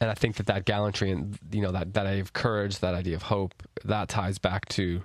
and 0.00 0.10
I 0.10 0.14
think 0.14 0.36
that 0.36 0.46
that 0.46 0.64
gallantry 0.64 1.10
and 1.10 1.36
you 1.50 1.60
know 1.60 1.72
that 1.72 1.94
that 1.94 2.06
idea 2.06 2.22
of 2.22 2.32
courage, 2.32 2.78
that 2.78 2.94
idea 2.94 3.16
of 3.16 3.22
hope, 3.22 3.62
that 3.84 4.08
ties 4.08 4.38
back 4.38 4.68
to 4.70 5.02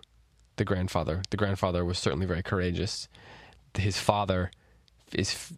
the 0.57 0.65
grandfather. 0.65 1.23
The 1.31 1.37
grandfather 1.37 1.83
was 1.83 1.97
certainly 1.97 2.27
very 2.27 2.43
courageous. 2.43 3.07
His 3.75 3.97
father 3.97 4.51
is, 5.13 5.53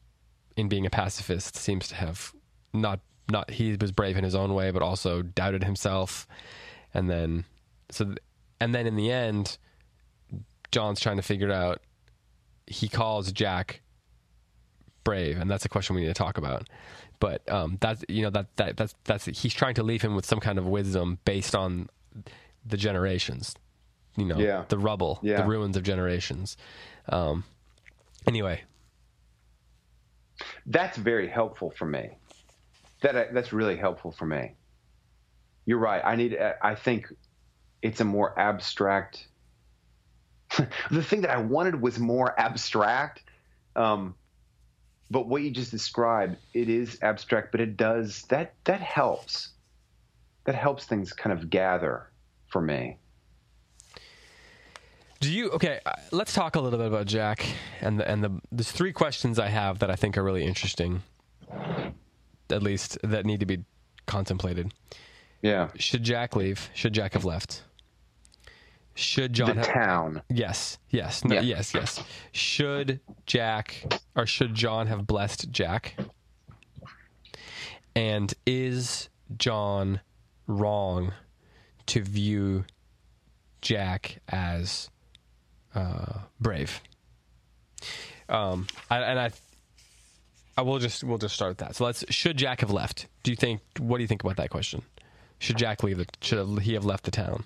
in 0.56 0.70
being 0.70 0.86
a 0.86 0.90
pacifist, 0.90 1.58
seems 1.58 1.90
to 1.90 1.96
have 1.96 2.34
not 2.74 3.02
not 3.30 3.52
he 3.52 3.76
was 3.76 3.92
brave 3.92 4.16
in 4.16 4.24
his 4.24 4.36
own 4.36 4.54
way, 4.54 4.72
but 4.72 4.82
also 4.82 5.22
doubted 5.22 5.66
himself, 5.66 6.28
and 6.94 7.10
then 7.10 7.44
so 7.92 8.16
and 8.62 8.74
then 8.74 8.88
in 8.88 8.96
the 8.96 9.12
end, 9.12 9.58
John's 10.72 11.02
trying 11.02 11.18
to 11.18 11.24
figure 11.24 11.52
out. 11.52 11.82
He 12.68 12.88
calls 12.88 13.32
Jack 13.32 13.82
brave, 15.04 15.40
and 15.40 15.50
that's 15.50 15.66
a 15.66 15.70
question 15.70 15.96
we 15.96 16.02
need 16.02 16.08
to 16.08 16.14
talk 16.14 16.38
about. 16.38 16.68
But 17.20 17.48
um, 17.52 17.78
that's 17.80 18.04
you 18.10 18.24
know 18.24 18.30
that 18.32 18.48
that 18.58 18.78
that's 18.78 18.96
that's 19.06 19.26
he's 19.26 19.54
trying 19.54 19.76
to 19.76 19.84
leave 19.84 20.02
him 20.02 20.16
with 20.16 20.26
some 20.26 20.40
kind 20.40 20.58
of 20.58 20.66
wisdom 20.66 21.20
based 21.26 21.56
on 21.56 21.90
the 22.66 22.78
generations, 22.78 23.56
you 24.18 24.26
know, 24.26 24.38
Yeah. 24.38 24.66
the 24.68 24.78
rubble, 24.78 25.20
Yeah. 25.22 25.38
the 25.38 25.48
ruins 25.48 25.78
of 25.78 25.84
generations. 25.84 26.58
Um, 27.08 27.44
anyway, 28.28 28.64
That's 30.66 30.98
very 30.98 31.30
helpful 31.30 31.72
for 31.72 31.86
me. 31.86 32.18
That 33.02 33.34
that's 33.34 33.54
really 33.54 33.78
helpful 33.78 34.12
for 34.12 34.26
me. 34.26 34.56
You're 35.66 35.80
right. 35.80 36.02
I 36.04 36.16
need. 36.16 36.38
I 36.62 36.76
think 36.76 37.08
it's 37.82 38.02
a 38.02 38.06
more 38.06 38.38
abstract. 38.40 39.28
the 40.92 41.04
thing 41.04 41.22
that 41.22 41.32
I 41.32 41.38
wanted 41.38 41.82
was 41.82 42.00
more 42.00 42.40
abstract. 42.40 43.24
Um, 43.76 44.16
but 45.12 45.28
what 45.28 45.42
you 45.42 45.52
just 45.52 45.72
described, 45.72 46.38
it 46.54 46.70
is 46.70 46.98
abstract, 47.02 47.52
but 47.52 47.62
it 47.62 47.78
does 47.78 48.24
that. 48.30 48.54
That 48.64 48.82
helps. 48.82 49.50
That 50.46 50.56
helps 50.56 50.86
things 50.86 51.14
kind 51.14 51.38
of 51.38 51.50
gather 51.50 52.10
for 52.48 52.62
me. 52.62 52.98
Do 55.20 55.32
you 55.32 55.50
okay? 55.52 55.80
uh, 55.86 55.94
Let's 56.12 56.34
talk 56.34 56.56
a 56.56 56.60
little 56.60 56.78
bit 56.78 56.88
about 56.88 57.08
Jack 57.08 57.46
and 57.82 58.00
the 58.00 58.10
and 58.10 58.24
the. 58.24 58.42
There's 58.52 58.72
three 58.72 58.94
questions 58.94 59.40
I 59.40 59.48
have 59.48 59.80
that 59.80 59.90
I 59.90 59.96
think 59.96 60.18
are 60.18 60.24
really 60.24 60.46
interesting. 60.46 61.04
At 62.50 62.62
least 62.62 62.98
that 63.04 63.26
need 63.26 63.40
to 63.40 63.46
be 63.46 63.64
contemplated. 64.06 64.72
Yeah. 65.42 65.70
Should 65.78 66.04
Jack 66.04 66.36
leave? 66.36 66.70
Should 66.74 66.94
Jack 66.94 67.14
have 67.14 67.26
left? 67.26 67.64
Should 68.96 69.34
John 69.34 69.56
the 69.58 69.64
have? 69.66 69.74
town. 69.74 70.22
Yes, 70.30 70.78
yes, 70.90 71.24
no, 71.26 71.36
Yeah. 71.36 71.42
yes, 71.42 71.74
yes. 71.74 72.02
Should 72.32 73.02
Jack 73.26 74.00
or 74.16 74.26
should 74.26 74.56
John 74.56 74.88
have 74.88 75.06
blessed 75.06 75.52
Jack? 75.52 75.96
And 77.96 78.34
is 78.46 79.10
John 79.38 80.00
wrong 80.48 81.14
to 81.88 82.02
view 82.02 82.66
Jack 83.62 84.20
as 84.30 84.90
uh, 85.74 86.20
brave? 86.40 86.82
Um, 88.30 88.68
I, 88.90 89.00
and 89.00 89.20
I, 89.20 89.32
I 90.58 90.62
will 90.62 90.80
just 90.80 91.04
we'll 91.04 91.18
just 91.18 91.36
start 91.36 91.52
with 91.52 91.58
that. 91.60 91.76
So 91.76 91.86
let's. 91.86 92.04
Should 92.10 92.38
Jack 92.38 92.62
have 92.62 92.72
left? 92.72 93.08
Do 93.24 93.32
you 93.32 93.38
think? 93.38 93.62
What 93.78 93.98
do 93.98 94.04
you 94.04 94.08
think 94.08 94.24
about 94.24 94.38
that 94.38 94.50
question? 94.50 94.82
Should 95.40 95.58
Jack 95.58 95.84
leave? 95.84 95.98
The, 95.98 96.08
should 96.22 96.60
he 96.60 96.74
have 96.74 96.86
left 96.86 97.04
the 97.04 97.12
town? 97.12 97.44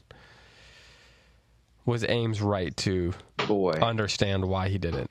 Was 1.89 2.05
Ames 2.07 2.39
right 2.39 2.77
to 2.77 3.15
Boy. 3.47 3.71
understand 3.71 4.45
why 4.47 4.69
he 4.69 4.77
did 4.77 4.93
it? 4.93 5.09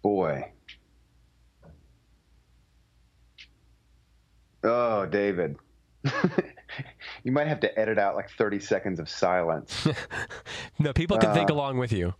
Boy. 0.00 0.50
Oh, 4.62 5.04
David. 5.04 5.56
you 7.22 7.32
might 7.32 7.48
have 7.48 7.60
to 7.60 7.78
edit 7.78 7.98
out 7.98 8.14
like 8.16 8.30
30 8.30 8.60
seconds 8.60 8.98
of 8.98 9.08
silence. 9.10 9.86
No, 10.78 10.92
people 10.94 11.18
can 11.18 11.32
think 11.34 11.50
Uh. 11.50 11.54
along 11.54 11.76
with 11.78 11.92
you. 11.92 12.14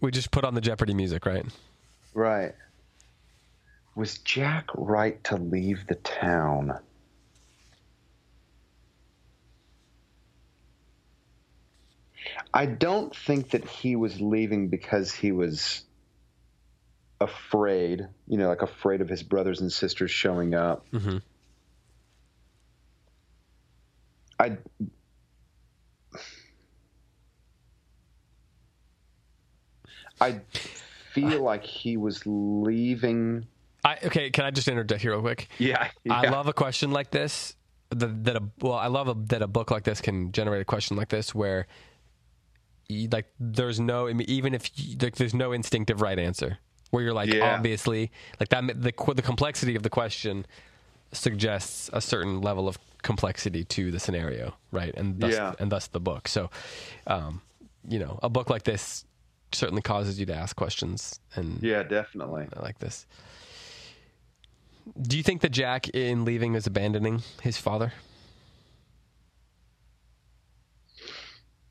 We 0.00 0.10
just 0.10 0.30
put 0.32 0.44
on 0.44 0.54
the 0.54 0.60
Jeopardy 0.60 0.92
music, 0.92 1.24
right? 1.24 1.46
right. 2.14 2.52
Was 3.94 4.18
Jack 4.18 4.66
right 4.74 5.22
to 5.24 5.36
leave 5.36 5.86
the 5.86 5.94
town? 5.94 6.78
I 12.52 12.66
don't 12.66 13.14
think 13.14 13.50
that 13.50 13.64
he 13.64 13.96
was 13.96 14.20
leaving 14.20 14.68
because 14.68 15.12
he 15.12 15.32
was 15.32 15.82
afraid, 17.20 18.06
you 18.26 18.38
know, 18.38 18.48
like 18.48 18.62
afraid 18.62 19.00
of 19.00 19.08
his 19.08 19.22
brothers 19.22 19.60
and 19.60 19.72
sisters 19.72 20.10
showing 20.10 20.54
up. 20.54 20.86
Mm-hmm. 20.90 21.18
I 24.38 24.56
I 30.20 30.40
feel 31.12 31.42
like 31.42 31.64
he 31.64 31.96
was 31.96 32.22
leaving. 32.26 33.46
I, 33.84 33.96
okay, 34.04 34.30
can 34.30 34.44
I 34.44 34.50
just 34.50 34.68
interject 34.68 35.02
here 35.02 35.12
real 35.12 35.22
quick? 35.22 35.48
Yeah, 35.58 35.88
I 36.08 36.28
love 36.28 36.46
a 36.46 36.52
question 36.52 36.90
like 36.90 37.10
this. 37.10 37.56
That, 37.90 38.24
that 38.24 38.36
a 38.36 38.42
well, 38.60 38.74
I 38.74 38.86
love 38.86 39.08
a, 39.08 39.14
that 39.26 39.42
a 39.42 39.46
book 39.46 39.70
like 39.70 39.84
this 39.84 40.00
can 40.00 40.32
generate 40.32 40.62
a 40.62 40.64
question 40.64 40.96
like 40.96 41.08
this 41.08 41.34
where, 41.34 41.66
like, 43.10 43.26
there's 43.38 43.78
no 43.80 44.08
I 44.08 44.12
mean, 44.12 44.28
even 44.28 44.54
if 44.54 44.70
you, 44.78 44.96
like, 45.00 45.16
there's 45.16 45.34
no 45.34 45.52
instinctive 45.52 46.00
right 46.00 46.18
answer. 46.18 46.58
Where 46.90 47.02
you're 47.04 47.14
like, 47.14 47.32
Yeah. 47.32 47.54
obviously, 47.54 48.10
like 48.40 48.48
that 48.48 48.66
the 48.66 48.92
the 49.14 49.22
complexity 49.22 49.76
of 49.76 49.82
the 49.84 49.90
question 49.90 50.44
suggests 51.12 51.88
a 51.92 52.00
certain 52.00 52.40
level 52.40 52.68
of 52.68 52.78
complexity 53.02 53.64
to 53.64 53.90
the 53.90 53.98
scenario, 54.00 54.54
right? 54.72 54.92
And 54.96 55.20
thus, 55.20 55.32
Yeah. 55.34 55.54
and 55.58 55.70
thus 55.70 55.86
the 55.86 56.00
book. 56.00 56.26
So, 56.28 56.50
um, 57.06 57.42
you 57.88 57.98
know, 57.98 58.18
a 58.22 58.28
book 58.28 58.50
like 58.50 58.64
this 58.64 59.04
certainly 59.52 59.82
causes 59.82 60.18
you 60.20 60.26
to 60.26 60.34
ask 60.34 60.54
questions, 60.56 61.18
and 61.34 61.62
Yeah, 61.62 61.82
definitely. 61.84 62.48
I 62.56 62.60
like 62.60 62.78
this. 62.78 63.06
Do 65.00 65.16
you 65.16 65.22
think 65.22 65.40
that 65.42 65.50
Jack, 65.50 65.88
in 65.90 66.24
leaving, 66.24 66.54
is 66.54 66.66
abandoning 66.66 67.22
his 67.42 67.56
father? 67.56 67.92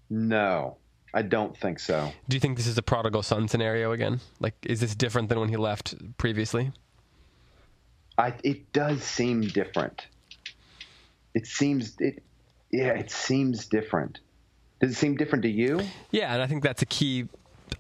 No, 0.10 0.78
I 1.14 1.22
don't 1.22 1.58
think 1.58 1.80
so. 1.80 2.12
Do 2.28 2.36
you 2.36 2.40
think 2.40 2.58
this 2.58 2.68
is 2.68 2.78
a 2.78 2.84
prodigal 2.84 3.24
son 3.24 3.48
scenario 3.48 3.92
again? 3.92 4.20
Like, 4.40 4.54
is 4.64 4.80
this 4.80 4.96
different 4.96 5.30
than 5.30 5.40
when 5.40 5.50
he 5.50 5.58
left 5.58 5.96
previously? 6.18 6.72
I 8.18 8.34
it 8.44 8.72
does 8.74 9.04
seem 9.04 9.42
different. 9.42 10.08
It 11.34 11.48
seems 11.48 11.96
it 12.00 12.24
yeah, 12.72 12.94
it 12.94 13.10
seems 13.10 13.66
different. 13.66 14.20
Does 14.80 14.92
it 14.92 14.96
seem 14.96 15.16
different 15.16 15.44
to 15.44 15.50
you? 15.50 15.82
Yeah, 16.12 16.34
and 16.34 16.42
I 16.42 16.48
think 16.48 16.64
that's 16.64 16.82
a 16.82 16.86
key, 16.86 17.28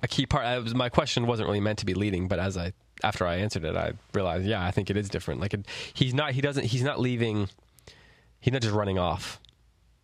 a 0.03 0.07
key 0.07 0.25
part. 0.25 0.45
I 0.45 0.59
was, 0.59 0.75
my 0.75 0.89
question 0.89 1.27
wasn't 1.27 1.47
really 1.47 1.61
meant 1.61 1.79
to 1.79 1.85
be 1.85 1.93
leading, 1.93 2.27
but 2.27 2.39
as 2.39 2.57
I 2.57 2.73
after 3.03 3.25
I 3.25 3.35
answered 3.35 3.63
it, 3.63 3.75
I 3.75 3.93
realized, 4.13 4.45
yeah, 4.45 4.65
I 4.65 4.71
think 4.71 4.89
it 4.89 4.97
is 4.97 5.07
different. 5.09 5.39
Like, 5.39 5.53
it, 5.53 5.65
he's 5.93 6.13
not, 6.13 6.31
he 6.33 6.41
doesn't, 6.41 6.65
he's 6.65 6.83
not 6.83 6.99
leaving. 6.99 7.49
He's 8.41 8.51
not 8.53 8.61
just 8.61 8.73
running 8.73 8.99
off, 8.99 9.39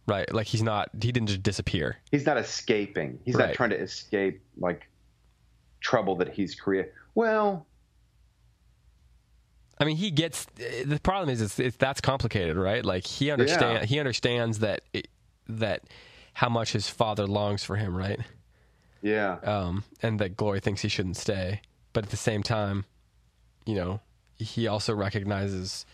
right? 0.07 0.31
Like, 0.33 0.47
he's 0.47 0.63
not, 0.63 0.89
he 1.01 1.11
didn't 1.11 1.27
just 1.27 1.43
disappear. 1.43 1.97
He's 2.11 2.25
not 2.25 2.37
escaping. 2.37 3.19
He's 3.25 3.35
Right. 3.35 3.47
not 3.47 3.55
trying 3.55 3.71
to 3.71 3.79
escape 3.79 4.41
like 4.57 4.87
trouble 5.81 6.15
that 6.17 6.29
he's 6.33 6.55
created. 6.55 6.91
Well, 7.15 7.65
I 9.79 9.83
mean, 9.83 9.97
he 9.97 10.09
gets 10.11 10.45
the 10.55 10.99
problem 11.03 11.29
is 11.29 11.41
it's, 11.41 11.59
it's 11.59 11.77
that's 11.77 11.99
complicated, 12.01 12.55
right? 12.55 12.83
Like 12.85 13.05
he 13.05 13.29
understand 13.31 13.79
Yeah. 13.81 13.85
he 13.85 13.99
understands 13.99 14.59
that 14.59 14.81
it, 14.93 15.09
that 15.49 15.83
how 16.33 16.49
much 16.49 16.71
his 16.71 16.89
father 16.89 17.27
longs 17.27 17.63
for 17.63 17.75
him, 17.75 17.95
right? 17.95 18.19
yeah. 19.01 19.33
Um, 19.43 19.83
and 20.01 20.19
that 20.19 20.35
Glory 20.37 20.59
thinks 20.61 20.81
he 20.81 20.87
shouldn't 20.87 21.17
stay, 21.17 21.61
but 21.93 22.05
at 22.05 22.09
the 22.09 22.17
same 22.17 22.41
time, 22.41 22.85
you 23.65 23.75
know, 23.75 23.99
he 24.37 24.65
also 24.67 24.93
recognizes 24.95 25.85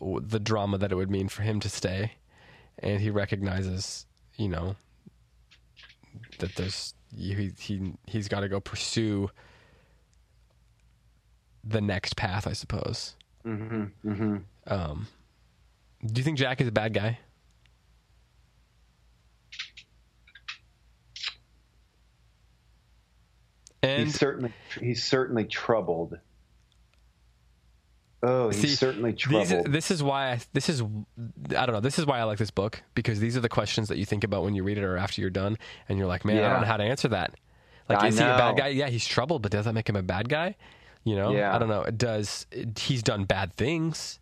the 0.00 0.38
drama 0.40 0.76
that 0.78 0.92
it 0.92 0.94
would 0.96 1.10
mean 1.10 1.28
for 1.28 1.42
him 1.42 1.60
to 1.60 1.68
stay, 1.68 2.12
and 2.80 3.00
he 3.00 3.10
recognizes, 3.10 4.06
you 4.36 4.48
know, 4.48 4.76
that 6.38 6.54
there's 6.56 6.94
he 7.16 7.52
he 7.58 7.92
he's 8.06 8.28
got 8.28 8.40
to 8.40 8.48
go 8.48 8.60
pursue 8.60 9.30
the 11.64 11.80
next 11.80 12.16
path, 12.16 12.46
I 12.46 12.52
suppose. 12.52 13.16
Mm-hmm. 13.46 14.10
Mm-hmm. 14.10 14.36
Um, 14.66 15.06
do 16.04 16.18
you 16.18 16.24
think 16.24 16.38
Jack 16.38 16.60
is 16.60 16.68
a 16.68 16.72
bad 16.72 16.94
guy? 16.94 17.18
And 23.82 24.04
he's 24.04 24.18
certainly 24.18 24.52
he's 24.78 25.02
certainly 25.04 25.44
troubled. 25.44 26.18
Oh, 28.22 28.50
he's 28.50 28.60
See, 28.60 28.66
certainly 28.68 29.12
these 29.12 29.20
troubled. 29.20 29.52
are- 29.66 29.70
this 29.70 29.90
is 29.90 30.02
why 30.02 30.32
I, 30.32 30.40
this 30.52 30.68
is 30.68 30.82
I 30.82 31.64
don't 31.66 31.72
know. 31.72 31.80
This 31.80 31.98
is 31.98 32.04
why 32.04 32.18
I 32.18 32.24
like 32.24 32.38
this 32.38 32.50
book 32.50 32.82
because 32.94 33.18
these 33.18 33.36
are 33.36 33.40
the 33.40 33.48
questions 33.48 33.88
that 33.88 33.96
you 33.96 34.04
think 34.04 34.24
about 34.24 34.44
when 34.44 34.54
you 34.54 34.62
read 34.62 34.76
it 34.78 34.84
or 34.84 34.96
after 34.98 35.20
you're 35.22 35.30
done, 35.30 35.56
and 35.88 35.98
you're 35.98 36.06
like, 36.08 36.24
man, 36.24 36.36
I 36.44 36.48
don't 36.50 36.60
know 36.60 36.66
how 36.66 36.76
to 36.76 36.84
answer 36.84 37.08
that. 37.08 37.34
Like, 37.88 38.02
I 38.02 38.08
is 38.08 38.18
he 38.18 38.24
a 38.24 38.28
bad 38.28 38.56
guy? 38.56 38.68
Yeah, 38.68 38.88
he's 38.88 39.06
troubled, 39.06 39.42
but 39.42 39.50
does 39.52 39.64
that 39.64 39.72
make 39.72 39.88
him 39.88 39.96
a 39.96 40.02
bad 40.02 40.28
guy? 40.28 40.54
You 41.04 41.16
know, 41.16 41.32
Yeah. 41.32 41.54
I 41.54 41.58
don't 41.58 41.68
know. 41.70 41.84
Does 41.84 42.46
he's 42.78 43.02
done 43.02 43.24
bad 43.24 43.54
things, 43.54 44.18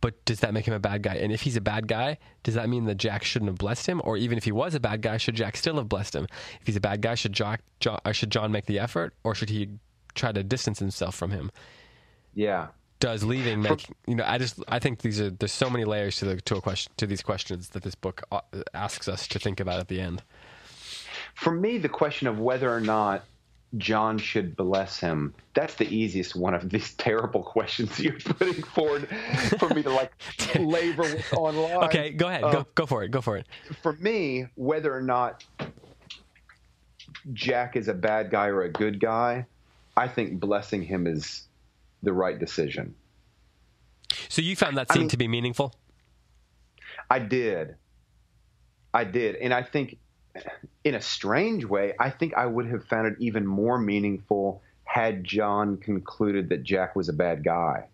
but 0.00 0.22
does 0.24 0.40
that 0.40 0.52
make 0.52 0.66
him 0.66 0.74
a 0.74 0.80
bad 0.80 1.02
guy? 1.04 1.14
And 1.14 1.32
if 1.32 1.42
he's 1.42 1.54
a 1.56 1.60
bad 1.60 1.86
guy, 1.86 2.18
does 2.42 2.54
that 2.54 2.68
mean 2.68 2.86
that 2.86 2.96
Jack 2.96 3.22
shouldn't 3.22 3.48
have 3.48 3.58
blessed 3.58 3.86
him? 3.86 4.02
Or 4.04 4.16
even 4.16 4.36
if 4.36 4.44
he 4.44 4.50
was 4.52 4.74
a 4.74 4.80
bad 4.80 5.00
guy, 5.02 5.16
should 5.18 5.36
Jack 5.36 5.56
still 5.56 5.76
have 5.76 5.88
blessed 5.88 6.16
him? 6.16 6.26
If 6.60 6.66
he's 6.66 6.76
a 6.76 6.80
bad 6.80 7.00
guy, 7.00 7.14
should 7.14 7.32
Jack, 7.32 7.60
John, 7.78 8.00
should 8.10 8.30
John 8.32 8.50
make 8.50 8.66
the 8.66 8.80
effort, 8.80 9.14
or 9.22 9.34
should 9.36 9.50
he 9.50 9.68
try 10.16 10.32
to 10.32 10.42
distance 10.42 10.80
himself 10.80 11.14
from 11.14 11.30
him? 11.30 11.52
Yeah. 12.34 12.68
does 13.00 13.24
leaving 13.24 13.60
make 13.60 13.86
you 14.06 14.14
know 14.14 14.24
i 14.26 14.38
just 14.38 14.62
i 14.68 14.78
think 14.78 15.00
these 15.00 15.20
are 15.20 15.30
there's 15.30 15.52
so 15.52 15.68
many 15.68 15.84
layers 15.84 16.16
to 16.16 16.24
the 16.24 16.40
to 16.42 16.56
a 16.56 16.60
question 16.60 16.92
to 16.96 17.06
these 17.06 17.22
questions 17.22 17.70
that 17.70 17.82
this 17.82 17.94
book 17.94 18.22
uh, 18.30 18.40
asks 18.74 19.08
us 19.08 19.26
to 19.26 19.38
think 19.38 19.58
about 19.60 19.80
at 19.80 19.88
the 19.88 20.00
end 20.00 20.22
For 21.34 21.52
me, 21.52 21.78
the 21.78 21.88
question 21.88 22.28
of 22.28 22.38
whether 22.38 22.70
or 22.72 22.80
not 22.80 23.24
John 23.78 24.18
should 24.18 24.54
bless 24.54 25.00
him, 25.00 25.32
that's 25.54 25.76
the 25.76 25.88
easiest 25.88 26.36
one 26.36 26.52
of 26.54 26.68
these 26.68 26.92
terrible 27.06 27.42
questions 27.42 27.98
you're 27.98 28.20
putting 28.20 28.62
forward 28.62 29.08
for 29.58 29.68
me 29.70 29.82
to 29.82 29.90
like 29.90 30.12
labor 30.58 31.08
online. 31.36 31.84
okay 31.84 32.10
go 32.10 32.28
ahead 32.28 32.44
Uh, 32.44 32.52
go 32.52 32.66
go 32.74 32.86
for 32.86 33.02
it 33.02 33.10
go 33.10 33.20
for 33.20 33.36
it 33.38 33.46
for 33.82 33.94
me, 33.94 34.46
whether 34.56 34.94
or 34.94 35.02
not 35.02 35.44
Jack 37.32 37.76
is 37.76 37.88
a 37.88 37.94
bad 37.94 38.30
guy 38.30 38.46
or 38.48 38.62
a 38.62 38.68
good 38.70 39.00
guy, 39.00 39.46
I 39.96 40.08
think 40.08 40.40
blessing 40.40 40.82
him 40.82 41.06
is 41.06 41.48
the 42.02 42.12
right 42.12 42.38
decision. 42.38 42.94
so 44.28 44.42
you 44.42 44.56
found 44.56 44.76
that 44.76 44.86
I 44.90 44.94
scene 44.94 45.02
mean- 45.02 45.08
to 45.10 45.16
be 45.16 45.28
meaningful 45.28 45.74
I 47.10 47.18
did. 47.18 47.76
I 48.94 49.04
did. 49.04 49.36
And 49.36 49.52
I 49.52 49.62
think, 49.62 49.98
in 50.84 50.94
a 50.94 51.00
strange 51.00 51.64
way, 51.64 51.92
I 51.98 52.08
think 52.10 52.32
I 52.34 52.46
would 52.46 52.66
have 52.66 52.84
found 52.86 53.06
it 53.06 53.14
even 53.18 53.46
more 53.46 53.78
meaningful 53.78 54.62
had 54.84 55.24
John 55.24 55.76
concluded 55.78 56.48
that 56.50 56.62
Jack 56.62 56.94
was 56.96 57.08
a 57.10 57.12
bad 57.12 57.44
guy. 57.44 57.88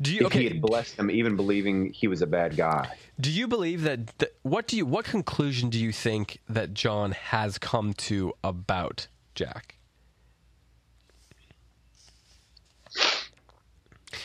do 0.00 0.12
you 0.12 0.20
If 0.20 0.26
okay 0.26 0.40
he 0.42 0.48
had 0.48 0.60
blessed 0.62 0.96
him, 0.96 1.10
even 1.10 1.34
believing 1.36 1.92
he 1.92 2.06
was 2.08 2.22
a 2.22 2.26
bad 2.26 2.56
guy. 2.56 2.88
do 3.20 3.30
you 3.30 3.46
believe 3.48 3.82
that, 3.82 4.06
that 4.18 4.34
what 4.42 4.66
do 4.68 4.76
you 4.76 4.84
what 4.86 5.04
conclusion 5.04 5.70
do 5.70 5.78
you 5.78 5.92
think 5.92 6.38
that 6.48 6.74
john 6.74 7.12
has 7.12 7.58
come 7.58 7.92
to 7.94 8.32
about 8.42 9.06
jack 9.34 9.76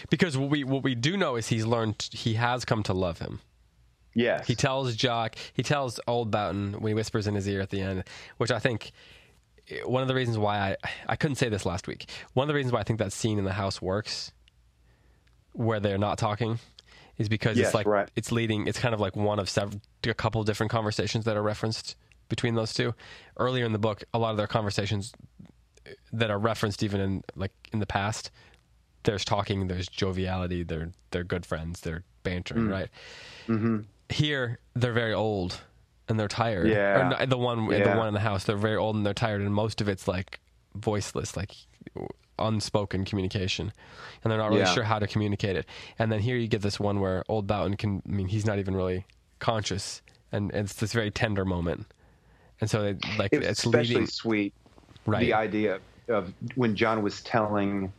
because 0.10 0.38
what 0.38 0.50
we 0.50 0.64
what 0.64 0.84
we 0.84 0.96
do 0.96 1.18
know 1.18 1.36
is 1.36 1.48
he's 1.48 1.66
learned 1.66 2.10
he 2.12 2.36
has 2.36 2.66
come 2.66 2.84
to 2.84 2.94
love 2.94 3.20
him 3.20 3.40
Yes. 4.18 4.48
He 4.48 4.56
tells 4.56 4.96
Jack, 4.96 5.38
he 5.54 5.62
tells 5.62 6.00
Old 6.08 6.32
Boughton 6.32 6.74
when 6.74 6.90
he 6.90 6.94
whispers 6.96 7.28
in 7.28 7.36
his 7.36 7.48
ear 7.48 7.62
at 7.62 7.70
the 7.70 7.82
end, 7.82 8.04
which 8.38 8.50
I 8.50 8.58
think 8.58 8.92
one 9.86 10.02
of 10.02 10.08
the 10.08 10.16
reasons 10.16 10.40
why 10.40 10.58
I 10.58 10.76
I 11.08 11.16
couldn't 11.16 11.36
say 11.36 11.50
this 11.50 11.68
last 11.68 11.88
week. 11.88 12.10
One 12.34 12.46
of 12.46 12.48
the 12.48 12.56
reasons 12.56 12.74
why 12.74 12.80
I 12.80 12.84
think 12.84 12.98
that 12.98 13.14
scene 13.14 13.38
in 13.38 13.46
the 13.46 13.54
house 13.54 13.80
works, 13.80 14.32
where 15.54 15.80
they're 15.80 16.00
not 16.00 16.18
talking, 16.18 16.58
is 17.20 17.30
because 17.30 17.58
Yes, 17.58 17.68
it's 17.68 17.76
like 17.76 17.86
right. 17.86 18.10
it's 18.16 18.32
leading. 18.32 18.66
It's 18.66 18.80
kind 18.80 18.96
of 18.96 19.00
like 19.00 19.16
one 19.16 19.38
of 19.38 19.52
several, 19.52 19.82
a 20.04 20.14
couple 20.16 20.42
of 20.42 20.48
different 20.48 20.72
conversations 20.72 21.26
that 21.26 21.38
are 21.38 21.44
referenced 21.44 21.96
between 22.28 22.56
those 22.56 22.74
two. 22.74 22.96
Earlier 23.38 23.66
in 23.66 23.72
the 23.72 23.80
book, 23.80 24.04
a 24.16 24.18
lot 24.18 24.32
of 24.32 24.38
their 24.38 24.48
conversations 24.48 25.14
that 26.12 26.32
are 26.32 26.40
referenced 26.40 26.82
even 26.82 27.00
in 27.02 27.24
like 27.36 27.52
in 27.72 27.78
the 27.78 27.86
past. 27.86 28.32
There's 29.04 29.24
talking, 29.26 29.68
there's 29.68 29.88
joviality, 29.88 30.64
they're 30.64 30.92
they're 31.12 31.24
good 31.24 31.46
friends, 31.46 31.82
they're 31.82 32.04
bantering, 32.24 32.66
Mm. 32.66 32.72
right? 32.72 32.90
Mm-hmm. 33.48 33.78
here 34.10 34.60
they're 34.76 34.94
very 34.94 35.14
old 35.14 35.62
and 36.10 36.20
they're 36.20 36.28
tired. 36.28 36.68
Yeah. 36.68 37.22
Or 37.22 37.26
the 37.26 37.38
one 37.38 37.68
the 37.68 37.96
one 37.96 38.08
in 38.08 38.14
the 38.14 38.20
house, 38.22 38.44
they're 38.46 38.58
very 38.58 38.76
old 38.78 38.96
and 38.96 39.06
they're 39.06 39.14
tired, 39.14 39.42
and 39.42 39.54
most 39.54 39.82
of 39.82 39.88
it's 39.90 40.08
like 40.08 40.40
voiceless, 40.76 41.36
like 41.38 41.54
unspoken 42.40 43.04
communication, 43.06 43.72
and 44.24 44.32
they're 44.32 44.38
not 44.38 44.50
really 44.50 44.62
Yeah. 44.62 44.74
sure 44.74 44.84
how 44.84 45.00
to 45.00 45.08
communicate 45.08 45.56
it. 45.56 45.66
And 45.98 46.12
then 46.12 46.20
here 46.20 46.36
you 46.38 46.48
get 46.48 46.62
this 46.62 46.80
one 46.80 47.00
where 47.00 47.24
old 47.28 47.48
Boughton 47.48 47.78
can. 47.78 48.02
I 48.08 48.12
mean, 48.12 48.28
he's 48.28 48.46
not 48.46 48.60
even 48.60 48.76
really 48.76 49.06
conscious, 49.40 50.02
and 50.32 50.52
it's 50.54 50.74
this 50.74 50.94
very 50.94 51.12
tender 51.12 51.46
moment. 51.46 51.88
And 52.60 52.70
so, 52.70 52.84
it, 52.86 52.98
like, 53.18 53.34
It 53.34 53.44
it's 53.44 53.64
especially 53.66 53.94
leading 53.96 54.08
sweet 54.08 54.54
right. 55.06 55.20
the 55.20 55.34
idea 55.34 55.80
of 56.10 56.34
when 56.56 56.76
John 56.76 57.02
was 57.04 57.22
telling 57.22 57.92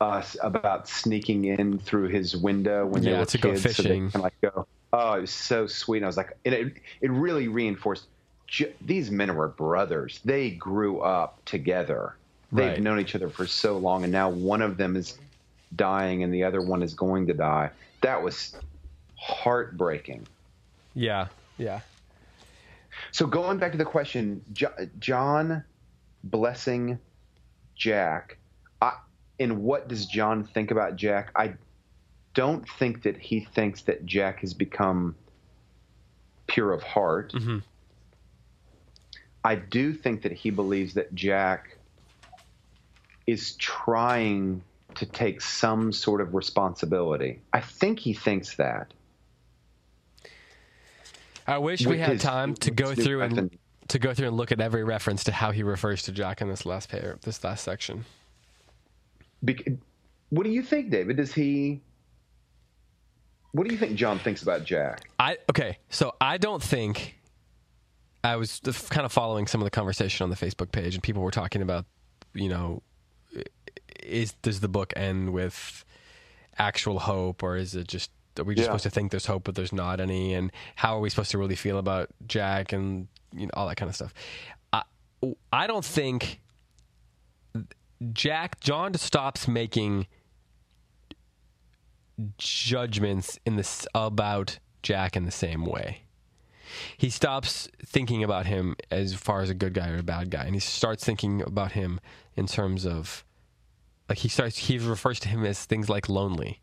us 0.00 0.36
about 0.42 0.88
sneaking 0.88 1.44
in 1.44 1.78
through 1.78 2.08
his 2.08 2.36
window 2.36 2.86
when 2.86 3.02
they 3.02 3.10
Yeah, 3.10 3.20
were 3.20 3.26
to 3.26 3.38
go 3.38 3.50
kids, 3.50 3.62
so 3.62 3.68
they 3.82 3.88
fishing. 4.00 4.10
like 4.20 4.34
go. 4.40 4.66
Oh, 4.92 5.12
it 5.14 5.20
was 5.22 5.30
so 5.30 5.66
sweet. 5.66 5.98
And 5.98 6.06
I 6.06 6.08
was 6.08 6.16
like, 6.16 6.36
and 6.44 6.54
it 6.54 6.74
it 7.00 7.10
really 7.10 7.48
reinforced. 7.48 8.06
J- 8.46 8.74
These 8.80 9.10
men 9.10 9.34
were 9.36 9.48
brothers. 9.48 10.20
They 10.24 10.50
grew 10.50 11.00
up 11.00 11.44
together. 11.44 12.16
They've 12.52 12.70
Right. 12.72 12.82
known 12.82 12.98
each 12.98 13.14
other 13.14 13.28
for 13.28 13.46
so 13.46 13.78
long, 13.78 14.02
and 14.02 14.12
now 14.12 14.28
one 14.30 14.62
of 14.62 14.76
them 14.76 14.96
is 14.96 15.18
dying, 15.76 16.24
and 16.24 16.34
the 16.34 16.42
other 16.44 16.60
one 16.62 16.82
is 16.82 16.94
going 16.94 17.26
to 17.28 17.34
die. 17.34 17.70
That 18.00 18.22
was 18.22 18.56
heartbreaking. 19.16 20.26
yeah, 20.94 21.28
yeah. 21.58 21.80
So 23.12 23.26
going 23.26 23.58
back 23.58 23.70
to 23.72 23.78
the 23.78 23.84
question, 23.84 24.42
Jo- 24.52 24.74
John 24.98 25.62
blessing 26.24 26.98
Jack, 27.76 28.36
And 29.40 29.62
what 29.62 29.88
does 29.88 30.06
John 30.06 30.44
think 30.44 30.70
about 30.70 30.96
Jack? 30.96 31.32
I 31.34 31.54
don't 32.34 32.68
think 32.78 33.02
that 33.02 33.16
he 33.16 33.40
thinks 33.40 33.82
that 33.82 34.04
Jack 34.04 34.40
has 34.40 34.52
become 34.54 35.16
pure 36.46 36.72
of 36.72 36.82
heart. 36.82 37.32
Mhm. 37.32 37.62
I 39.42 39.54
do 39.54 39.94
think 39.94 40.22
that 40.22 40.32
he 40.32 40.50
believes 40.50 40.94
that 40.94 41.14
Jack 41.14 41.78
is 43.26 43.54
trying 43.56 44.62
to 44.96 45.06
take 45.06 45.40
some 45.40 45.92
sort 45.92 46.20
of 46.20 46.34
responsibility. 46.34 47.40
I 47.52 47.60
think 47.60 47.98
he 48.00 48.12
thinks 48.12 48.56
that. 48.56 48.92
I 51.46 51.58
wish 51.58 51.86
we 51.86 51.98
had 51.98 52.12
his- 52.12 52.22
time 52.22 52.54
to 52.56 52.70
go 52.70 52.94
through 52.94 53.22
and 53.22 53.58
to 53.88 53.98
go 53.98 54.12
through 54.14 54.28
and 54.28 54.36
look 54.36 54.52
at 54.52 54.60
every 54.60 54.84
reference 54.84 55.24
to 55.24 55.32
how 55.32 55.50
he 55.50 55.62
refers 55.62 56.02
to 56.04 56.12
Jack 56.12 56.40
in 56.42 56.48
this 56.48 56.66
last 56.66 56.90
pair, 56.90 57.18
this 57.22 57.42
last 57.42 57.64
section. 57.64 58.04
What 59.42 60.44
do 60.44 60.50
you 60.50 60.62
think, 60.62 60.90
David? 60.90 61.16
Does 61.16 61.32
he? 61.32 61.80
What 63.52 63.66
do 63.66 63.72
you 63.72 63.78
think 63.78 63.96
John 63.96 64.18
thinks 64.18 64.42
about 64.42 64.64
Jack? 64.64 65.08
I 65.18 65.38
okay, 65.48 65.78
so 65.88 66.14
I 66.20 66.38
don't 66.38 66.62
think 66.62 67.16
I 68.22 68.36
was 68.36 68.60
kind 68.90 69.04
of 69.04 69.12
following 69.12 69.46
some 69.46 69.60
of 69.60 69.64
the 69.64 69.70
conversation 69.70 70.24
on 70.24 70.30
the 70.30 70.36
Facebook 70.36 70.70
page, 70.72 70.94
and 70.94 71.02
people 71.02 71.22
were 71.22 71.30
talking 71.32 71.62
about, 71.62 71.84
you 72.32 72.48
know, 72.48 72.82
is 74.04 74.34
does 74.42 74.60
the 74.60 74.68
book 74.68 74.92
end 74.94 75.32
with 75.32 75.84
actual 76.58 77.00
hope, 77.00 77.42
or 77.42 77.56
is 77.56 77.74
it 77.74 77.88
just 77.88 78.10
are 78.38 78.44
we 78.44 78.54
just 78.54 78.66
Yeah. 78.66 78.68
supposed 78.68 78.84
to 78.84 78.90
think 78.90 79.10
there's 79.10 79.26
hope 79.26 79.44
but 79.44 79.56
there's 79.56 79.72
not 79.72 80.00
any, 80.00 80.34
and 80.34 80.52
how 80.76 80.96
are 80.96 81.00
we 81.00 81.10
supposed 81.10 81.32
to 81.32 81.38
really 81.38 81.56
feel 81.56 81.78
about 81.78 82.10
Jack 82.28 82.72
and 82.72 83.08
you 83.34 83.46
know 83.46 83.50
all 83.54 83.66
that 83.66 83.76
kind 83.76 83.88
of 83.88 83.96
stuff? 83.96 84.14
I 84.72 84.84
I 85.52 85.66
don't 85.66 85.84
think 85.84 86.40
Jack 88.12 88.60
John 88.60 88.94
stops 88.94 89.46
making 89.46 90.06
judgments 92.38 93.38
in 93.46 93.56
this 93.56 93.86
about 93.94 94.58
Jack 94.82 95.16
in 95.16 95.24
the 95.24 95.30
same 95.30 95.64
way. 95.64 96.02
He 96.96 97.10
stops 97.10 97.68
thinking 97.84 98.22
about 98.22 98.46
him 98.46 98.76
as 98.90 99.14
far 99.14 99.40
as 99.40 99.50
a 99.50 99.54
good 99.54 99.74
guy 99.74 99.90
or 99.90 99.98
a 99.98 100.02
bad 100.02 100.30
guy, 100.30 100.44
and 100.44 100.54
he 100.54 100.60
starts 100.60 101.04
thinking 101.04 101.42
about 101.42 101.72
him 101.72 102.00
in 102.36 102.46
terms 102.46 102.86
of 102.86 103.24
like 104.08 104.18
he 104.18 104.28
starts 104.28 104.56
he 104.56 104.78
refers 104.78 105.18
to 105.20 105.28
him 105.28 105.44
as 105.44 105.64
things 105.64 105.88
like 105.88 106.08
lonely. 106.08 106.60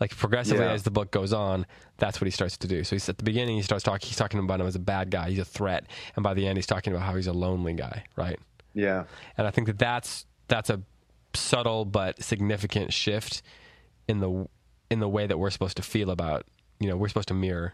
Like 0.00 0.16
progressively 0.16 0.64
Yeah. 0.64 0.72
as 0.72 0.84
the 0.84 0.90
book 0.90 1.10
goes 1.10 1.32
on, 1.32 1.66
that's 1.98 2.20
what 2.20 2.26
he 2.26 2.30
starts 2.30 2.56
to 2.58 2.66
do. 2.66 2.82
So 2.82 2.96
he's 2.96 3.08
at 3.08 3.18
the 3.18 3.24
beginning 3.24 3.56
he 3.56 3.62
starts 3.62 3.84
talking 3.84 4.08
he's 4.08 4.16
talking 4.16 4.40
about 4.40 4.60
him 4.60 4.66
as 4.66 4.74
a 4.74 4.80
bad 4.80 5.10
guy, 5.10 5.28
he's 5.30 5.38
a 5.38 5.44
threat, 5.44 5.84
and 6.16 6.22
by 6.22 6.32
the 6.34 6.46
end 6.46 6.56
he's 6.56 6.66
talking 6.66 6.92
about 6.92 7.04
how 7.04 7.14
he's 7.14 7.26
a 7.26 7.32
lonely 7.32 7.74
guy, 7.74 8.04
right? 8.16 8.38
Yeah, 8.74 9.04
and 9.36 9.46
I 9.46 9.50
think 9.50 9.66
that 9.66 9.78
that's 9.78 10.24
that's 10.52 10.68
a 10.68 10.82
subtle 11.32 11.86
but 11.86 12.22
significant 12.22 12.92
shift 12.92 13.40
in 14.06 14.20
the 14.20 14.46
in 14.90 15.00
the 15.00 15.08
way 15.08 15.26
that 15.26 15.38
we're 15.38 15.48
supposed 15.48 15.78
to 15.78 15.82
feel 15.82 16.10
about 16.10 16.44
you 16.78 16.86
know 16.88 16.96
we're 16.96 17.08
supposed 17.08 17.28
to 17.28 17.34
mirror 17.34 17.72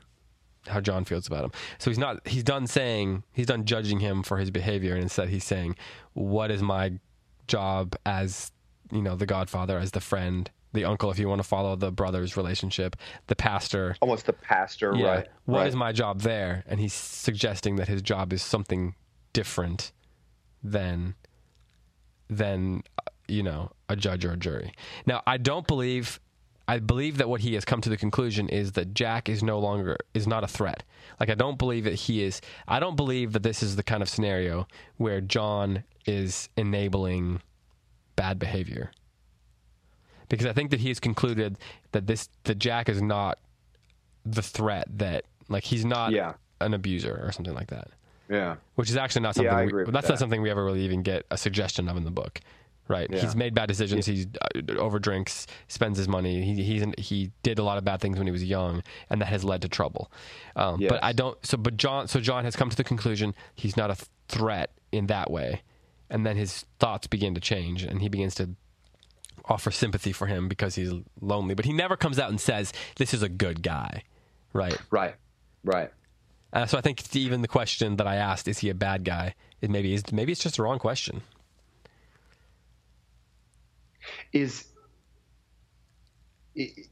how 0.69 0.81
John 0.81 1.05
feels 1.05 1.27
about 1.27 1.45
him. 1.45 1.51
So 1.79 1.91
he's 1.91 1.99
not 1.99 2.27
he's 2.27 2.45
done 2.45 2.67
saying 2.69 3.25
he's 3.33 3.47
done 3.47 3.65
judging 3.65 3.99
him 4.01 4.23
for 4.23 4.39
his 4.39 4.51
behavior, 4.51 4.95
and 4.95 5.03
instead 5.03 5.29
he's 5.29 5.45
saying, 5.45 5.77
"What 6.13 6.51
is 6.51 6.63
my 6.63 6.93
job 7.49 7.97
as 8.07 8.53
you 8.93 9.03
know 9.03 9.17
the 9.17 9.27
godfather, 9.27 9.79
as 9.79 9.91
the 9.91 10.01
friend, 10.01 10.49
the 10.73 10.85
uncle, 10.85 11.11
if 11.11 11.19
you 11.19 11.29
want 11.29 11.41
to 11.41 11.49
follow 11.49 11.75
the 11.75 11.91
brothers' 11.91 12.37
relationship, 12.37 12.95
the 13.27 13.37
pastor. 13.37 13.97
Almost 14.01 14.27
the 14.27 14.33
pastor, 14.35 14.93
Yeah. 14.95 15.07
right? 15.07 15.29
What 15.47 15.59
right. 15.61 15.67
is 15.69 15.75
my 15.75 15.93
job 15.93 16.21
there? 16.21 16.63
And 16.69 16.79
he's 16.79 16.95
suggesting 16.95 17.77
that 17.77 17.89
his 17.89 18.03
job 18.03 18.33
is 18.33 18.43
something 18.43 18.95
different 19.33 19.93
than 20.63 21.15
than 22.29 22.83
uh, 22.99 23.03
you 23.27 23.43
know 23.43 23.71
a 23.89 23.97
judge 23.97 24.25
or 24.25 24.33
a 24.33 24.37
jury. 24.37 24.73
Now, 25.07 25.23
I 25.27 25.37
don't 25.39 25.67
believe. 25.67 26.21
I 26.71 26.81
believe 26.81 27.17
that 27.17 27.31
what 27.31 27.41
he 27.41 27.55
has 27.55 27.65
come 27.65 27.81
to 27.81 27.89
the 27.89 27.97
conclusion 27.97 28.51
is 28.51 28.73
that 28.73 28.93
Jack 28.93 29.31
is 29.31 29.43
no 29.43 29.59
longer 29.59 29.97
is 30.13 30.27
not 30.27 30.45
a 30.45 30.47
threat. 30.47 30.83
Like 31.19 31.31
I 31.31 31.35
don't 31.35 31.57
believe 31.59 31.85
that 31.85 31.95
he 31.95 32.23
is. 32.23 32.43
I 32.67 32.79
don't 32.79 32.95
believe 32.95 33.33
that 33.33 33.43
this 33.43 33.63
is 33.63 33.77
the 33.77 33.83
kind 33.83 34.03
of 34.03 34.09
scenario 34.11 34.69
where 34.99 35.23
John 35.23 35.85
is 36.05 36.51
enabling 36.59 37.41
bad 38.17 38.39
behavior. 38.39 38.91
Because 40.29 40.47
I 40.47 40.53
think 40.53 40.71
that 40.73 40.81
he 40.81 40.89
has 40.89 41.01
concluded 41.01 41.57
that 41.93 42.07
this 42.07 42.29
that 42.45 42.59
Jack 42.59 42.91
is 42.91 43.01
not 43.01 43.39
the 44.27 44.43
threat 44.43 44.87
that 44.99 45.25
like 45.49 45.65
he's 45.65 45.87
not 45.87 46.13
Yeah. 46.13 46.35
an 46.61 46.75
abuser 46.75 47.19
or 47.25 47.33
something 47.33 47.55
like 47.55 47.69
that. 47.69 47.89
Yeah. 48.29 48.57
Which 48.75 48.91
is 48.91 48.97
actually 48.97 49.23
not 49.23 49.35
something. 49.35 49.53
I 49.53 49.67
we, 49.67 49.85
that's 49.85 50.07
that. 50.07 50.09
not 50.11 50.19
something 50.19 50.43
we 50.43 50.51
ever 50.51 50.65
really 50.65 50.83
even 50.83 51.03
get 51.03 51.25
a 51.31 51.39
suggestion 51.39 51.89
of 51.89 51.97
in 51.97 52.05
the 52.05 52.11
book, 52.11 52.41
right? 52.89 53.09
Yeah. 53.11 53.21
He's 53.21 53.35
made 53.35 53.55
bad 53.55 53.67
decisions. 53.67 54.07
He's 54.07 54.27
uh, 54.27 54.61
overdrinks, 54.75 55.47
spends 55.69 55.99
his 55.99 56.09
money. 56.09 56.43
He 56.43 56.63
he's, 56.63 56.85
he 56.99 57.33
did 57.43 57.59
a 57.59 57.63
lot 57.63 57.79
of 57.79 57.85
bad 57.85 58.01
things 58.01 58.19
when 58.19 58.27
he 58.27 58.33
was 58.33 58.45
young, 58.45 58.83
and 59.09 59.21
that 59.21 59.27
has 59.27 59.45
led 59.45 59.63
to 59.63 59.69
trouble. 59.69 60.11
Um, 60.57 60.81
Yes. 60.81 60.91
But 60.91 61.05
I 61.05 61.13
don't. 61.13 61.45
So, 61.45 61.57
but 61.57 61.77
John. 61.77 62.09
So 62.09 62.21
John 62.21 62.45
has 62.45 62.55
come 62.55 62.71
to 62.71 62.77
the 62.77 62.85
conclusion 62.85 63.35
he's 63.55 63.77
not 63.77 63.91
a 63.91 63.97
threat 64.29 64.71
in 64.93 65.07
that 65.07 65.31
way, 65.31 65.63
and 66.11 66.27
then 66.27 66.37
his 66.37 66.67
thoughts 66.79 67.07
begin 67.07 67.35
to 67.35 67.41
change, 67.41 67.83
and 67.83 68.03
he 68.03 68.09
begins 68.09 68.35
to 68.37 68.51
offer 69.47 69.71
sympathy 69.71 70.13
for 70.13 70.27
him 70.27 70.49
because 70.49 70.75
he's 70.75 70.93
lonely. 71.21 71.55
But 71.55 71.65
he 71.65 71.73
never 71.73 71.97
comes 71.97 72.19
out 72.19 72.29
and 72.29 72.39
says 72.41 72.73
this 72.97 73.15
is 73.15 73.23
a 73.23 73.29
good 73.31 73.63
guy, 73.63 74.03
right? 74.53 74.77
Right. 74.91 75.15
Right. 75.65 75.91
Uh, 76.53 76.67
so 76.67 76.79
I 76.79 76.81
think 76.81 77.15
even 77.15 77.43
the 77.43 77.49
question 77.49 77.97
that 77.97 78.07
I 78.07 78.17
asked, 78.17 78.49
is 78.49 78.59
he 78.59 78.71
a 78.71 78.75
bad 78.75 79.05
guy? 79.05 79.35
It 79.61 79.71
maybe 79.71 79.93
is. 79.93 80.11
Maybe 80.13 80.33
it's 80.33 80.43
just 80.43 80.57
the 80.57 80.63
wrong 80.63 80.79
question. 80.79 81.23
is 84.33 84.65
it, 86.55 86.87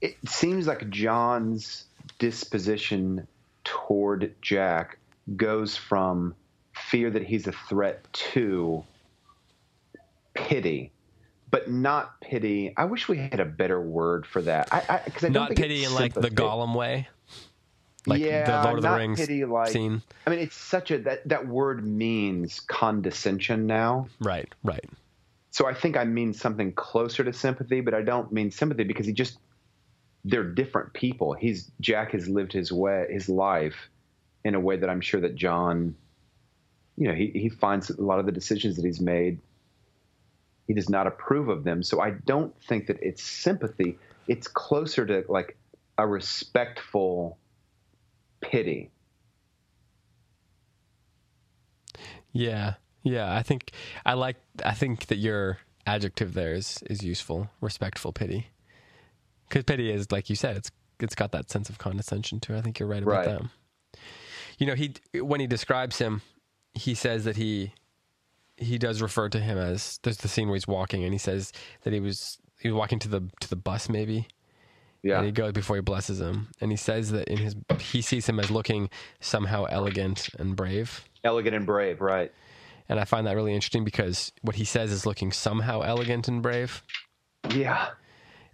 it 0.00 0.16
seems 0.28 0.66
like 0.66 0.88
John's 0.90 1.84
disposition 2.18 3.26
toward 3.64 4.34
Jack 4.42 4.98
goes 5.36 5.76
from 5.76 6.34
fear 6.72 7.10
that 7.10 7.22
he's 7.22 7.46
a 7.46 7.52
threat 7.52 8.04
to 8.12 8.84
pity, 10.34 10.92
but 11.50 11.70
not 11.70 12.20
pity. 12.20 12.74
I 12.76 12.84
wish 12.84 13.08
we 13.08 13.16
had 13.18 13.40
a 13.40 13.44
better 13.44 13.80
word 13.80 14.26
for 14.26 14.42
that. 14.42 14.68
I 14.72 15.00
I, 15.06 15.18
don't 15.20 15.32
Not 15.32 15.48
think 15.48 15.60
pity 15.60 15.84
in 15.84 15.94
like 15.94 16.14
the. 16.14 16.30
Gollum 16.30 16.74
way, 16.74 17.08
like 18.06 18.20
yeah, 18.20 18.62
the 18.62 18.68
Lord 18.68 18.78
of 18.78 18.82
the 18.82 18.90
Rings 18.90 19.18
pity 19.18 19.44
like 19.44 19.68
scene. 19.68 20.02
I 20.26 20.30
mean, 20.30 20.40
it's 20.40 20.56
such 20.56 20.90
a 20.90 20.98
that 20.98 21.28
that 21.28 21.46
word 21.46 21.86
means 21.86 22.60
condescension 22.60 23.66
now. 23.66 24.08
Right, 24.20 24.52
right. 24.62 24.84
So 25.50 25.66
I 25.66 25.74
think 25.74 25.96
I 25.96 26.04
mean 26.04 26.34
something 26.34 26.72
closer 26.72 27.24
to 27.24 27.32
sympathy, 27.32 27.80
but 27.80 27.94
I 27.94 28.02
don't 28.02 28.32
mean 28.32 28.50
sympathy 28.50 28.84
because 28.84 29.06
he 29.06 29.12
just 29.12 29.38
they're 30.24 30.44
different 30.44 30.92
people. 30.92 31.32
He's 31.32 31.70
Jack 31.80 32.12
has 32.12 32.28
lived 32.28 32.52
his 32.52 32.72
way 32.72 33.06
his 33.10 33.28
life 33.28 33.88
in 34.44 34.54
a 34.54 34.60
way 34.60 34.76
that 34.76 34.90
I'm 34.90 35.00
sure 35.00 35.20
that 35.22 35.34
John, 35.34 35.94
you 36.96 37.08
know, 37.08 37.14
he, 37.14 37.28
he 37.28 37.48
finds 37.48 37.88
a 37.88 38.02
lot 38.02 38.18
of 38.18 38.26
the 38.26 38.32
decisions 38.32 38.76
that 38.76 38.84
he's 38.84 39.00
made, 39.00 39.40
he 40.66 40.74
does 40.74 40.90
not 40.90 41.06
approve 41.06 41.48
of 41.48 41.64
them. 41.64 41.82
So 41.82 42.00
I 42.00 42.10
don't 42.10 42.54
think 42.64 42.88
that 42.88 42.98
it's 43.00 43.22
sympathy. 43.22 43.98
It's 44.28 44.48
closer 44.48 45.06
to 45.06 45.24
like 45.28 45.56
a 45.96 46.06
respectful 46.06 47.38
pity. 48.50 48.90
Yeah, 52.32 52.74
yeah. 53.02 53.34
I 53.34 53.42
think 53.42 53.70
I 54.04 54.14
like. 54.14 54.36
I 54.64 54.72
think 54.72 55.06
that 55.06 55.18
your 55.18 55.58
adjective 55.86 56.34
there 56.34 56.54
is 56.54 56.82
is 56.90 57.02
useful. 57.04 57.50
Respectful 57.60 58.12
pity, 58.12 58.48
because 59.48 59.64
pity 59.64 59.90
is 59.90 60.10
like 60.10 60.28
you 60.30 60.36
said. 60.36 60.56
It's 60.56 60.70
it's 61.00 61.14
got 61.14 61.32
that 61.32 61.50
sense 61.50 61.68
of 61.68 61.78
condescension 61.78 62.40
too. 62.40 62.56
I 62.56 62.60
think 62.60 62.78
you're 62.78 62.88
right 62.88 63.02
about 63.02 63.26
Right. 63.26 63.38
that. 63.38 63.42
You 64.58 64.66
know, 64.66 64.74
he 64.74 64.94
when 65.20 65.40
he 65.40 65.46
describes 65.46 65.98
him, 65.98 66.22
he 66.72 66.94
says 66.94 67.24
that 67.24 67.36
he 67.36 67.72
he 68.56 68.78
does 68.78 69.02
refer 69.02 69.28
to 69.28 69.40
him 69.40 69.58
as 69.58 69.98
there's 70.02 70.18
the 70.18 70.28
scene 70.28 70.48
where 70.48 70.56
he's 70.56 70.68
walking 70.68 71.02
and 71.04 71.12
he 71.12 71.18
says 71.18 71.52
that 71.82 71.92
he 71.92 72.00
was 72.00 72.38
he 72.60 72.68
was 72.68 72.76
walking 72.76 72.98
to 73.00 73.08
the 73.08 73.20
to 73.40 73.48
the 73.48 73.56
bus 73.56 73.88
maybe 73.88 74.28
Yeah. 75.04 75.18
and 75.18 75.26
he 75.26 75.32
goes 75.32 75.52
before 75.52 75.76
he 75.76 75.82
blesses 75.82 76.20
him 76.20 76.48
and 76.60 76.70
he 76.72 76.76
says 76.76 77.10
that 77.12 77.28
in 77.28 77.36
his 77.38 77.54
he 77.78 78.00
sees 78.02 78.26
him 78.26 78.40
as 78.40 78.50
looking 78.50 78.88
somehow 79.20 79.64
elegant 79.66 80.30
and 80.38 80.56
brave 80.56 81.04
Elegant 81.22 81.54
and 81.54 81.64
brave, 81.66 82.00
right. 82.00 82.32
and 82.88 82.98
I 82.98 83.04
find 83.04 83.26
that 83.26 83.36
really 83.36 83.54
interesting 83.54 83.84
because 83.84 84.32
what 84.42 84.56
he 84.56 84.64
says 84.64 84.90
is 84.90 85.06
looking 85.06 85.30
somehow 85.32 85.80
elegant 85.82 86.26
and 86.28 86.42
brave. 86.42 86.82
Yeah. 87.50 87.88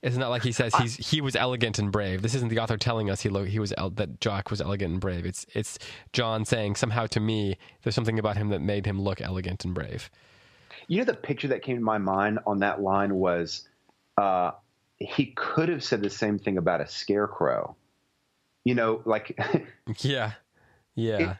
It's 0.03 0.17
not 0.17 0.31
like 0.31 0.43
he 0.43 0.53
says 0.53 0.75
he's 0.77 0.97
he 0.97 1.21
was 1.21 1.37
elegant 1.37 1.79
and 1.79 1.93
brave. 1.93 2.23
This 2.23 2.35
isn't 2.35 2.49
the 2.49 2.59
author 2.59 2.79
telling 2.79 3.11
us 3.11 3.21
he 3.21 3.29
lo- 3.29 3.45
he 3.45 3.59
was 3.59 3.75
el- 3.77 3.91
that 3.91 4.19
Jack 4.21 4.51
was 4.51 4.61
elegant 4.61 4.93
and 4.93 5.01
brave. 5.01 5.27
It's 5.27 5.45
it's 5.53 5.79
John 6.15 6.45
saying 6.47 6.77
somehow 6.77 7.07
to 7.09 7.21
me 7.21 7.59
there's 7.83 7.95
something 7.95 8.19
about 8.19 8.37
him 8.39 8.49
that 8.49 8.61
made 8.63 8.87
him 8.87 9.01
look 9.01 9.21
elegant 9.21 9.65
and 9.65 9.75
brave. 9.75 10.11
You 10.89 10.99
know, 10.99 11.05
the 11.05 11.15
picture 11.15 11.49
that 11.49 11.63
came 11.63 11.77
to 11.77 11.83
my 11.83 11.99
mind 11.99 12.39
on 12.47 12.61
that 12.61 12.81
line 12.81 13.15
was 13.15 13.69
uh, 14.17 14.53
he 15.01 15.33
could 15.37 15.69
have 15.69 15.83
said 15.83 16.03
the 16.03 16.11
same 16.11 16.39
thing 16.39 16.59
about 16.59 16.81
a 16.81 16.87
scarecrow. 16.87 17.75
You 18.65 18.75
know, 18.75 19.03
like, 19.07 19.39
Yeah, 19.99 20.33
yeah. 20.95 21.37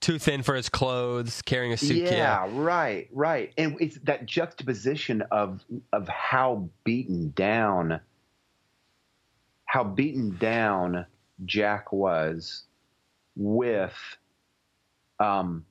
Too 0.00 0.18
thin 0.18 0.42
for 0.42 0.54
his 0.54 0.68
clothes, 0.68 1.42
carrying 1.42 1.72
a 1.72 1.76
suitcase. 1.76 2.10
yeah, 2.10 2.48
right, 2.52 3.08
right. 3.12 3.52
And 3.56 3.76
it's 3.80 3.98
that 4.04 4.26
juxtaposition 4.26 5.22
of 5.30 5.60
of 5.92 6.08
how 6.08 6.68
beaten 6.82 7.32
down, 7.36 8.00
how 9.64 9.84
beaten 9.84 10.36
down 10.38 11.06
Jack 11.44 11.92
was, 11.92 12.64
with 13.36 13.94
um, 15.20 15.64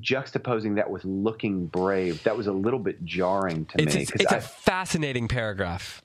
juxtaposing 0.00 0.76
that 0.76 0.90
with 0.90 1.04
looking 1.04 1.66
brave. 1.66 2.22
That 2.24 2.36
was 2.36 2.46
a 2.46 2.52
little 2.52 2.78
bit 2.78 3.04
jarring 3.04 3.66
to 3.66 3.82
It's, 3.82 3.94
me. 3.94 4.02
it's, 4.02 4.10
it's 4.12 4.32
a 4.32 4.36
I- 4.36 4.40
fascinating 4.40 5.28
paragraph. 5.28 6.02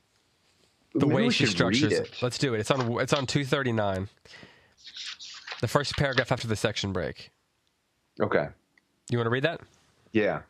The 0.94 1.08
way 1.08 1.30
she 1.30 1.46
structures 1.46 1.94
it. 1.94 2.22
Let's 2.22 2.38
do 2.38 2.54
it. 2.54 2.60
It's 2.60 2.70
on 2.72 3.00
it's 3.00 3.14
on 3.14 3.26
239. 3.26 4.10
The 5.62 5.68
first 5.68 5.96
paragraph 5.96 6.32
after 6.32 6.48
the 6.48 6.56
section 6.58 6.92
break. 6.92 7.32
Okay. 8.20 8.48
You 9.10 9.18
want 9.18 9.26
to 9.28 9.30
read 9.32 9.44
that? 9.44 9.62
Yeah. 10.12 10.42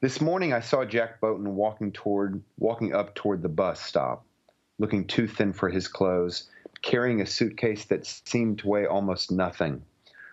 This 0.00 0.20
morning 0.20 0.52
I 0.52 0.60
saw 0.60 0.84
Jack 0.84 1.20
Boughton 1.20 1.54
walking 1.54 1.92
toward 1.92 2.42
walking 2.58 2.92
up 2.92 3.14
toward 3.14 3.42
the 3.42 3.48
bus 3.48 3.80
stop, 3.80 4.24
looking 4.80 5.06
too 5.06 5.28
thin 5.28 5.52
for 5.52 5.68
his 5.68 5.86
clothes, 5.86 6.48
carrying 6.82 7.20
a 7.20 7.26
suitcase 7.26 7.84
that 7.84 8.04
seemed 8.04 8.58
to 8.58 8.68
weigh 8.68 8.86
almost 8.86 9.30
nothing, 9.30 9.82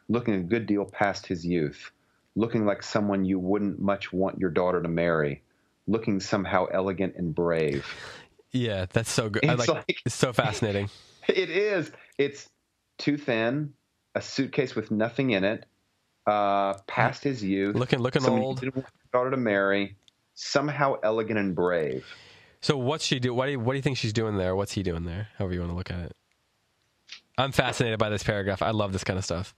looking 0.09 0.33
a 0.33 0.39
good 0.41 0.65
deal 0.65 0.85
past 0.85 1.27
his 1.27 1.45
youth, 1.45 1.91
looking 2.35 2.65
like 2.65 2.83
someone 2.83 3.25
you 3.25 3.39
wouldn't 3.39 3.79
much 3.79 4.11
want 4.13 4.39
your 4.39 4.49
daughter 4.49 4.81
to 4.81 4.87
marry, 4.89 5.41
looking 5.87 6.19
somehow 6.19 6.65
elegant 6.65 7.15
and 7.17 7.33
brave. 7.35 7.85
Yeah, 8.51 8.85
that's 8.91 9.09
so 9.11 9.29
good. 9.29 9.45
I 9.45 9.53
It's 9.53 9.67
like, 9.67 9.87
like- 9.87 10.01
it's 10.05 10.15
so 10.15 10.33
fascinating. 10.33 10.89
It 11.27 11.51
is. 11.51 11.91
It's 12.17 12.49
too 12.97 13.15
thin, 13.15 13.73
a 14.15 14.21
suitcase 14.21 14.75
with 14.75 14.89
nothing 14.89 15.29
in 15.31 15.43
it, 15.43 15.65
uh, 16.25 16.73
past 16.87 17.23
his 17.23 17.43
youth, 17.43 17.75
Looking 17.75 17.99
looking 17.99 18.25
old. 18.27 18.57
you 18.57 18.71
didn't 18.71 18.77
want 18.83 18.87
your 19.13 19.21
daughter 19.21 19.31
to 19.31 19.37
marry, 19.37 19.95
somehow 20.33 20.95
elegant 21.03 21.37
and 21.37 21.55
brave. 21.55 22.05
So 22.61 22.75
what's 22.75 23.05
she 23.05 23.19
do? 23.19 23.35
What 23.35 23.45
do 23.45 23.51
you, 23.51 23.59
what 23.59 23.73
do 23.73 23.77
you 23.77 23.83
think 23.83 23.97
she's 23.97 24.13
doing 24.13 24.37
there? 24.37 24.55
What's 24.55 24.71
he 24.71 24.81
doing 24.81 25.05
there? 25.05 25.27
However 25.37 25.53
you 25.53 25.59
want 25.59 25.71
to 25.71 25.75
look 25.77 25.91
at 25.91 25.99
it. 25.99 26.15
I'm 27.37 27.51
fascinated 27.51 27.99
by 27.99 28.09
this 28.09 28.23
paragraph. 28.23 28.61
I 28.63 28.71
love 28.71 28.91
this 28.91 29.03
kind 29.03 29.17
of 29.19 29.23
stuff. 29.23 29.53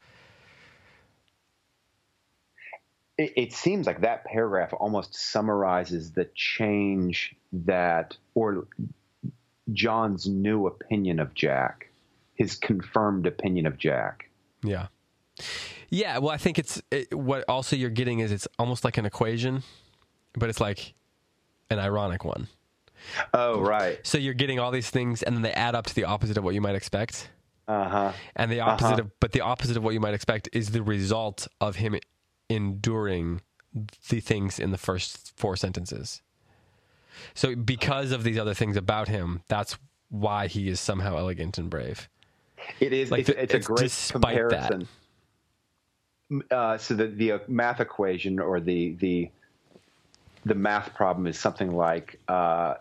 It, 3.17 3.33
it 3.35 3.53
seems 3.53 3.85
like 3.85 4.01
that 4.01 4.25
paragraph 4.25 4.73
almost 4.73 5.15
summarizes 5.15 6.11
the 6.11 6.25
change 6.35 7.35
that, 7.51 8.17
or 8.33 8.67
John's 9.71 10.27
new 10.27 10.67
opinion 10.67 11.19
of 11.19 11.33
Jack, 11.33 11.89
his 12.35 12.55
confirmed 12.55 13.27
opinion 13.27 13.65
of 13.65 13.77
Jack. 13.77 14.29
Yeah. 14.63 14.87
Yeah, 15.89 16.17
well, 16.17 16.31
I 16.31 16.37
think 16.37 16.57
it's 16.57 16.81
it, 16.89 17.13
what 17.13 17.45
also 17.47 17.75
you're 17.75 17.91
getting 17.91 18.19
is 18.19 18.31
it's 18.31 18.47
almost 18.57 18.83
like 18.83 18.97
an 18.97 19.05
equation, 19.05 19.61
but 20.33 20.49
it's 20.49 20.59
like 20.59 20.95
an 21.69 21.77
ironic 21.77 22.25
one. 22.25 22.47
Oh, 23.33 23.59
right. 23.59 23.99
So 24.03 24.17
you're 24.17 24.33
getting 24.33 24.59
all 24.59 24.71
these 24.71 24.89
things, 24.89 25.21
and 25.21 25.35
then 25.35 25.43
they 25.43 25.51
add 25.51 25.75
up 25.75 25.85
to 25.85 25.93
the 25.93 26.05
opposite 26.05 26.37
of 26.37 26.43
what 26.43 26.55
you 26.55 26.61
might 26.61 26.75
expect. 26.75 27.29
Uh 27.67 27.87
huh. 27.87 28.11
And 28.35 28.51
the 28.51 28.59
opposite 28.61 28.99
of, 28.99 29.19
but 29.19 29.31
the 29.31 29.41
opposite 29.41 29.77
of 29.77 29.83
what 29.83 29.93
you 29.93 29.99
might 29.99 30.13
expect 30.13 30.49
is 30.51 30.71
the 30.71 30.81
result 30.81 31.47
of 31.61 31.75
him 31.75 31.95
enduring 32.49 33.41
the 34.09 34.19
things 34.19 34.59
in 34.59 34.71
the 34.71 34.77
first 34.77 35.33
four 35.35 35.55
sentences. 35.55 36.21
So 37.33 37.55
because 37.55 38.11
of 38.11 38.23
these 38.23 38.37
other 38.37 38.53
things 38.53 38.77
about 38.77 39.07
him, 39.07 39.41
that's 39.47 39.77
why 40.09 40.47
he 40.47 40.67
is 40.69 40.79
somehow 40.79 41.17
elegant 41.17 41.57
and 41.57 41.69
brave. 41.69 42.09
It 42.79 42.93
is. 42.93 43.11
Like 43.11 43.21
it's, 43.21 43.29
the- 43.29 43.41
it's 43.41 43.53
a 43.53 43.59
great 43.59 44.09
comparison. 44.11 44.87
Uh, 46.49 46.77
so 46.77 46.93
the 46.95 47.07
the 47.07 47.31
uh, 47.33 47.39
math 47.47 47.79
equation 47.79 48.39
or 48.39 48.59
the 48.59 48.93
the 48.99 49.29
the 50.45 50.55
math 50.55 50.93
problem 50.95 51.27
is 51.27 51.37
something 51.37 51.71
like 51.75 52.19
uh, 52.27 52.75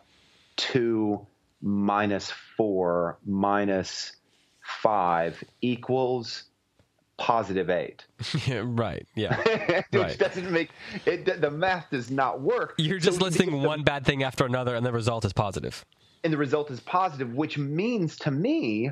two 0.57 1.27
minus 1.61 2.31
four 2.57 3.19
minus 3.27 4.13
five 4.63 5.43
equals 5.61 6.45
positive 7.27 7.71
eight. 7.71 8.05
Yeah, 8.47 8.63
right. 8.65 9.07
Yeah. 9.15 9.37
Which 9.91 10.03
Right. 10.03 10.19
doesn't 10.19 10.51
make 10.51 10.71
it. 11.07 11.41
The 11.41 11.51
math 11.51 11.89
does 11.91 12.11
not 12.11 12.41
work. 12.41 12.75
You're 12.79 12.99
just 12.99 13.19
the- 13.21 13.25
listing 13.27 13.51
the- 13.53 13.69
one 13.69 13.85
bad 13.85 14.05
thing 14.05 14.23
after 14.25 14.45
another, 14.45 14.75
and 14.75 14.85
the 14.85 14.93
result 14.93 15.25
is 15.25 15.33
positive. 15.33 15.85
and 16.25 16.33
the 16.33 16.37
result 16.39 16.71
is 16.71 16.81
positive, 16.81 17.33
which 17.35 17.59
means 17.59 18.17
to 18.17 18.31
me 18.33 18.91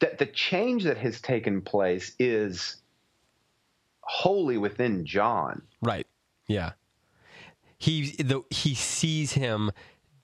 that 0.00 0.18
the 0.18 0.26
change 0.26 0.84
that 0.84 0.98
has 0.98 1.20
taken 1.20 1.60
place 1.60 2.14
is 2.20 2.76
wholly 4.02 4.56
within 4.56 5.04
John. 5.04 5.62
Right. 5.82 6.06
Yeah. 6.46 6.72
He 7.78 8.12
the, 8.12 8.42
he 8.50 8.74
sees 8.74 9.32
him 9.32 9.70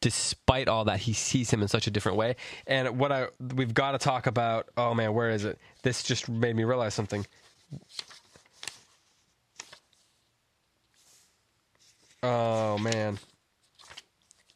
despite 0.05 0.69
all 0.69 0.85
that 0.85 1.01
he 1.01 1.15
sees 1.15 1.51
him 1.51 1.63
in 1.63 1.69
such 1.69 1.87
a 1.87 1.91
different 1.91 2.19
way. 2.19 2.37
And 2.67 2.99
what 2.99 3.11
I 3.11 3.29
we've 3.57 3.73
got 3.73 3.93
to 3.93 3.99
talk 3.99 4.27
about, 4.27 4.69
oh 4.77 4.93
man, 4.93 5.15
where 5.15 5.31
is 5.31 5.47
it? 5.47 5.59
This 5.83 6.03
just 6.03 6.29
made 6.29 6.55
me 6.55 6.65
realize 6.65 6.93
something. 6.93 7.25
Oh 12.23 12.77
man. 12.77 13.19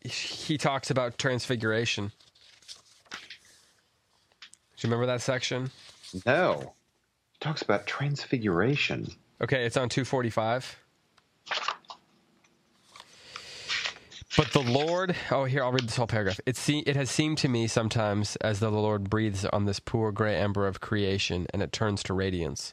He 0.05 0.59
talks 0.59 0.91
about 0.91 1.17
transfiguration. 1.17 2.13
Do 4.77 4.87
you 4.87 4.91
remember 4.91 5.07
that 5.07 5.23
section? 5.23 5.71
No. 6.27 6.75
He 7.33 7.39
talks 7.41 7.63
about 7.63 7.87
transfiguration. 7.87 9.09
Okay, 9.41 9.65
it's 9.65 9.79
on 9.79 9.89
245. 9.89 10.79
But 14.39 14.53
the 14.53 14.63
Lord, 14.63 15.17
oh, 15.33 15.47
here, 15.47 15.65
I'll 15.65 15.73
read 15.73 15.89
this 15.89 15.97
whole 15.97 16.07
paragraph. 16.07 16.39
It, 16.47 16.57
se- 16.57 16.85
it 16.87 16.95
has 16.95 17.11
seemed 17.11 17.39
to 17.39 17.49
me 17.49 17.67
sometimes 17.67 18.37
as 18.37 18.61
though 18.61 18.71
the 18.71 18.79
Lord 18.79 19.11
breathes 19.11 19.45
on 19.47 19.65
this 19.65 19.81
poor 19.81 20.13
gray 20.13 20.37
ember 20.37 20.69
of 20.69 20.81
creation 20.81 21.49
and 21.53 21.61
it 21.61 21.73
turns 21.73 22.05
to 22.05 22.15
radiance 22.15 22.73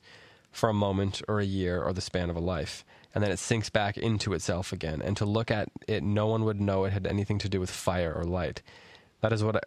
for 0.52 0.70
a 0.70 0.76
moment 0.76 1.24
or 1.28 1.40
a 1.40 1.44
year 1.44 1.82
or 1.82 1.92
the 1.92 2.02
span 2.02 2.30
of 2.30 2.36
a 2.36 2.40
life. 2.40 2.86
And 3.16 3.24
then 3.24 3.32
it 3.32 3.40
sinks 3.40 3.72
back 3.72 3.98
into 3.98 4.36
itself 4.36 4.72
again. 4.72 5.02
And 5.02 5.18
to 5.18 5.26
look 5.26 5.50
at 5.50 5.70
it, 5.88 6.04
no 6.04 6.28
one 6.28 6.44
would 6.46 6.62
know 6.62 6.84
it 6.84 6.94
had 6.94 7.08
anything 7.08 7.40
to 7.40 7.50
do 7.50 7.60
with 7.60 7.72
fire 7.72 8.14
or 8.14 8.26
light. 8.26 8.62
That 9.22 9.34
is 9.34 9.44
what 9.44 9.56
I, 9.56 9.62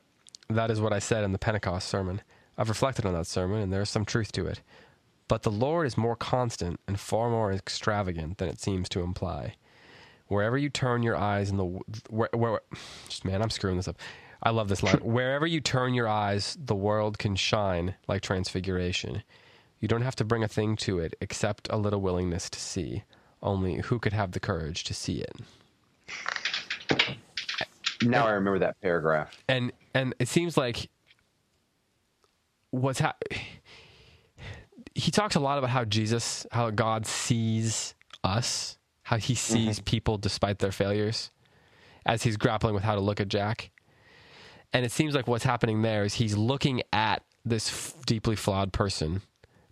that 0.50 0.70
is 0.70 0.80
what 0.80 0.92
I 0.92 1.00
said 1.00 1.24
in 1.24 1.32
the 1.32 1.36
Pentecost 1.36 1.88
sermon. 1.88 2.22
I've 2.56 2.68
reflected 2.68 3.06
on 3.06 3.14
that 3.14 3.26
sermon, 3.26 3.60
and 3.60 3.72
there 3.72 3.82
is 3.82 3.90
some 3.90 4.04
truth 4.04 4.30
to 4.32 4.46
it. 4.46 4.60
But 5.26 5.42
the 5.42 5.50
Lord 5.50 5.84
is 5.84 5.98
more 5.98 6.14
constant 6.14 6.78
and 6.86 7.00
far 7.00 7.28
more 7.28 7.52
extravagant 7.52 8.38
than 8.38 8.48
it 8.48 8.60
seems 8.60 8.88
to 8.90 9.00
imply. 9.00 9.56
Wherever 10.28 10.56
you 10.56 10.68
turn 10.68 11.02
your 11.02 11.16
eyes 11.16 11.50
in 11.50 11.56
the 11.56 11.64
where, 12.10 12.28
where 12.32 12.60
just 13.08 13.24
man, 13.24 13.42
I'm 13.42 13.50
screwing 13.50 13.76
this 13.76 13.88
up. 13.88 13.98
I 14.42 14.50
love 14.50 14.68
this 14.68 14.82
line. 14.82 14.96
Wherever 15.02 15.46
you 15.46 15.60
turn 15.60 15.94
your 15.94 16.08
eyes, 16.08 16.56
the 16.60 16.74
world 16.74 17.18
can 17.18 17.34
shine 17.34 17.94
like 18.06 18.22
transfiguration. 18.22 19.22
You 19.80 19.88
don't 19.88 20.02
have 20.02 20.16
to 20.16 20.24
bring 20.24 20.42
a 20.42 20.48
thing 20.48 20.76
to 20.76 20.98
it 20.98 21.14
except 21.20 21.68
a 21.70 21.76
little 21.76 22.00
willingness 22.00 22.48
to 22.50 22.60
see. 22.60 23.04
Only 23.42 23.76
who 23.76 23.98
could 23.98 24.12
have 24.12 24.32
the 24.32 24.40
courage 24.40 24.84
to 24.84 24.94
see 24.94 25.22
it? 25.22 25.36
Now 28.02 28.26
I 28.26 28.32
remember 28.32 28.60
that 28.60 28.80
paragraph. 28.80 29.36
and 29.48 29.72
and 29.94 30.14
it 30.18 30.28
seems 30.28 30.56
like 30.56 30.88
what's 32.70 33.00
hap 33.00 33.24
he 34.98 35.12
talks 35.12 35.36
a 35.36 35.40
lot 35.40 35.58
about 35.58 35.70
how 35.70 35.84
Jesus, 35.84 36.44
how 36.50 36.70
God 36.70 37.06
sees 37.06 37.94
us, 38.24 38.77
how 39.08 39.16
he 39.16 39.34
sees 39.34 39.76
mm-hmm. 39.76 39.84
people 39.84 40.18
despite 40.18 40.58
their 40.58 40.70
failures, 40.70 41.30
as 42.04 42.24
he's 42.24 42.36
grappling 42.36 42.74
with 42.74 42.82
how 42.82 42.94
to 42.94 43.00
look 43.00 43.22
at 43.22 43.28
Jack. 43.28 43.70
And 44.70 44.84
it 44.84 44.92
seems 44.92 45.14
like 45.14 45.26
what's 45.26 45.44
happening 45.44 45.80
there 45.80 46.04
is 46.04 46.12
he's 46.12 46.36
looking 46.36 46.82
at 46.92 47.22
this 47.42 47.70
f- 47.70 48.04
deeply 48.04 48.36
flawed 48.36 48.70
person, 48.70 49.22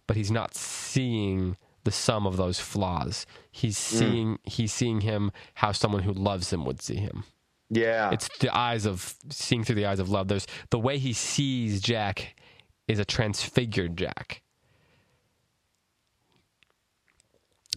but 0.07 0.17
he's 0.17 0.31
not 0.31 0.55
seeing 0.55 1.59
the 1.85 1.91
sum 1.91 2.27
of 2.27 2.39
those 2.39 2.59
flaws. 2.59 3.27
He's 3.53 3.77
mm. 3.77 3.99
seeing 3.99 4.39
he's 4.45 4.73
seeing 4.73 5.03
him 5.03 5.33
how 5.53 5.73
someone 5.73 6.05
who 6.05 6.15
loves 6.15 6.51
him 6.51 6.65
would 6.65 6.81
see 6.81 6.97
him 6.97 7.25
Yeah. 7.69 8.13
it's 8.13 8.31
the 8.39 8.57
eyes 8.57 8.87
of 8.87 9.17
seeing 9.29 9.65
through 9.65 9.77
the 9.77 9.85
eyes 9.85 10.01
of 10.01 10.09
love. 10.09 10.29
There's 10.29 10.47
the 10.71 10.79
way 10.79 10.97
he 10.97 11.13
sees 11.13 11.83
Jack 11.83 12.41
is 12.89 12.99
a 12.99 13.05
transfigured 13.05 13.99
Jack. 13.99 14.41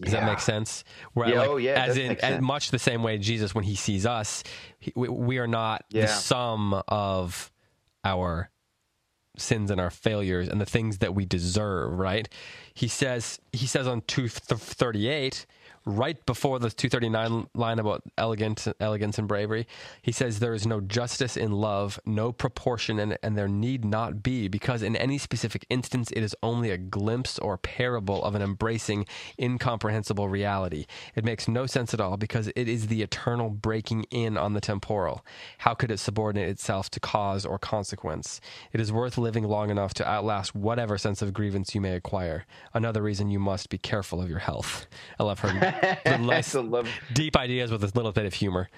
Does 0.00 0.12
that 0.12 0.24
make 0.24 0.40
sense? 0.40 0.84
Where 1.12 1.28
Yeah, 1.28 1.40
like, 1.40 1.48
oh, 1.48 1.56
yeah, 1.56 1.84
as 1.84 1.96
in 1.96 2.16
as 2.20 2.40
much 2.40 2.70
the 2.70 2.78
same 2.78 3.02
way 3.02 3.18
Jesus 3.18 3.54
when 3.54 3.64
he 3.64 3.74
sees 3.74 4.06
us, 4.06 4.42
he, 4.78 4.92
we, 4.96 5.08
we 5.08 5.38
are 5.38 5.46
not 5.46 5.84
Yeah. 5.90 6.02
the 6.02 6.08
sum 6.08 6.82
of 6.88 7.52
our 8.04 8.50
sins 9.36 9.70
and 9.70 9.80
our 9.80 9.90
failures 9.90 10.48
and 10.48 10.60
the 10.60 10.66
things 10.66 10.98
that 10.98 11.14
we 11.14 11.24
deserve, 11.24 11.98
right? 11.98 12.28
He 12.74 12.88
says 12.88 13.38
he 13.52 13.66
says 13.66 13.86
on 13.86 14.02
238 14.02 15.46
right 15.84 16.24
before 16.26 16.58
the 16.58 16.70
239 16.70 17.48
line 17.54 17.78
about 17.78 18.02
elegant 18.18 18.66
elegance 18.80 19.18
and 19.18 19.26
bravery, 19.28 19.66
he 20.02 20.12
says 20.12 20.38
there 20.38 20.54
is 20.54 20.66
no 20.66 20.80
justice 20.80 21.36
in 21.36 21.52
love, 21.52 21.98
no 22.04 22.32
proportion 22.32 22.98
and 22.98 23.18
and 23.22 23.36
there 23.36 23.48
need 23.48 23.84
not 23.84 24.22
be 24.22 24.48
because 24.48 24.82
in 24.82 24.96
any 24.96 25.18
specific 25.18 25.64
instance 25.70 26.10
it 26.12 26.22
is 26.22 26.36
only 26.42 26.70
a 26.70 26.78
glimpse 26.78 27.38
or 27.38 27.56
parable 27.56 28.22
of 28.24 28.34
an 28.34 28.42
embracing 28.42 29.06
incomprehensible 29.38 30.28
reality. 30.28 30.86
It 31.14 31.24
makes 31.24 31.48
no 31.48 31.66
sense 31.66 31.94
at 31.94 32.00
all 32.00 32.16
because 32.16 32.48
it 32.48 32.68
is 32.68 32.86
the 32.88 33.02
eternal 33.02 33.50
breaking 33.50 34.04
in 34.10 34.36
on 34.36 34.52
the 34.54 34.60
temporal. 34.60 35.24
How 35.58 35.74
could 35.74 35.90
it 35.90 35.98
subordinate 35.98 36.48
itself 36.48 36.90
to 36.90 37.00
cause 37.00 37.44
or 37.46 37.58
consequence? 37.58 38.40
It 38.72 38.80
is 38.80 38.92
worth 38.92 39.18
living 39.18 39.44
long 39.44 39.70
enough 39.70 39.94
to 39.94 40.08
outlast 40.08 40.54
whatever 40.54 40.98
sense 40.98 41.22
of 41.22 41.32
grievance 41.32 41.74
you 41.74 41.80
may 41.80 41.94
acquire. 41.94 42.44
Another 42.74 43.02
reason 43.02 43.30
you 43.30 43.38
must 43.38 43.68
be 43.68 43.78
careful 43.78 44.20
of 44.20 44.28
your 44.28 44.38
health. 44.38 44.86
I 45.18 45.24
love 45.24 45.40
her 45.40 45.52
the 46.04 46.18
nice, 46.20 46.54
love- 46.54 46.88
deep 47.12 47.36
ideas 47.36 47.70
with 47.70 47.82
a 47.84 47.90
little 47.94 48.12
bit 48.12 48.26
of 48.26 48.34
humor. 48.34 48.68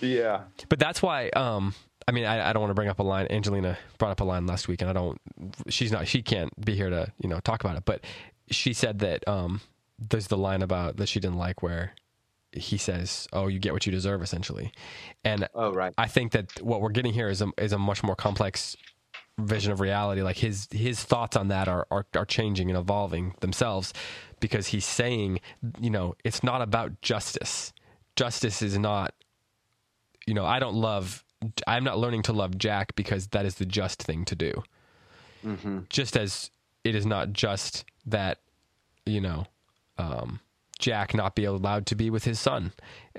yeah. 0.00 0.42
But 0.68 0.78
that's 0.78 1.02
why. 1.02 1.28
Um, 1.30 1.74
I 2.06 2.10
mean, 2.12 2.24
I, 2.24 2.48
I 2.48 2.52
don't 2.52 2.60
want 2.62 2.70
to 2.70 2.74
bring 2.74 2.88
up 2.88 3.00
a 3.00 3.02
line. 3.02 3.26
Angelina 3.30 3.76
brought 3.98 4.12
up 4.12 4.20
a 4.20 4.24
line 4.24 4.46
last 4.46 4.66
week, 4.68 4.80
and 4.80 4.88
I 4.88 4.92
don't. 4.94 5.20
She's 5.68 5.92
not. 5.92 6.08
She 6.08 6.22
can't 6.22 6.52
be 6.64 6.74
here 6.74 6.88
to 6.90 7.12
you 7.20 7.28
know 7.28 7.40
talk 7.40 7.62
about 7.62 7.76
it. 7.76 7.84
But 7.84 8.02
she 8.50 8.72
said 8.72 9.00
that 9.00 9.26
um, 9.28 9.60
there's 9.98 10.28
the 10.28 10.38
line 10.38 10.62
about 10.62 10.96
that 10.96 11.08
she 11.08 11.20
didn't 11.20 11.36
like 11.36 11.62
where 11.62 11.92
he 12.52 12.78
says, 12.78 13.28
"Oh, 13.32 13.48
you 13.48 13.58
get 13.58 13.74
what 13.74 13.84
you 13.84 13.92
deserve," 13.92 14.22
essentially. 14.22 14.72
And 15.22 15.48
Oh, 15.54 15.74
right. 15.74 15.92
I 15.98 16.06
think 16.06 16.32
that 16.32 16.62
what 16.62 16.80
we're 16.80 16.88
getting 16.90 17.12
here 17.12 17.28
is 17.28 17.42
a 17.42 17.50
is 17.58 17.72
a 17.72 17.78
much 17.78 18.02
more 18.02 18.16
complex 18.16 18.74
vision 19.38 19.70
of 19.70 19.80
reality. 19.80 20.22
Like 20.22 20.38
his 20.38 20.66
his 20.70 21.04
thoughts 21.04 21.36
on 21.36 21.48
that 21.48 21.68
are 21.68 21.86
are, 21.90 22.06
are 22.16 22.24
changing 22.24 22.70
and 22.70 22.78
evolving 22.78 23.34
themselves 23.40 23.92
because 24.40 24.68
he's 24.68 24.84
saying, 24.84 25.40
you 25.80 25.90
know, 25.90 26.14
it's 26.24 26.42
not 26.42 26.62
about 26.62 27.00
justice. 27.02 27.72
Justice 28.16 28.62
is 28.62 28.78
not, 28.78 29.14
you 30.26 30.34
know, 30.34 30.44
I 30.44 30.58
don't 30.58 30.74
love. 30.74 31.24
I'm 31.66 31.84
not 31.84 31.98
learning 31.98 32.22
to 32.24 32.32
love 32.32 32.58
Jack 32.58 32.94
because 32.96 33.28
that 33.28 33.46
is 33.46 33.56
the 33.56 33.66
just 33.66 34.02
thing 34.02 34.24
to 34.24 34.34
do. 34.34 34.62
Just 35.88 36.16
as 36.16 36.50
it 36.84 36.94
is 36.94 37.06
not 37.06 37.32
just 37.32 37.84
that, 38.06 38.38
you 39.06 39.20
know, 39.20 39.46
um, 39.98 40.40
Jack 40.78 41.14
not 41.14 41.34
be 41.34 41.44
allowed 41.44 41.86
to 41.86 41.96
be 41.96 42.10
with 42.10 42.24
his 42.24 42.38
son, 42.38 42.72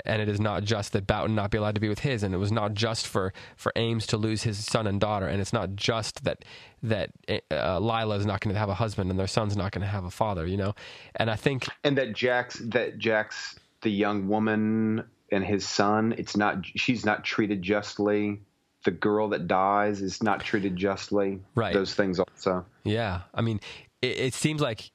and 0.06 0.22
it 0.22 0.30
is 0.30 0.40
not 0.40 0.64
just 0.64 0.94
that 0.94 1.06
Boughton 1.06 1.36
not 1.36 1.52
be 1.52 1.58
allowed 1.58 1.76
to 1.76 1.82
be 1.82 1.90
with 1.90 2.00
his, 2.00 2.24
and 2.24 2.34
it 2.34 2.38
was 2.38 2.52
not 2.52 2.74
just 2.74 3.08
for 3.08 3.34
for 3.56 3.72
Ames 3.76 4.08
to 4.08 4.18
lose 4.18 4.44
his 4.44 4.66
son 4.66 4.88
and 4.88 5.00
daughter, 5.00 5.28
and 5.28 5.42
it's 5.42 5.54
not 5.54 5.76
just 5.76 6.24
that 6.24 6.46
that 6.84 7.12
uh, 7.52 7.80
Lila 7.80 8.16
is 8.16 8.26
not 8.26 8.40
going 8.40 8.54
to 8.54 8.60
have 8.60 8.70
a 8.70 8.76
husband 8.76 9.10
and 9.10 9.20
their 9.20 9.28
son's 9.28 9.58
not 9.58 9.72
going 9.72 9.82
to 9.82 9.88
have 9.88 10.06
a 10.06 10.12
father, 10.12 10.46
you 10.46 10.58
know, 10.58 10.74
and 11.16 11.30
I 11.30 11.36
think 11.36 11.68
and 11.84 11.98
that 11.98 12.14
Jack's 12.14 12.60
that 12.70 12.98
Jack's 12.98 13.60
the 13.82 13.92
young 13.92 14.28
woman 14.28 15.04
and 15.32 15.44
his 15.44 15.68
son. 15.68 16.16
It's 16.18 16.38
not 16.38 16.66
she's 16.66 17.06
not 17.06 17.24
treated 17.24 17.62
justly. 17.62 18.42
The 18.86 18.92
girl 18.92 19.30
that 19.30 19.48
dies 19.48 20.02
is 20.02 20.24
not 20.24 20.40
treated 20.40 20.78
justly. 20.78 21.42
Right. 21.54 21.74
Those 21.74 21.94
things 21.94 22.20
also. 22.20 22.66
Yeah, 22.84 23.22
I 23.34 23.42
mean, 23.42 23.60
it, 24.02 24.18
it 24.18 24.34
seems 24.34 24.62
like 24.62 24.92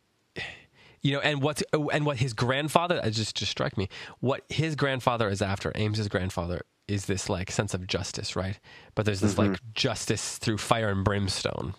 you 1.05 1.13
know, 1.13 1.21
and 1.21 1.41
what's 1.43 1.63
and 1.73 2.05
what 2.05 2.17
his 2.17 2.33
grandfather 2.33 3.01
it 3.05 3.11
just 3.13 3.37
just 3.37 3.53
struck 3.53 3.77
me. 3.77 3.89
What 4.21 4.43
his 4.49 4.75
grandfather 4.75 5.29
is 5.29 5.41
after, 5.43 5.71
Ames's 5.77 6.09
grandfather, 6.09 6.63
is 6.89 7.05
this 7.07 7.29
like 7.29 7.51
sense 7.51 7.75
of 7.75 7.87
justice, 7.87 8.35
right? 8.35 8.59
But 8.97 9.05
there's 9.05 9.21
this 9.21 9.39
like 9.39 9.61
justice 9.75 10.39
through 10.39 10.59
fire 10.59 10.89
and 10.89 11.05
brimstone. 11.05 11.75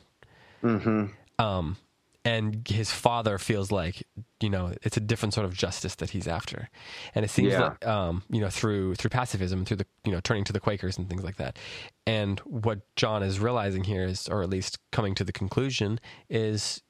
Mm-hmm. 0.64 1.06
Um, 1.44 1.78
and 2.24 2.68
his 2.68 2.92
father 2.92 3.38
feels 3.38 3.72
like 3.72 4.04
you 4.42 4.50
know 4.50 4.74
it's 4.84 4.96
a 4.98 5.00
different 5.00 5.34
sort 5.34 5.46
of 5.46 5.54
justice 5.56 5.96
that 5.96 6.12
he's 6.12 6.28
after, 6.28 6.70
and 7.16 7.26
it 7.26 7.30
seems 7.30 7.54
Yeah. 7.54 7.62
like 7.62 7.86
um, 7.88 8.22
you 8.30 8.42
know 8.42 8.50
through 8.50 8.94
through 8.96 9.10
pacifism, 9.10 9.66
through 9.66 9.78
the 9.78 9.88
you 10.06 10.12
know 10.12 10.20
turning 10.20 10.44
to 10.46 10.54
the 10.54 10.60
Quakers 10.60 11.00
and 11.00 11.10
things 11.10 11.24
like 11.24 11.38
that. 11.38 11.58
And 12.06 12.40
what 12.42 12.82
John 12.96 13.24
is 13.24 13.40
realizing 13.40 13.86
here 13.86 14.06
is, 14.06 14.28
or 14.28 14.44
at 14.44 14.50
least 14.50 14.78
coming 14.92 15.16
to 15.16 15.24
the 15.24 15.32
conclusion, 15.32 16.00
is 16.30 16.84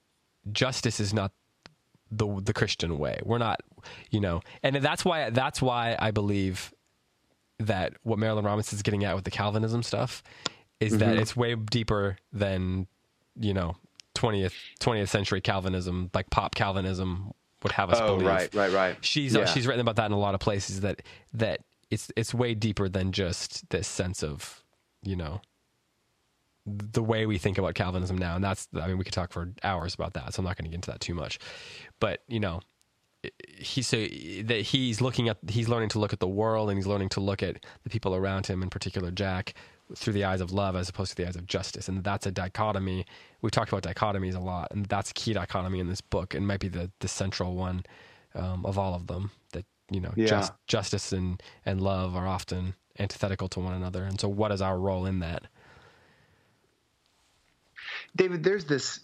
justice 0.51 0.99
is 0.99 1.13
not 1.13 1.31
the 2.11 2.41
the 2.41 2.53
Christian 2.53 2.97
way. 2.97 3.19
We're 3.23 3.37
not, 3.39 3.61
you 4.11 4.19
know, 4.19 4.41
and 4.63 4.75
that's 4.77 5.03
why 5.05 5.29
that's 5.29 5.61
why 5.61 5.95
I 5.99 6.11
believe 6.11 6.73
that 7.59 7.93
what 8.03 8.19
Marilynne 8.19 8.43
Robinson 8.45 8.75
is 8.75 8.81
getting 8.83 9.03
at 9.05 9.15
with 9.15 9.23
the 9.23 9.31
Calvinism 9.31 9.83
stuff 9.83 10.21
is 10.79 10.91
Mm-hmm. 10.93 10.99
that 10.99 11.17
it's 11.17 11.35
way 11.35 11.55
deeper 11.55 12.17
than 12.33 12.87
you 13.39 13.53
know 13.53 13.75
20th 14.15 14.53
20th 14.79 15.07
century 15.09 15.41
Calvinism, 15.41 16.09
like 16.13 16.29
pop 16.29 16.53
Calvinism 16.55 17.31
would 17.63 17.71
have 17.71 17.89
us 17.89 17.99
Oh, 17.99 18.15
believe. 18.17 18.27
right, 18.27 18.53
right, 18.53 18.71
right. 18.71 18.97
She's 19.01 19.35
uh, 19.35 19.39
Yeah. 19.39 19.45
she's 19.45 19.65
written 19.67 19.81
about 19.81 19.95
that 19.95 20.05
in 20.07 20.11
a 20.11 20.19
lot 20.19 20.35
of 20.35 20.39
places 20.41 20.81
that 20.81 21.01
that 21.33 21.61
it's 21.89 22.11
it's 22.15 22.33
way 22.33 22.53
deeper 22.53 22.89
than 22.89 23.11
just 23.11 23.69
this 23.69 23.87
sense 23.87 24.21
of 24.23 24.61
you 25.01 25.15
know 25.15 25.41
the 26.65 27.03
way 27.03 27.25
we 27.25 27.37
think 27.37 27.57
about 27.57 27.75
Calvinism 27.75 28.17
now, 28.17 28.35
and 28.35 28.43
that's 28.43 28.67
I 28.75 28.87
mean 28.87 28.97
we 28.97 29.03
could 29.03 29.13
talk 29.13 29.31
for 29.31 29.51
hours 29.63 29.93
about 29.93 30.13
that, 30.13 30.33
so 30.33 30.39
I'm 30.41 30.45
not 30.45 30.57
going 30.57 30.65
to 30.65 30.69
get 30.69 30.75
into 30.75 30.91
that 30.91 30.99
too 30.99 31.13
much. 31.13 31.39
But 31.99 32.23
you 32.27 32.39
know, 32.39 32.61
he 33.57 33.81
so 33.81 33.97
that 33.97 34.61
he's 34.61 35.01
looking 35.01 35.29
at 35.29 35.37
he's 35.47 35.69
learning 35.69 35.89
to 35.89 35.99
look 35.99 36.13
at 36.13 36.19
the 36.19 36.27
world, 36.27 36.69
and 36.69 36.77
he's 36.77 36.87
learning 36.87 37.09
to 37.09 37.19
look 37.19 37.43
at 37.43 37.63
the 37.83 37.89
people 37.89 38.15
around 38.15 38.47
him, 38.47 38.63
in 38.63 38.69
particular 38.69 39.11
Jack, 39.11 39.53
through 39.95 40.13
the 40.13 40.23
eyes 40.23 40.41
of 40.41 40.51
love 40.51 40.75
as 40.75 40.89
opposed 40.89 41.11
to 41.11 41.15
the 41.17 41.27
eyes 41.27 41.35
of 41.35 41.45
justice, 41.45 41.87
and 41.87 42.03
that's 42.03 42.25
a 42.25 42.31
dichotomy. 42.31 43.05
We 43.41 43.51
talked 43.51 43.71
about 43.71 43.83
dichotomies 43.83 44.35
a 44.35 44.39
lot, 44.39 44.69
and 44.71 44.85
that's 44.87 45.11
a 45.11 45.13
key 45.13 45.33
dichotomy 45.33 45.79
in 45.79 45.87
this 45.87 46.01
book, 46.01 46.33
and 46.33 46.47
might 46.47 46.59
be 46.59 46.67
the 46.67 46.91
the 46.99 47.07
central 47.07 47.55
one 47.55 47.85
um, 48.33 48.65
of 48.65 48.77
all 48.79 48.95
of 48.95 49.07
them. 49.07 49.31
That 49.53 49.65
you 49.91 49.99
know, 49.99 50.13
Yeah. 50.15 50.25
just, 50.25 50.53
justice 50.67 51.11
and 51.11 51.41
and 51.65 51.79
love 51.81 52.15
are 52.15 52.27
often 52.27 52.73
antithetical 52.97 53.49
to 53.49 53.59
one 53.59 53.73
another, 53.73 54.03
and 54.03 54.19
so 54.19 54.27
what 54.27 54.51
is 54.51 54.61
our 54.61 54.79
role 54.79 55.05
in 55.05 55.19
that? 55.19 55.45
David, 58.15 58.43
there's 58.43 58.65
this. 58.65 58.99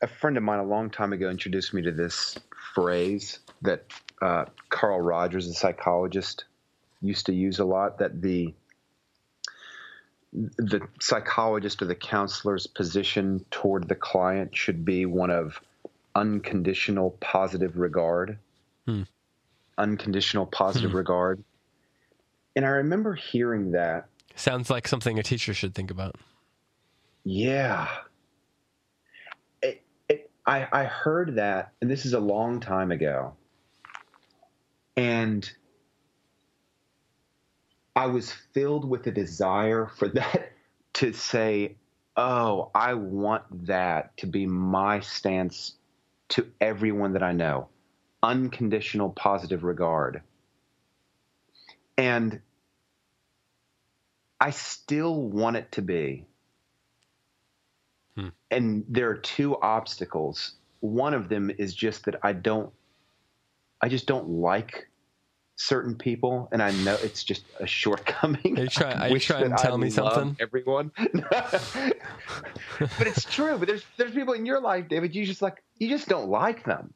A 0.00 0.08
friend 0.08 0.36
of 0.36 0.42
mine 0.42 0.58
a 0.58 0.64
long 0.64 0.90
time 0.90 1.12
ago 1.12 1.30
introduced 1.30 1.72
me 1.72 1.82
to 1.82 1.92
this 1.92 2.36
phrase 2.74 3.38
that 3.62 3.84
uh, 4.20 4.46
Carl 4.68 5.00
Rogers, 5.00 5.46
a 5.46 5.52
psychologist, 5.52 6.44
used 7.00 7.26
to 7.26 7.32
use 7.32 7.60
a 7.60 7.64
lot. 7.64 7.98
That 7.98 8.20
the 8.20 8.52
the 10.32 10.80
psychologist 11.00 11.82
or 11.82 11.84
the 11.84 11.94
counselor's 11.94 12.66
position 12.66 13.44
toward 13.50 13.86
the 13.88 13.94
client 13.94 14.56
should 14.56 14.84
be 14.84 15.06
one 15.06 15.30
of 15.30 15.60
unconditional 16.14 17.10
positive 17.20 17.78
regard. 17.78 18.38
Unconditional 19.78 20.46
positive 20.46 20.94
regard. 20.94 21.42
And 22.56 22.64
I 22.64 22.70
remember 22.70 23.14
hearing 23.14 23.72
that 23.72 24.08
Sounds 24.34 24.70
like 24.70 24.88
something 24.88 25.18
a 25.18 25.22
teacher 25.22 25.54
should 25.54 25.74
think 25.74 25.90
about. 25.90 26.16
Yeah. 27.24 27.88
I, 30.44 30.66
I 30.72 30.84
heard 30.84 31.36
that, 31.36 31.72
and 31.80 31.90
this 31.90 32.04
is 32.04 32.14
a 32.14 32.20
long 32.20 32.60
time 32.60 32.90
ago. 32.90 33.34
And 34.96 35.50
I 37.94 38.06
was 38.06 38.32
filled 38.52 38.88
with 38.88 39.06
a 39.06 39.12
desire 39.12 39.86
for 39.86 40.08
that 40.08 40.52
to 40.94 41.12
say, 41.12 41.76
oh, 42.16 42.70
I 42.74 42.94
want 42.94 43.66
that 43.66 44.16
to 44.18 44.26
be 44.26 44.46
my 44.46 45.00
stance 45.00 45.76
to 46.30 46.46
everyone 46.60 47.12
that 47.12 47.22
I 47.22 47.32
know 47.32 47.68
unconditional 48.22 49.10
positive 49.10 49.64
regard. 49.64 50.22
And 51.98 52.40
I 54.40 54.50
still 54.50 55.20
want 55.20 55.56
it 55.56 55.72
to 55.72 55.82
be 55.82 56.26
Hmm. 58.16 58.28
and 58.50 58.84
there 58.88 59.08
are 59.08 59.16
two 59.16 59.58
obstacles. 59.60 60.54
One 60.80 61.14
of 61.14 61.28
them 61.28 61.50
is 61.56 61.74
just 61.74 62.04
that 62.04 62.16
I 62.22 62.32
don't, 62.34 62.70
I 63.80 63.88
just 63.88 64.06
don't 64.06 64.28
like 64.28 64.88
certain 65.56 65.94
people, 65.96 66.48
and 66.52 66.62
I 66.62 66.70
know 66.72 66.94
it's 66.96 67.24
just 67.24 67.44
a 67.60 67.66
shortcoming. 67.66 68.58
Are 68.58 68.62
you 68.64 68.68
try- 68.68 68.92
I 68.92 69.06
are 69.08 69.10
you 69.10 69.18
trying 69.20 69.50
to 69.50 69.56
tell 69.56 69.74
I 69.74 69.76
me 69.78 69.90
something? 69.90 70.36
Everyone, 70.40 70.90
but 71.30 73.06
it's 73.06 73.24
true. 73.24 73.58
But 73.58 73.68
there's 73.68 73.84
there's 73.96 74.12
people 74.12 74.34
in 74.34 74.46
your 74.46 74.60
life, 74.60 74.88
David. 74.88 75.14
You 75.14 75.24
just 75.24 75.42
like 75.42 75.62
you 75.78 75.88
just 75.88 76.08
don't 76.08 76.28
like 76.28 76.64
them. 76.64 76.92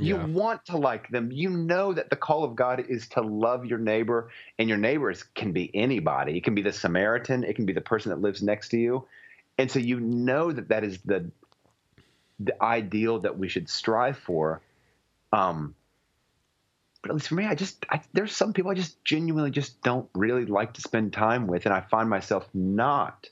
You 0.00 0.16
Yeah. 0.16 0.26
want 0.26 0.64
to 0.66 0.76
like 0.78 1.08
them. 1.10 1.30
You 1.32 1.50
know 1.50 1.92
that 1.92 2.08
the 2.08 2.16
call 2.16 2.44
of 2.44 2.54
God 2.54 2.84
is 2.88 3.08
to 3.08 3.20
love 3.20 3.66
your 3.66 3.78
neighbor, 3.78 4.30
and 4.58 4.68
your 4.68 4.78
neighbors 4.78 5.22
can 5.34 5.52
be 5.52 5.70
anybody. 5.74 6.36
It 6.38 6.44
can 6.44 6.54
be 6.54 6.62
the 6.62 6.72
Samaritan. 6.72 7.44
It 7.44 7.56
can 7.56 7.66
be 7.66 7.72
the 7.72 7.80
person 7.80 8.10
that 8.10 8.20
lives 8.20 8.42
next 8.42 8.68
to 8.70 8.78
you, 8.78 9.06
and 9.58 9.70
so 9.70 9.78
you 9.78 10.00
know 10.00 10.52
that 10.52 10.68
that 10.68 10.84
is 10.84 11.00
the 11.02 11.30
the 12.40 12.60
ideal 12.62 13.20
that 13.20 13.38
we 13.38 13.48
should 13.48 13.68
strive 13.68 14.18
for. 14.18 14.60
Um, 15.32 15.74
but 17.02 17.10
at 17.10 17.14
least 17.14 17.28
for 17.28 17.34
me, 17.34 17.44
I 17.46 17.54
just 17.54 17.84
I, 17.90 18.00
there's 18.12 18.34
some 18.34 18.52
people 18.52 18.70
I 18.70 18.74
just 18.74 19.02
genuinely 19.04 19.50
just 19.50 19.82
don't 19.82 20.08
really 20.14 20.46
like 20.46 20.74
to 20.74 20.80
spend 20.80 21.12
time 21.12 21.46
with, 21.46 21.66
and 21.66 21.74
I 21.74 21.80
find 21.82 22.08
myself 22.08 22.48
not 22.54 23.28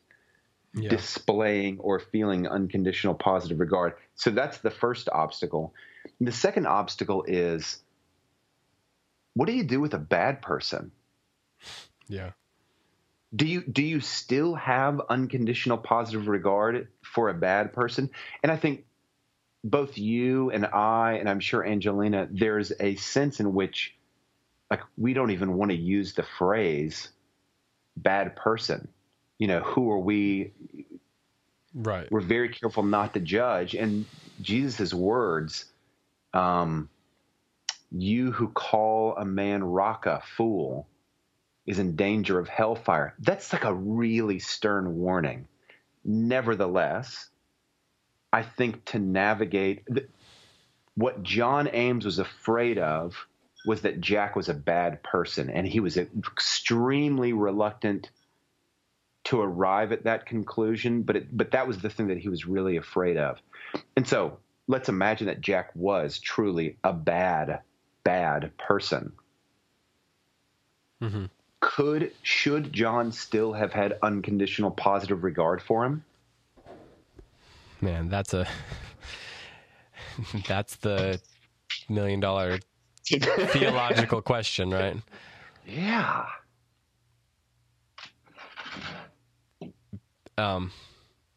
Yeah. 0.75 0.89
displaying 0.91 1.79
or 1.81 1.99
feeling 1.99 2.47
unconditional 2.47 3.15
positive 3.15 3.61
regard. 3.61 3.95
So 4.15 4.31
that's 4.31 4.59
the 4.59 4.71
first 4.71 5.09
obstacle. 5.09 5.75
And 6.19 6.29
the 6.29 6.33
second 6.33 6.67
obstacle 6.67 7.25
is 7.27 7.79
what 9.35 9.47
do 9.47 9.55
you 9.55 9.65
do 9.65 9.81
with 9.81 9.95
a 9.95 9.99
bad 9.99 10.43
person? 10.43 10.93
yeah. 12.09 12.33
Do 13.35 13.47
you 13.47 13.63
do 13.63 13.83
you 13.83 14.01
still 14.01 14.55
have 14.55 15.01
unconditional 15.09 15.79
positive 15.79 16.29
regard 16.29 16.89
for 17.03 17.29
a 17.31 17.35
bad 17.35 17.73
person? 17.73 18.11
And 18.43 18.53
I 18.53 18.57
think 18.57 18.85
both 19.65 19.97
you 19.99 20.51
and 20.51 20.67
I 20.67 21.15
and 21.15 21.29
I'm 21.29 21.41
sure 21.41 21.67
Angelina 21.67 22.29
there's 22.31 22.73
a 22.81 22.97
sense 22.97 23.41
in 23.41 23.55
which 23.55 23.95
like 24.71 24.81
we 24.99 25.15
don't 25.15 25.31
even 25.31 25.55
want 25.55 25.71
to 25.71 25.77
use 25.77 26.15
the 26.15 26.25
phrase 26.25 27.11
bad 27.97 28.37
person. 28.37 28.89
You 29.39 29.49
know, 29.49 29.61
who 29.61 29.91
are 29.91 29.99
we 29.99 30.53
Right. 31.75 32.11
we're 32.11 32.21
very 32.21 32.51
careful 32.51 32.83
not 32.83 33.15
to 33.15 33.21
judge. 33.21 33.75
And 33.75 34.07
Jesus' 34.41 34.93
words, 34.93 35.67
um, 36.35 36.91
you 37.91 38.33
who 38.33 38.49
call 38.49 39.17
a 39.17 39.25
man 39.25 39.65
Raka 39.65 40.23
fool 40.37 40.89
is 41.67 41.79
in 41.79 41.97
danger 41.97 42.39
of 42.39 42.49
hellfire. 42.49 43.15
That's 43.19 43.53
like 43.53 43.65
a 43.65 43.75
really 43.75 44.39
stern 44.39 44.97
warning. 44.97 45.47
Nevertheless, 46.05 47.31
I 48.33 48.43
think 48.43 48.85
to 48.87 48.99
navigate 48.99 49.87
th- 49.87 50.09
what 50.95 51.23
John 51.23 51.69
Ames 51.73 52.05
was 52.05 52.19
afraid 52.19 52.79
of 52.79 53.15
was 53.65 53.83
that 53.83 54.01
Jack 54.01 54.35
was 54.35 54.49
a 54.49 54.55
bad 54.55 55.03
person, 55.03 55.49
and 55.51 55.67
he 55.67 55.81
was 55.81 55.97
extremely 55.97 57.33
reluctant 57.33 58.11
to 59.25 59.41
arrive 59.41 59.93
at 59.93 60.05
that 60.05 60.27
conclusion, 60.27 61.03
but 61.03 61.17
it, 61.17 61.37
but 61.37 61.53
that 61.53 61.69
was 61.69 61.79
the 61.79 61.89
thing 61.89 62.09
that 62.09 62.19
he 62.19 62.29
was 62.29 62.45
really 62.45 62.77
afraid 62.77 63.17
of. 63.17 63.41
And 63.97 64.07
so 64.07 64.39
let's 64.67 64.89
imagine 64.89 65.29
that 65.29 65.41
Jack 65.41 65.71
was 65.77 66.19
truly 66.19 66.77
a 66.83 66.93
bad, 66.93 67.61
bad 68.03 68.53
person. 68.59 69.13
Mm-hmm. 71.01 71.27
Could 71.63 72.13
should 72.23 72.73
John 72.73 73.13
still 73.13 73.53
have 73.53 73.73
had 73.73 73.97
unconditional 74.03 74.73
positive 74.73 75.23
regard 75.23 75.63
for 75.63 75.85
him? 75.85 76.05
Man, 77.81 78.09
that's 78.09 78.35
a 78.35 78.49
that's 80.49 80.75
the 80.77 81.21
million 81.89 82.19
dollar 82.19 82.59
theological 83.05 84.21
question, 84.23 84.71
right? 84.71 84.97
Yeah. 85.65 86.27
Um, 90.37 90.73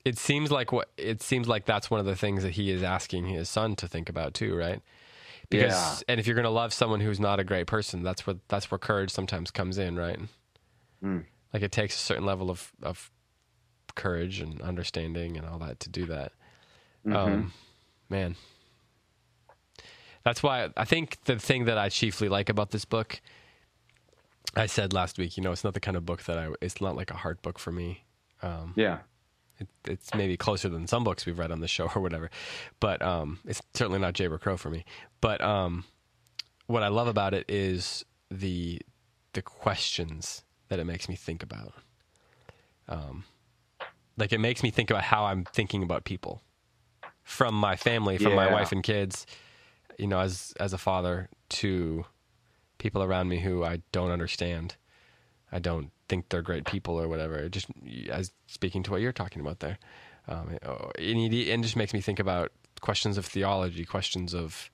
it 0.06 0.18
seems 0.18 0.50
like 0.52 0.72
what 0.72 0.90
it 0.98 1.22
seems 1.22 1.48
like 1.48 1.66
that's 1.66 1.92
one 1.92 2.00
of 2.00 2.08
the 2.08 2.16
things 2.16 2.42
that 2.42 2.54
he 2.54 2.72
is 2.72 2.82
asking 2.82 3.28
his 3.28 3.48
son 3.48 3.76
to 3.76 3.88
think 3.88 4.10
about 4.10 4.34
too, 4.34 4.56
right? 4.56 4.82
Because 5.50 5.72
Yeah. 5.72 6.00
and 6.08 6.20
if 6.20 6.28
you're 6.28 6.36
going 6.36 6.44
to 6.44 6.50
love 6.50 6.74
someone 6.74 7.00
who's 7.02 7.20
not 7.20 7.40
a 7.40 7.44
great 7.44 7.68
person, 7.68 8.04
that's 8.04 8.26
where 8.26 8.38
that's 8.48 8.70
where 8.72 8.80
courage 8.80 9.12
sometimes 9.12 9.52
comes 9.52 9.78
in, 9.78 9.96
right? 9.96 10.20
Mm. 11.04 11.26
Like 11.54 11.64
it 11.64 11.72
takes 11.72 11.96
a 11.96 12.00
certain 12.00 12.26
level 12.26 12.50
of 12.50 12.72
of 12.82 13.12
courage 13.96 14.40
and 14.42 14.62
understanding 14.62 15.38
and 15.38 15.46
all 15.48 15.60
that 15.60 15.80
to 15.82 15.90
do 15.90 16.06
that. 16.08 16.34
Um, 17.06 17.54
man, 18.10 18.36
that's 20.24 20.42
why 20.42 20.70
I 20.76 20.86
think 20.86 21.24
the 21.26 21.38
thing 21.38 21.66
that 21.66 21.78
I 21.78 21.90
chiefly 21.90 22.28
like 22.30 22.50
about 22.50 22.72
this 22.72 22.84
book, 22.84 23.22
I 24.56 24.66
said 24.66 24.92
last 24.92 25.18
week, 25.18 25.38
you 25.38 25.44
know, 25.44 25.52
it's 25.52 25.64
not 25.64 25.74
the 25.76 25.80
kind 25.80 25.96
of 25.96 26.06
book 26.06 26.24
that 26.24 26.38
I. 26.38 26.50
It's 26.62 26.82
not 26.82 26.96
like 26.96 27.12
a 27.12 27.16
hard 27.18 27.42
book 27.42 27.60
for 27.60 27.72
me. 27.72 28.04
Um, 28.42 28.74
Yeah. 28.76 29.00
It, 29.60 29.68
it's 29.86 30.14
maybe 30.14 30.36
closer 30.38 30.70
than 30.70 30.88
some 30.88 31.04
books 31.04 31.26
we've 31.26 31.40
read 31.40 31.52
on 31.52 31.62
the 31.62 31.68
show 31.68 31.90
or 31.96 32.02
whatever, 32.02 32.30
but 32.80 33.02
um, 33.02 33.40
it's 33.46 33.62
certainly 33.74 34.00
not 34.00 34.14
Jayber 34.14 34.40
Crow 34.40 34.58
for 34.58 34.70
me. 34.70 34.86
But 35.22 35.42
um, 35.42 35.86
what 36.68 36.84
I 36.84 36.88
love 36.90 37.08
about 37.08 37.34
it 37.34 37.46
is 37.48 38.06
the 38.30 38.82
the 39.34 39.42
questions 39.42 40.44
that 40.70 40.80
it 40.80 40.86
makes 40.86 41.08
me 41.10 41.16
think 41.16 41.44
about. 41.44 41.74
Um, 42.88 43.26
like 44.18 44.32
it 44.32 44.40
makes 44.40 44.64
me 44.64 44.72
think 44.72 44.90
about 44.90 45.04
how 45.04 45.26
I'm 45.26 45.44
thinking 45.44 45.84
about 45.84 46.06
people 46.06 46.42
from 47.24 47.54
my 47.54 47.76
family, 47.76 48.18
from 48.18 48.36
my 48.36 48.52
wife 48.52 48.72
and 48.72 48.84
kids, 48.84 49.26
you 49.98 50.08
know, 50.08 50.20
as 50.20 50.54
as 50.60 50.74
a 50.74 50.78
father 50.78 51.30
to 51.50 52.06
people 52.78 53.04
around 53.04 53.28
me 53.28 53.40
who 53.40 53.64
I 53.64 53.82
don't 53.92 54.12
understand. 54.12 54.76
I 55.52 55.60
don't 55.60 55.92
think 56.08 56.30
they're 56.30 56.42
great 56.42 56.66
people 56.66 57.00
or 57.00 57.08
whatever. 57.08 57.48
Just 57.50 57.68
as 58.10 58.32
speaking 58.48 58.84
to 58.84 58.92
what 58.92 59.02
you're 59.02 59.14
talking 59.14 59.42
about 59.42 59.60
there, 59.60 59.78
um, 60.28 60.58
oh, 60.66 60.92
and 60.98 61.34
it 61.34 61.50
and 61.50 61.64
just 61.64 61.76
makes 61.76 61.94
me 61.94 62.02
think 62.02 62.20
about 62.20 62.52
questions 62.82 63.18
of 63.18 63.26
theology, 63.26 63.86
questions 63.86 64.34
of 64.34 64.70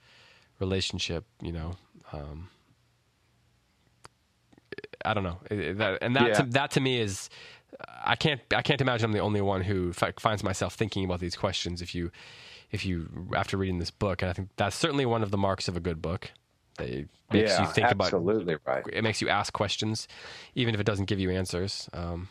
relationship. 0.59 1.25
You 1.41 1.51
know, 1.51 1.75
um, 2.13 2.49
I 5.03 5.13
don't 5.13 5.23
know. 5.23 5.39
That, 5.49 5.99
and 6.01 6.15
that 6.15 6.27
Yeah. 6.27 6.33
to, 6.35 6.43
that 6.51 6.71
to 6.71 6.79
me 6.81 6.99
is 6.99 7.29
I 8.03 8.15
can't 8.15 8.41
I 8.55 8.61
can't 8.61 8.81
imagine 8.81 9.05
I'm 9.05 9.11
the 9.13 9.19
only 9.19 9.41
one 9.41 9.61
who 9.61 9.93
fi- 9.93 10.13
finds 10.19 10.43
myself 10.43 10.75
thinking 10.75 11.03
about 11.05 11.19
these 11.19 11.35
questions. 11.35 11.81
If 11.81 11.95
you 11.95 12.11
if 12.71 12.85
you 12.85 13.09
after 13.35 13.57
reading 13.57 13.79
this 13.79 13.91
book, 13.91 14.21
and 14.21 14.29
I 14.29 14.33
think 14.33 14.49
that's 14.55 14.75
certainly 14.75 15.05
one 15.05 15.23
of 15.23 15.31
the 15.31 15.37
marks 15.37 15.67
of 15.67 15.75
a 15.75 15.79
good 15.79 16.01
book. 16.01 16.31
It 16.89 17.09
makes 17.31 17.51
yeah, 17.51 17.61
you 17.61 17.73
think 17.73 17.91
about 17.91 18.05
absolutely 18.05 18.57
right. 18.65 18.83
it 18.91 19.03
makes 19.03 19.21
you 19.21 19.29
ask 19.29 19.53
questions, 19.53 20.07
even 20.55 20.73
if 20.73 20.81
it 20.81 20.85
doesn't 20.85 21.05
give 21.05 21.19
you 21.19 21.31
answers. 21.31 21.89
Um, 21.93 22.27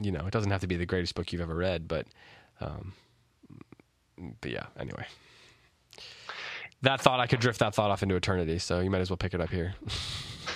you 0.00 0.12
know, 0.12 0.26
it 0.26 0.32
doesn't 0.32 0.50
have 0.50 0.60
to 0.62 0.66
be 0.66 0.76
the 0.76 0.86
greatest 0.86 1.14
book 1.14 1.32
you've 1.32 1.42
ever 1.42 1.54
read, 1.54 1.88
but, 1.88 2.06
um, 2.60 2.94
but 4.40 4.50
yeah. 4.50 4.66
Anyway, 4.78 5.04
that 6.82 7.00
thought 7.00 7.20
I 7.20 7.26
could 7.26 7.40
drift 7.40 7.58
that 7.60 7.74
thought 7.74 7.90
off 7.90 8.02
into 8.02 8.16
eternity, 8.16 8.58
so 8.58 8.80
you 8.80 8.90
might 8.90 9.00
as 9.00 9.10
well 9.10 9.16
pick 9.16 9.34
it 9.34 9.40
up 9.40 9.50
here. 9.50 9.74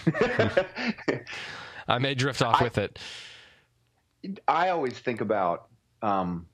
I 1.88 1.98
may 1.98 2.14
drift 2.14 2.40
off 2.42 2.62
with 2.62 2.78
it. 2.78 2.98
I 4.48 4.70
always 4.70 4.98
think 4.98 5.20
about 5.20 5.68
um, 6.00 6.46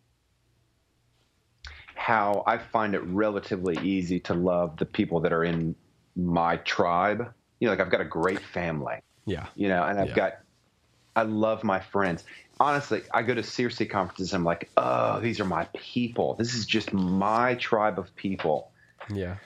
how 1.94 2.42
I 2.46 2.58
find 2.58 2.94
it 2.94 3.02
relatively 3.04 3.78
easy 3.82 4.18
to 4.20 4.34
love 4.34 4.76
the 4.78 4.86
people 4.86 5.20
that 5.20 5.32
are 5.32 5.44
in 5.44 5.76
my 6.16 6.56
tribe. 6.58 7.32
You 7.60 7.66
know, 7.66 7.72
like 7.72 7.80
I've 7.80 7.90
got 7.90 8.00
a 8.00 8.06
great 8.06 8.40
family, 8.40 8.96
Yeah, 9.26 9.46
you 9.54 9.68
know, 9.68 9.82
and 9.84 9.98
I've 9.98 10.08
Yeah. 10.08 10.14
got, 10.14 10.32
I 11.14 11.22
love 11.22 11.64
my 11.64 11.80
friends. 11.80 12.24
Honestly, 12.58 13.02
I 13.12 13.22
go 13.22 13.34
to 13.34 13.42
Circe 13.42 13.82
conferences. 13.90 14.32
I'm 14.32 14.44
like, 14.44 14.70
oh, 14.76 15.20
these 15.20 15.40
are 15.40 15.44
my 15.44 15.66
people. 15.74 16.34
This 16.34 16.54
is 16.54 16.66
just 16.66 16.92
my 16.92 17.54
tribe 17.54 17.98
of 17.98 18.14
people. 18.16 18.70
yeah, 19.14 19.36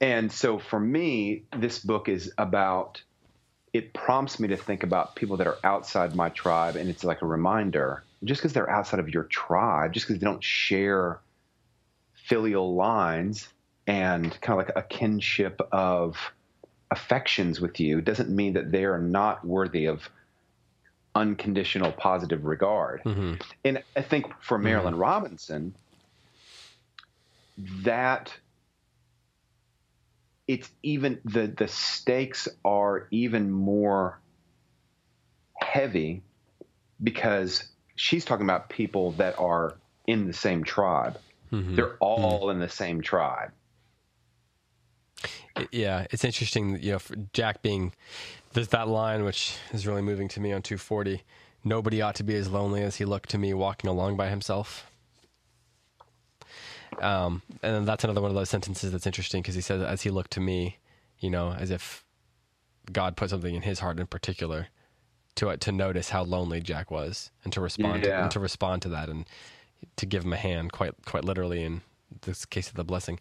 And 0.00 0.30
so 0.30 0.58
for 0.58 0.78
me, 0.78 1.44
this 1.56 1.78
book 1.78 2.08
is 2.08 2.32
about 2.38 3.02
it 3.72 3.92
prompts 3.92 4.40
me 4.40 4.48
to 4.48 4.56
think 4.56 4.82
about 4.82 5.14
people 5.14 5.36
that 5.36 5.46
are 5.46 5.58
outside 5.62 6.14
my 6.14 6.28
tribe 6.30 6.76
and 6.76 6.88
it's 6.88 7.04
like 7.04 7.22
a 7.22 7.26
reminder 7.26 8.04
just 8.24 8.40
because 8.40 8.52
they're 8.52 8.70
outside 8.70 8.98
of 9.00 9.08
your 9.10 9.24
tribe 9.24 9.92
just 9.92 10.06
because 10.06 10.18
they 10.20 10.24
don't 10.24 10.42
share 10.42 11.20
filial 12.14 12.74
lines 12.74 13.48
and 13.88 14.38
kind 14.42 14.60
of 14.60 14.66
like 14.66 14.76
a 14.76 14.86
kinship 14.86 15.60
of 15.72 16.16
affections 16.90 17.60
with 17.60 17.80
you 17.80 18.00
doesn't 18.00 18.28
mean 18.28 18.52
that 18.52 18.70
they 18.70 18.84
are 18.84 18.98
not 18.98 19.44
worthy 19.44 19.86
of 19.86 20.08
unconditional 21.14 21.90
positive 21.92 22.44
regard. 22.44 23.00
Hmm 23.00 23.34
and 23.64 23.82
I 23.96 24.02
think 24.02 24.26
for 24.40 24.58
Marilynne 24.58 24.98
Robinson, 24.98 25.74
that 27.82 28.32
it's 30.46 30.70
even 30.82 31.20
the 31.24 31.46
the 31.46 31.68
stakes 31.68 32.46
are 32.64 33.08
even 33.10 33.50
more 33.50 34.20
heavy 35.60 36.22
because 37.02 37.64
she's 37.96 38.24
talking 38.24 38.46
about 38.46 38.68
people 38.68 39.12
that 39.12 39.38
are 39.38 39.76
in 40.06 40.26
the 40.26 40.32
same 40.32 40.62
tribe. 40.64 41.18
hmm 41.50 41.74
They're 41.74 41.96
all 41.96 42.50
in 42.50 42.60
the 42.60 42.68
same 42.68 43.02
tribe. 43.02 43.50
Yeah, 45.72 46.06
it's 46.10 46.24
interesting. 46.24 46.82
You 46.82 46.92
know, 46.92 46.98
Jack 47.32 47.62
being 47.62 47.92
there's 48.52 48.68
that 48.68 48.88
line 48.88 49.24
which 49.24 49.56
is 49.72 49.86
really 49.86 50.02
moving 50.02 50.28
to 50.28 50.40
me 50.40 50.52
on 50.52 50.62
240. 50.62 51.22
Nobody 51.64 52.00
ought 52.00 52.14
to 52.16 52.24
be 52.24 52.34
as 52.34 52.48
lonely 52.48 52.82
as 52.82 52.96
he 52.96 53.04
looked 53.04 53.30
to 53.30 53.38
me 53.38 53.52
walking 53.54 53.90
along 53.90 54.16
by 54.16 54.28
himself. 54.28 54.90
Um, 57.00 57.42
and 57.62 57.74
then 57.74 57.84
that's 57.84 58.04
another 58.04 58.20
one 58.20 58.30
of 58.30 58.34
those 58.34 58.50
sentences 58.50 58.90
that's 58.92 59.06
interesting 59.06 59.42
because 59.42 59.54
he 59.54 59.60
says, 59.60 59.82
"As 59.82 60.02
he 60.02 60.10
looked 60.10 60.32
to 60.32 60.40
me," 60.40 60.78
you 61.18 61.30
know, 61.30 61.52
as 61.52 61.70
if 61.70 62.04
God 62.90 63.16
put 63.16 63.30
something 63.30 63.54
in 63.54 63.62
his 63.62 63.80
heart 63.80 64.00
in 64.00 64.06
particular 64.06 64.68
to 65.36 65.56
to 65.56 65.72
notice 65.72 66.08
how 66.10 66.22
lonely 66.24 66.60
Jack 66.60 66.90
was 66.90 67.30
and 67.44 67.52
to 67.52 67.60
respond 67.60 68.02
to, 68.02 68.08
and 68.22 68.30
to 68.32 68.40
respond 68.40 68.82
to 68.82 68.88
that 68.88 69.08
and 69.08 69.26
to 69.96 70.06
give 70.06 70.24
him 70.24 70.32
a 70.32 70.36
hand, 70.36 70.72
quite 70.72 70.94
quite 71.04 71.24
literally 71.24 71.62
in 71.62 71.82
this 72.22 72.44
case 72.44 72.68
of 72.68 72.74
the 72.74 72.84
blessing. 72.84 73.20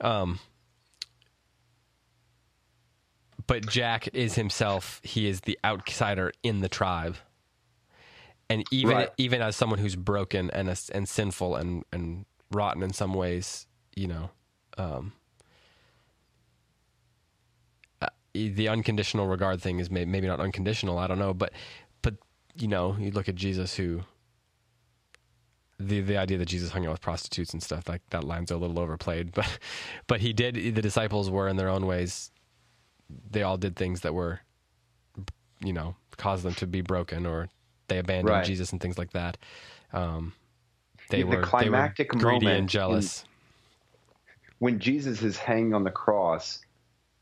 Um, 0.00 0.38
but 3.46 3.66
Jack 3.68 4.08
is 4.14 4.34
himself. 4.34 5.00
He 5.04 5.26
is 5.28 5.42
the 5.42 5.58
outsider 5.64 6.32
in 6.42 6.60
the 6.60 6.68
tribe, 6.68 7.16
and 8.50 8.64
even 8.70 8.96
Right. 8.96 9.10
even 9.18 9.42
as 9.42 9.56
someone 9.56 9.78
who's 9.78 9.96
broken 9.96 10.50
and 10.50 10.68
and 10.92 11.08
sinful 11.08 11.56
and 11.56 11.84
and 11.92 12.26
rotten 12.50 12.82
in 12.82 12.92
some 12.92 13.14
ways, 13.14 13.66
you 13.96 14.06
know, 14.08 14.30
um, 14.78 15.12
uh, 18.00 18.08
the 18.34 18.68
unconditional 18.68 19.26
regard 19.26 19.60
thing 19.62 19.78
is 19.78 19.90
may, 19.90 20.04
maybe 20.04 20.26
not 20.26 20.40
unconditional. 20.40 20.98
I 20.98 21.06
don't 21.06 21.18
know, 21.18 21.34
but 21.34 21.52
but 22.02 22.14
you 22.54 22.68
know, 22.68 22.96
you 22.98 23.10
look 23.10 23.28
at 23.28 23.34
Jesus 23.34 23.76
who. 23.76 24.02
The, 25.78 26.00
the 26.00 26.16
idea 26.16 26.38
that 26.38 26.46
Jesus 26.46 26.70
hung 26.70 26.86
out 26.86 26.92
with 26.92 27.00
prostitutes 27.00 27.52
and 27.52 27.60
stuff 27.60 27.88
like 27.88 28.02
that 28.10 28.22
line's 28.22 28.52
a 28.52 28.56
little 28.56 28.78
overplayed, 28.78 29.32
but 29.34 29.58
but 30.06 30.20
he 30.20 30.32
did. 30.32 30.54
The 30.54 30.82
disciples 30.82 31.28
were 31.28 31.48
in 31.48 31.56
their 31.56 31.68
own 31.68 31.86
ways 31.86 32.30
they 33.30 33.42
all 33.42 33.56
did 33.56 33.76
things 33.76 34.00
that 34.02 34.14
were, 34.14 34.40
you 35.60 35.72
know, 35.72 35.96
caused 36.16 36.44
them 36.44 36.54
to 36.54 36.66
be 36.66 36.80
broken, 36.80 37.26
or 37.26 37.48
they 37.88 37.98
abandoned 37.98 38.28
Right. 38.28 38.44
Jesus 38.44 38.72
and 38.72 38.80
things 38.80 38.98
like 38.98 39.12
that. 39.12 39.36
Um, 39.92 40.32
they 41.08 41.18
The 41.18 41.24
were 41.24 41.42
climactic 41.42 42.12
they 42.12 42.16
were 42.16 42.20
greedy 42.20 42.46
moment 42.46 42.58
and 42.60 42.68
jealous. 42.68 43.24
When 44.58 44.78
Jesus 44.78 45.22
is 45.22 45.36
hanging 45.36 45.74
on 45.74 45.84
the 45.84 45.90
cross, 45.90 46.60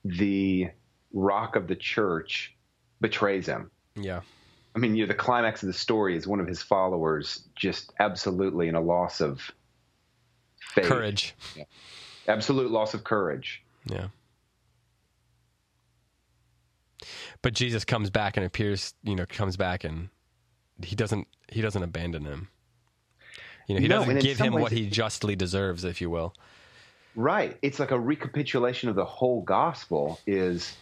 the 0.04 0.68
rock 1.12 1.56
of 1.56 1.66
the 1.66 1.76
church 1.76 2.54
betrays 3.00 3.46
him. 3.46 3.70
yeah, 3.96 4.20
I 4.74 4.78
mean, 4.78 4.94
you 4.94 5.04
know, 5.04 5.08
the 5.08 5.14
climax 5.14 5.62
of 5.62 5.66
the 5.66 5.72
story 5.72 6.16
is 6.16 6.26
one 6.26 6.38
of 6.38 6.46
his 6.46 6.62
followers 6.62 7.48
just 7.56 7.92
absolutely 7.98 8.68
in 8.68 8.74
a 8.74 8.80
loss 8.80 9.20
of 9.20 9.50
faith. 10.60 10.84
courage. 10.84 11.34
Absolute 12.28 12.70
loss 12.70 12.94
of 12.94 13.02
courage. 13.02 13.62
Yeah. 13.86 14.08
But 17.42 17.54
Jesus 17.54 17.84
comes 17.84 18.10
back 18.10 18.36
and 18.36 18.44
appears, 18.44 18.94
you 19.02 19.16
know, 19.16 19.26
comes 19.26 19.56
back 19.56 19.84
and 19.84 20.10
he 20.82 20.94
doesn't 20.96 21.26
he 21.50 21.60
doesn't 21.60 21.82
abandon 21.82 22.24
him. 22.24 22.48
You 23.66 23.74
know, 23.76 23.80
he 23.80 23.88
No, 23.88 23.98
doesn't 24.00 24.20
give 24.20 24.38
him 24.38 24.54
what 24.54 24.72
he 24.72 24.88
justly 24.88 25.36
deserves, 25.36 25.84
if 25.84 26.00
you 26.00 26.10
will. 26.10 26.34
Right. 27.14 27.56
It's 27.62 27.78
like 27.78 27.90
a 27.90 27.98
recapitulation 27.98 28.88
of 28.88 28.96
the 28.96 29.04
whole 29.04 29.42
gospel 29.42 30.20
is 30.26 30.76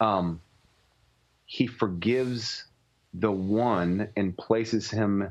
um, 0.00 0.40
he 1.46 1.66
forgives 1.66 2.64
the 3.14 3.30
one 3.30 4.08
and 4.16 4.36
places 4.36 4.90
him 4.90 5.30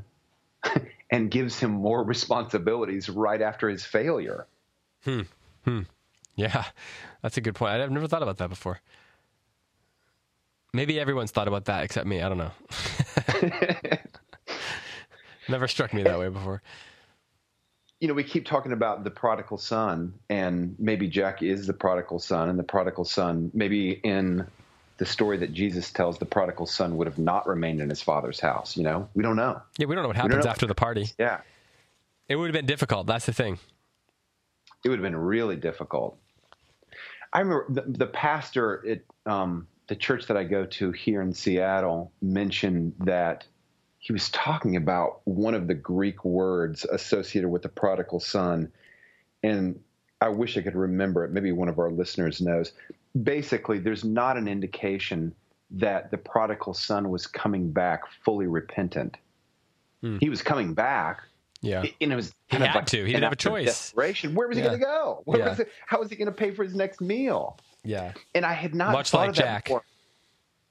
and 1.12 1.32
gives 1.32 1.60
him 1.60 1.72
more 1.72 2.04
responsibilities 2.04 3.10
right 3.10 3.42
after 3.42 3.70
his 3.70 3.84
failure. 3.86 4.46
Hmm. 5.04 5.22
Hmm. 5.66 5.82
Yeah, 6.36 6.66
that's 7.22 7.38
a 7.38 7.42
good 7.42 7.56
point. 7.56 7.74
I've 7.74 7.92
never 7.92 8.08
thought 8.08 8.24
about 8.24 8.38
that 8.38 8.50
before. 8.50 8.80
Maybe 10.74 11.00
everyone's 11.00 11.32
thought 11.32 11.48
about 11.48 11.66
that 11.66 11.84
except 11.84 12.08
me. 12.08 12.22
I 12.22 12.30
don't 12.30 12.38
know. 12.38 12.52
never 15.50 15.68
struck 15.68 15.94
me 15.94 16.04
that 16.04 16.18
way 16.18 16.30
before. 16.30 16.62
you 18.00 18.08
know, 18.08 18.14
we 18.14 18.24
keep 18.24 18.46
talking 18.46 18.72
about 18.72 19.04
the 19.04 19.12
prodigal 19.12 19.58
son, 19.58 20.14
and 20.30 20.76
maybe 20.80 21.08
Jack 21.08 21.44
is 21.44 21.68
the 21.68 21.74
prodigal 21.74 22.20
son, 22.20 22.50
and 22.50 22.58
the 22.58 22.64
prodigal 22.64 23.04
son, 23.04 23.52
maybe 23.54 23.92
in 23.92 24.48
the 24.98 25.06
story 25.06 25.38
that 25.38 25.52
Jesus 25.52 25.92
tells, 25.92 26.20
the 26.20 26.26
prodigal 26.26 26.68
son 26.68 26.96
would 26.98 27.08
have 27.08 27.18
not 27.18 27.48
remained 27.48 27.82
in 27.82 27.90
his 27.90 28.02
father's 28.02 28.40
house. 28.40 28.78
You 28.78 28.84
know, 28.84 29.10
we 29.14 29.24
don't 29.24 29.36
know. 29.36 29.62
Yeah, 29.78 29.88
we 29.88 29.96
don't 29.96 30.04
know 30.04 30.10
what 30.10 30.16
happens 30.16 30.46
know. 30.46 30.52
after 30.52 30.68
the 30.68 30.76
party. 30.76 31.10
Yeah, 31.20 31.42
It 32.30 32.38
would 32.38 32.46
have 32.46 32.54
been 32.54 32.66
difficult. 32.66 33.08
That's 33.08 33.26
the 33.26 33.34
thing. 33.34 33.60
it 34.86 34.90
would 34.90 35.00
have 35.00 35.04
been 35.04 35.18
really 35.20 35.58
difficult. 35.58 36.18
I 37.34 37.40
remember 37.40 37.66
the, 37.70 37.82
the 37.82 38.08
pastor 38.08 38.84
at 38.88 39.32
um, 39.32 39.68
the 39.92 39.96
church 39.98 40.26
that 40.28 40.38
I 40.38 40.46
go 40.46 40.66
to 40.66 40.94
here 40.94 41.22
in 41.22 41.34
Seattle 41.34 42.14
mentioned 42.22 42.94
that 43.02 43.44
he 44.00 44.14
was 44.14 44.30
talking 44.30 44.78
about 44.78 45.20
one 45.26 45.54
of 45.54 45.68
the 45.68 45.74
Greek 45.74 46.24
words 46.24 46.86
associated 46.86 47.50
with 47.50 47.62
the 47.62 47.68
prodigal 47.68 48.22
son, 48.22 48.72
and 49.44 49.78
I 50.22 50.30
wish 50.30 50.56
I 50.58 50.62
could 50.62 50.78
remember 50.78 51.26
it. 51.26 51.32
Maybe 51.32 51.52
one 51.52 51.68
of 51.68 51.78
our 51.78 51.92
listeners 51.92 52.40
knows. 52.40 52.72
Basically, 53.22 53.80
there's 53.80 54.06
not 54.06 54.38
an 54.38 54.48
indication 54.48 55.36
that 55.72 56.10
the 56.10 56.18
prodigal 56.18 56.74
son 56.74 57.10
was 57.10 57.28
coming 57.28 57.70
back 57.70 58.04
fully 58.24 58.48
repentant. 58.48 59.18
Hmm. 60.00 60.20
He 60.22 60.30
was 60.30 60.42
coming 60.42 60.74
back, 60.74 61.20
Yeah. 61.60 61.84
and 62.00 62.14
it 62.14 62.16
was 62.16 62.34
He 62.48 62.56
had 62.56 62.74
like 62.74 62.86
to. 62.86 63.00
He 63.04 63.12
didn't 63.12 63.24
have 63.24 63.34
a 63.34 63.36
choice. 63.36 63.66
Desperation. 63.66 64.36
Where 64.36 64.48
was 64.48 64.56
he 64.56 64.64
Yeah. 64.64 64.70
going 64.70 64.80
to 64.80 64.86
go? 64.86 65.24
Yeah. 65.28 65.50
was 65.50 65.60
it, 65.60 65.68
how 65.86 66.00
was 66.00 66.10
he 66.10 66.16
going 66.16 66.28
to 66.28 66.32
pay 66.32 66.52
for 66.52 66.64
his 66.64 66.76
next 66.76 67.02
meal? 67.02 67.58
Yeah. 67.84 68.14
And 68.36 68.46
I 68.46 68.54
had 68.54 68.76
not 68.76 68.94
Much 68.94 69.12
thought 69.12 69.20
like 69.20 69.30
of 69.30 69.36
that 69.38 69.44
Jack. 69.44 69.64
before. 69.66 69.84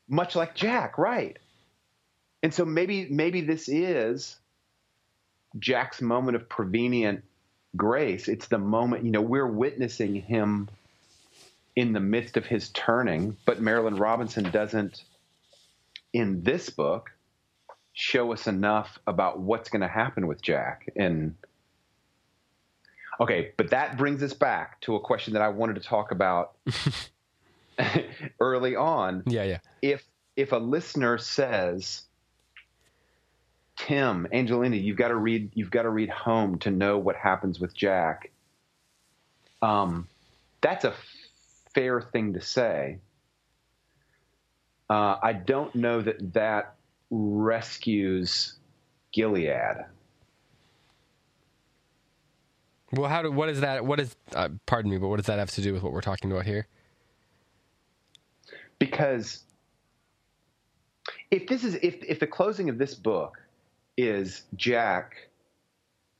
Much 0.08 0.36
like 0.36 0.54
Jack, 0.54 0.98
right? 0.98 1.38
And 2.42 2.52
so 2.52 2.64
maybe 2.64 3.06
maybe 3.10 3.42
this 3.42 3.68
is 3.68 4.36
Jack's 5.58 6.00
moment 6.00 6.36
of 6.36 6.48
prevenient 6.48 7.22
grace. 7.76 8.28
It's 8.28 8.48
the 8.48 8.58
moment, 8.58 9.04
you 9.04 9.10
know, 9.10 9.20
we're 9.20 9.46
witnessing 9.46 10.14
him 10.14 10.68
in 11.76 11.92
the 11.92 12.00
midst 12.00 12.36
of 12.36 12.46
his 12.46 12.68
turning, 12.70 13.36
but 13.44 13.62
Marilynne 13.62 13.98
Robinson 13.98 14.50
doesn't 14.50 15.04
in 16.12 16.42
this 16.42 16.70
book 16.70 17.10
show 17.92 18.32
us 18.32 18.46
enough 18.46 18.98
about 19.06 19.38
what's 19.40 19.68
going 19.68 19.82
to 19.82 19.88
happen 19.88 20.26
with 20.26 20.42
Jack 20.42 20.90
and 20.96 21.34
Okay, 23.20 23.52
but 23.58 23.70
that 23.70 23.98
brings 23.98 24.22
us 24.22 24.32
back 24.32 24.80
to 24.82 24.96
a 24.96 25.00
question 25.00 25.34
that 25.34 25.42
I 25.42 25.48
wanted 25.48 25.74
to 25.74 25.82
talk 25.82 26.10
about 26.10 26.56
early 28.40 28.76
on. 28.76 29.22
Yeah. 29.26 29.44
Yeah. 29.44 29.58
If 29.82 30.04
if 30.36 30.52
a 30.52 30.56
listener 30.56 31.18
says, 31.18 32.02
"Tim, 33.76 34.26
Angelina, 34.32 34.76
you've 34.76 34.96
got 34.96 35.08
to 35.08 35.16
read 35.16 35.50
you've 35.54 35.70
got 35.70 35.82
to 35.82 35.90
read 35.90 36.08
Home 36.08 36.58
to 36.60 36.70
know 36.70 36.96
what 36.96 37.16
happens 37.16 37.60
with 37.60 37.74
Jack," 37.74 38.30
um, 39.60 40.08
that's 40.62 40.86
a 40.86 40.94
fair 41.74 42.00
thing 42.00 42.32
to 42.34 42.40
say. 42.40 42.98
Uh, 44.88 45.16
I 45.22 45.34
don't 45.34 45.74
know 45.74 46.00
that 46.00 46.32
that 46.32 46.74
rescues 47.10 48.54
Gilead. 49.12 49.84
Well, 52.92 53.08
how 53.08 53.22
do 53.22 53.30
what 53.30 53.48
is 53.48 53.60
that? 53.60 53.84
What 53.84 54.00
is? 54.00 54.16
Uh, 54.34 54.48
pardon 54.66 54.90
me, 54.90 54.98
but 54.98 55.08
what 55.08 55.16
does 55.16 55.26
that 55.26 55.38
have 55.38 55.50
to 55.52 55.62
do 55.62 55.72
with 55.72 55.82
what 55.82 55.92
we're 55.92 56.00
talking 56.00 56.30
about 56.30 56.44
here? 56.44 56.66
because 58.80 59.44
if 61.30 61.46
this 61.46 61.62
is 61.62 61.76
if 61.76 62.02
if 62.02 62.18
the 62.18 62.26
closing 62.26 62.68
of 62.68 62.78
this 62.78 62.96
book 62.96 63.38
is 63.96 64.42
Jack 64.56 65.28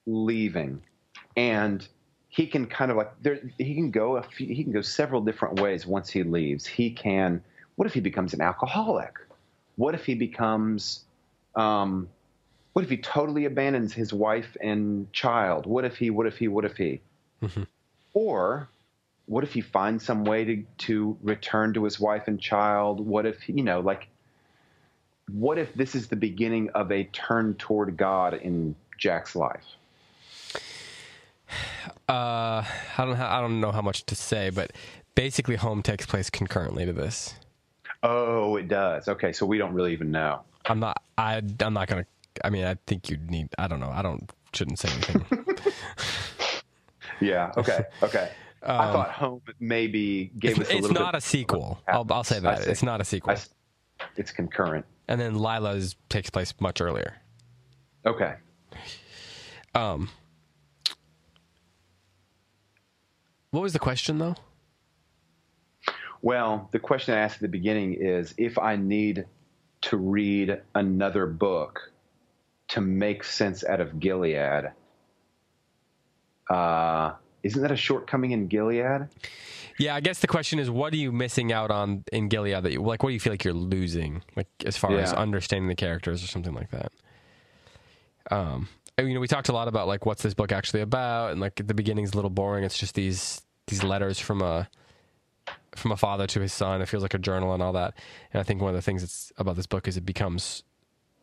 leaving 0.07 0.81
and 1.37 1.89
he 2.29 2.47
can 2.47 2.67
kind 2.67 2.93
of 2.93 2.97
like 2.97 3.11
there 3.23 3.41
he 3.59 3.75
can 3.75 3.91
go 3.91 4.17
a 4.19 4.23
few, 4.23 4.47
he 4.47 4.63
can 4.63 4.73
go 4.73 4.83
several 4.83 5.21
different 5.21 5.59
ways 5.61 5.87
once 5.87 6.09
he 6.09 6.23
leaves 6.23 6.65
he 6.65 6.91
can 6.91 7.43
what 7.75 7.87
if 7.87 7.95
he 7.95 8.01
becomes 8.01 8.35
an 8.35 8.41
alcoholic 8.41 9.19
what 9.77 9.95
if 9.95 10.05
he 10.05 10.15
becomes 10.15 11.05
um 11.57 12.09
what 12.73 12.85
if 12.85 12.91
he 12.91 12.97
totally 12.97 13.45
abandons 13.45 13.93
his 13.93 14.13
wife 14.13 14.57
and 14.61 15.13
child 15.13 15.67
what 15.67 15.85
if 15.85 15.97
he 15.97 16.11
what 16.11 16.27
if 16.27 16.39
he 16.39 16.49
what 16.49 16.65
if 16.65 16.77
he 16.77 17.01
or 18.13 18.69
what 19.31 19.45
if 19.45 19.53
he 19.53 19.61
finds 19.61 20.05
some 20.05 20.25
way 20.25 20.45
to, 20.45 20.65
to 20.79 21.17
return 21.23 21.73
to 21.75 21.85
his 21.85 22.01
wife 22.01 22.25
and 22.27 22.41
child? 22.41 22.99
What 22.99 23.27
if, 23.27 23.49
you 23.49 23.63
know, 23.63 23.79
like, 23.79 24.09
what 25.31 25.57
if 25.57 25.73
this 25.75 25.95
is 25.95 26.09
the 26.09 26.17
beginning 26.17 26.71
of 26.71 26.91
a 26.91 27.05
turn 27.05 27.55
toward 27.55 27.97
God 27.97 28.35
in 28.35 28.75
Jack's 28.99 29.37
life? 29.37 29.65
Uh, 32.09 32.65
I 32.99 33.05
don't. 33.05 33.15
Ha- 33.15 33.39
I 33.39 33.41
don't 33.41 33.61
know 33.61 33.71
how 33.71 33.83
much 33.83 34.05
to 34.07 34.17
say, 34.17 34.51
but 34.51 34.73
basically, 35.15 35.55
home 35.55 35.81
takes 35.81 36.07
place 36.07 36.29
concurrently 36.29 36.85
to 36.85 36.93
this. 36.93 37.35
Oh, 38.03 38.57
it 38.57 38.67
does. 38.67 39.07
Okay, 39.07 39.33
so 39.33 39.47
we 39.47 39.59
don't 39.59 39.73
really 39.73 39.93
even 39.93 40.11
know. 40.11 40.41
I'm 40.67 40.81
not. 40.81 41.01
I. 41.17 41.41
I'm 41.61 41.73
not 41.73 41.87
gonna. 41.87 42.07
I 42.45 42.51
mean, 42.51 42.65
I 42.65 42.77
think 42.87 43.09
you 43.11 43.17
need. 43.17 43.49
I 43.59 43.67
don't 43.69 43.81
know. 43.81 43.91
I 43.91 44.03
don't. 44.03 44.31
Shouldn't 44.53 44.79
say 44.79 44.89
anything. 44.91 45.47
Yeah. 47.21 47.53
Okay. 47.59 47.85
Okay. 48.03 48.31
I 48.63 48.93
thought 48.93 49.11
Home 49.13 49.43
maybe 49.61 50.33
gave 50.39 50.57
Um, 50.57 50.63
it's 50.63 50.71
us 50.71 50.75
a 50.75 50.79
it's 50.79 50.89
little 50.89 51.03
not 51.03 51.13
bit. 51.13 51.19
a 51.19 51.21
sequel. 51.27 51.79
I'll, 51.87 52.07
I'll 52.11 52.25
say 52.25 52.41
that 52.41 52.67
it's 52.67 52.83
not 52.83 53.03
a 53.03 53.05
sequel. 53.05 53.33
I 53.33 53.35
s- 53.35 53.51
it's 54.17 54.33
concurrent. 54.33 54.87
And 55.07 55.21
then 55.21 55.35
Lila's 55.35 55.97
takes 56.09 56.31
place 56.31 56.55
much 56.61 56.81
earlier. 56.81 57.15
Okay. 58.07 58.37
Um. 59.75 60.09
What 63.51 63.61
was 63.61 63.73
the 63.75 63.79
question 63.79 64.19
though? 64.19 64.37
Well, 66.23 66.69
the 66.73 66.79
question 66.79 67.15
I 67.15 67.19
asked 67.19 67.37
at 67.37 67.43
the 67.43 67.49
beginning 67.49 67.95
is 67.95 68.35
if 68.39 68.59
I 68.59 68.77
need 68.77 69.27
to 69.83 69.97
read 69.99 70.61
another 70.75 71.27
book 71.27 71.93
to 72.71 72.81
make 72.81 73.25
sense 73.25 73.65
out 73.65 73.81
of 73.81 74.01
Gilead, 74.01 74.73
uh, 76.49 77.13
isn't 77.43 77.63
that 77.63 77.71
a 77.71 77.77
shortcoming 77.77 78.33
in 78.33 78.49
Gilead? 78.49 79.09
Yeah, 79.79 79.95
I 79.95 80.01
guess 80.01 80.19
the 80.19 80.27
question 80.27 80.59
is, 80.59 80.71
what 80.71 80.93
are 80.93 80.97
you 80.97 81.11
missing 81.11 81.53
out 81.53 81.71
on 81.71 82.05
in 82.13 82.29
Gilead? 82.29 82.63
That 82.63 82.73
you 82.73 82.83
like, 82.83 83.03
what 83.03 83.11
do 83.11 83.15
you 83.15 83.21
feel 83.21 83.33
like 83.33 83.45
you're 83.45 83.55
losing, 83.55 84.23
like 84.37 84.49
as 84.67 84.77
far 84.77 84.99
as 84.99 85.13
understanding 85.13 85.69
the 85.69 85.75
characters 85.75 86.23
or 86.23 86.27
something 86.27 86.55
like 86.55 86.71
that? 86.71 86.93
Um, 88.31 88.69
you 88.99 89.15
know, 89.15 89.21
we 89.21 89.27
talked 89.27 89.49
a 89.49 89.53
lot 89.53 89.69
about 89.69 89.89
like 89.89 90.05
what's 90.05 90.23
this 90.23 90.35
book 90.35 90.53
actually 90.53 90.83
about, 90.83 91.33
and 91.33 91.41
like 91.41 91.55
the 91.55 91.75
beginning's 91.75 92.13
a 92.13 92.17
little 92.17 92.31
boring. 92.31 92.65
It's 92.65 92.79
just 92.79 92.95
these 92.95 93.41
these 93.69 93.83
letters 93.83 94.19
from 94.19 94.43
a 94.43 94.69
from 95.75 95.93
a 95.93 95.97
father 95.97 96.27
to 96.27 96.41
his 96.41 96.53
son. 96.53 96.83
It 96.83 96.87
feels 96.87 97.03
like 97.03 97.15
a 97.15 97.19
journal 97.19 97.55
and 97.55 97.63
all 97.63 97.73
that. 97.73 97.95
And 98.33 98.41
I 98.41 98.43
think 98.43 98.61
one 98.61 98.71
of 98.71 98.77
the 98.77 98.83
things 98.83 99.03
that's 99.03 99.33
about 99.39 99.57
this 99.57 99.67
book 99.67 99.89
is 99.89 99.97
it 99.97 100.05
becomes 100.05 100.63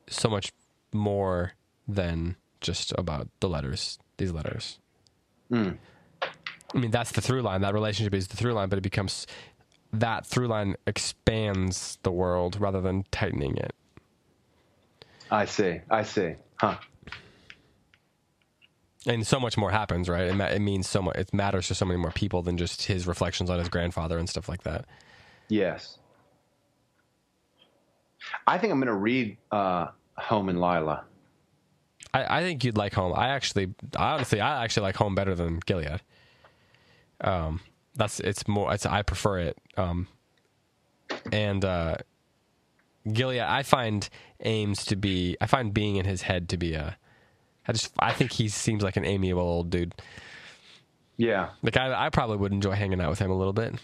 so 0.09 0.29
much 0.29 0.51
more 0.93 1.53
than 1.87 2.35
just 2.61 2.93
about 2.97 3.27
the 3.39 3.49
letters. 3.49 3.99
These 4.17 4.31
letters. 4.31 4.79
I 5.51 5.77
mean, 6.73 6.91
that's 6.91 7.11
the 7.11 7.21
through 7.21 7.41
line. 7.43 7.61
That 7.61 7.73
relationship 7.73 8.13
is 8.13 8.27
the 8.27 8.37
through 8.37 8.53
line, 8.53 8.69
but 8.69 8.77
it 8.77 8.81
becomes 8.81 9.27
that 9.93 10.25
through 10.25 10.47
line 10.47 10.75
expands 10.85 11.97
the 12.03 12.11
world 12.11 12.59
rather 12.59 12.81
than 12.81 13.05
tightening 13.11 13.55
it. 13.57 13.73
I 15.31 15.45
see. 15.45 15.79
I 15.89 16.03
see. 16.03 16.35
Huh. 16.55 16.77
And 19.05 19.25
so 19.25 19.39
much 19.39 19.57
more 19.57 19.71
happens, 19.71 20.09
right? 20.09 20.27
It, 20.27 20.35
ma- 20.35 20.45
it 20.45 20.59
means 20.59 20.89
so 20.89 21.01
much. 21.01 21.15
It 21.15 21.33
matters 21.33 21.67
to 21.69 21.75
so 21.75 21.85
many 21.85 21.97
more 21.99 22.11
people 22.11 22.41
than 22.41 22.57
just 22.57 22.83
his 22.83 23.07
reflections 23.07 23.49
on 23.49 23.59
his 23.59 23.69
grandfather 23.69 24.17
and 24.17 24.27
stuff 24.27 24.49
like 24.49 24.63
that. 24.63 24.85
Yes. 25.47 25.99
I 28.45 28.57
think 28.57 28.71
I'm 28.73 28.79
going 28.79 28.87
to 28.87 28.93
read 28.93 29.37
uh, 29.51 29.87
Home 30.17 30.49
and 30.49 30.59
Lila. 30.59 31.03
I, 32.13 32.39
I 32.39 32.41
think 32.41 32.63
you'd 32.63 32.77
like 32.77 32.93
home. 32.93 33.13
I 33.15 33.29
actually, 33.29 33.73
I 33.95 34.13
honestly, 34.13 34.41
I 34.41 34.63
actually 34.63 34.83
like 34.83 34.95
home 34.95 35.15
better 35.15 35.35
than 35.35 35.59
Gilead. 35.65 36.01
Um, 37.21 37.61
that's 37.95 38.19
it's 38.19 38.47
more. 38.47 38.73
It's 38.73 38.85
I 38.85 39.01
prefer 39.01 39.39
it. 39.39 39.57
Um, 39.75 40.07
and 41.31 41.63
uh, 41.63 41.97
Gilead, 43.11 43.41
I 43.41 43.63
find 43.63 44.07
aims 44.41 44.85
to 44.85 44.95
be. 44.95 45.37
I 45.41 45.47
find 45.47 45.73
being 45.73 45.97
in 45.97 46.05
his 46.05 46.23
head 46.23 46.49
to 46.49 46.57
be 46.57 46.73
a. 46.73 46.97
I 47.67 47.73
just, 47.73 47.91
I 47.99 48.13
think 48.13 48.31
he 48.31 48.47
seems 48.47 48.81
like 48.81 48.95
an 48.95 49.03
amiable 49.03 49.41
old 49.41 49.69
dude. 49.69 49.93
Yeah. 51.17 51.49
Like 51.61 51.75
I, 51.75 52.05
I 52.05 52.09
probably 52.09 52.37
would 52.37 52.53
enjoy 52.53 52.71
hanging 52.71 53.01
out 53.01 53.09
with 53.09 53.19
him 53.19 53.29
a 53.29 53.35
little 53.35 53.51
bit. 53.51 53.75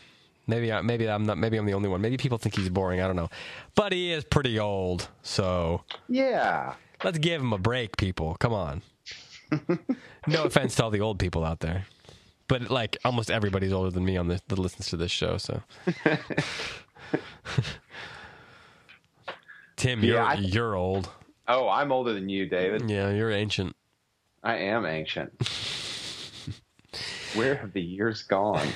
Maybe, 0.46 0.72
I, 0.74 0.82
maybe 0.82 1.10
I'm 1.10 1.24
not. 1.26 1.38
Maybe 1.38 1.58
I'm 1.58 1.66
the 1.66 1.74
only 1.74 1.88
one. 1.90 2.02
Maybe 2.02 2.18
people 2.18 2.38
think 2.38 2.56
he's 2.56 2.70
boring. 2.70 3.00
I 3.02 3.08
don't 3.08 3.16
know, 3.16 3.30
but 3.76 3.94
he 3.94 4.12
is 4.12 4.24
pretty 4.26 4.60
old. 4.60 5.08
So 5.22 5.84
Yeah. 6.10 6.74
let's 7.04 7.18
give 7.18 7.42
him 7.42 7.54
a 7.54 7.58
break, 7.58 7.96
people. 7.98 8.36
Come 8.40 8.52
on. 8.54 8.82
no 10.28 10.44
offense 10.44 10.76
to 10.76 10.84
all 10.84 10.90
the 10.90 11.00
old 11.02 11.20
people 11.20 11.46
out 11.46 11.60
there, 11.62 11.86
but 12.48 12.70
like 12.70 12.98
almost 13.06 13.30
everybody's 13.32 13.72
older 13.72 13.90
than 13.92 14.04
me 14.04 14.18
on 14.18 14.28
this 14.28 14.42
that 14.48 14.58
listens 14.60 14.88
to 14.90 14.98
this 14.98 15.12
show. 15.12 15.38
So, 15.38 15.62
Tim, 19.76 20.04
you're 20.04 20.16
Yeah, 20.18 20.26
I- 20.26 20.34
you're 20.36 20.76
old. 20.76 21.10
Oh, 21.48 21.68
I'm 21.68 21.92
older 21.92 22.14
than 22.14 22.30
you, 22.30 22.48
David. 22.48 22.90
Yeah, 22.90 23.10
you're 23.12 23.32
ancient. 23.32 23.76
I 24.44 24.56
am 24.58 24.86
ancient. 24.86 25.32
Where 27.36 27.56
have 27.56 27.74
the 27.74 27.82
years 27.82 28.24
gone? 28.24 28.68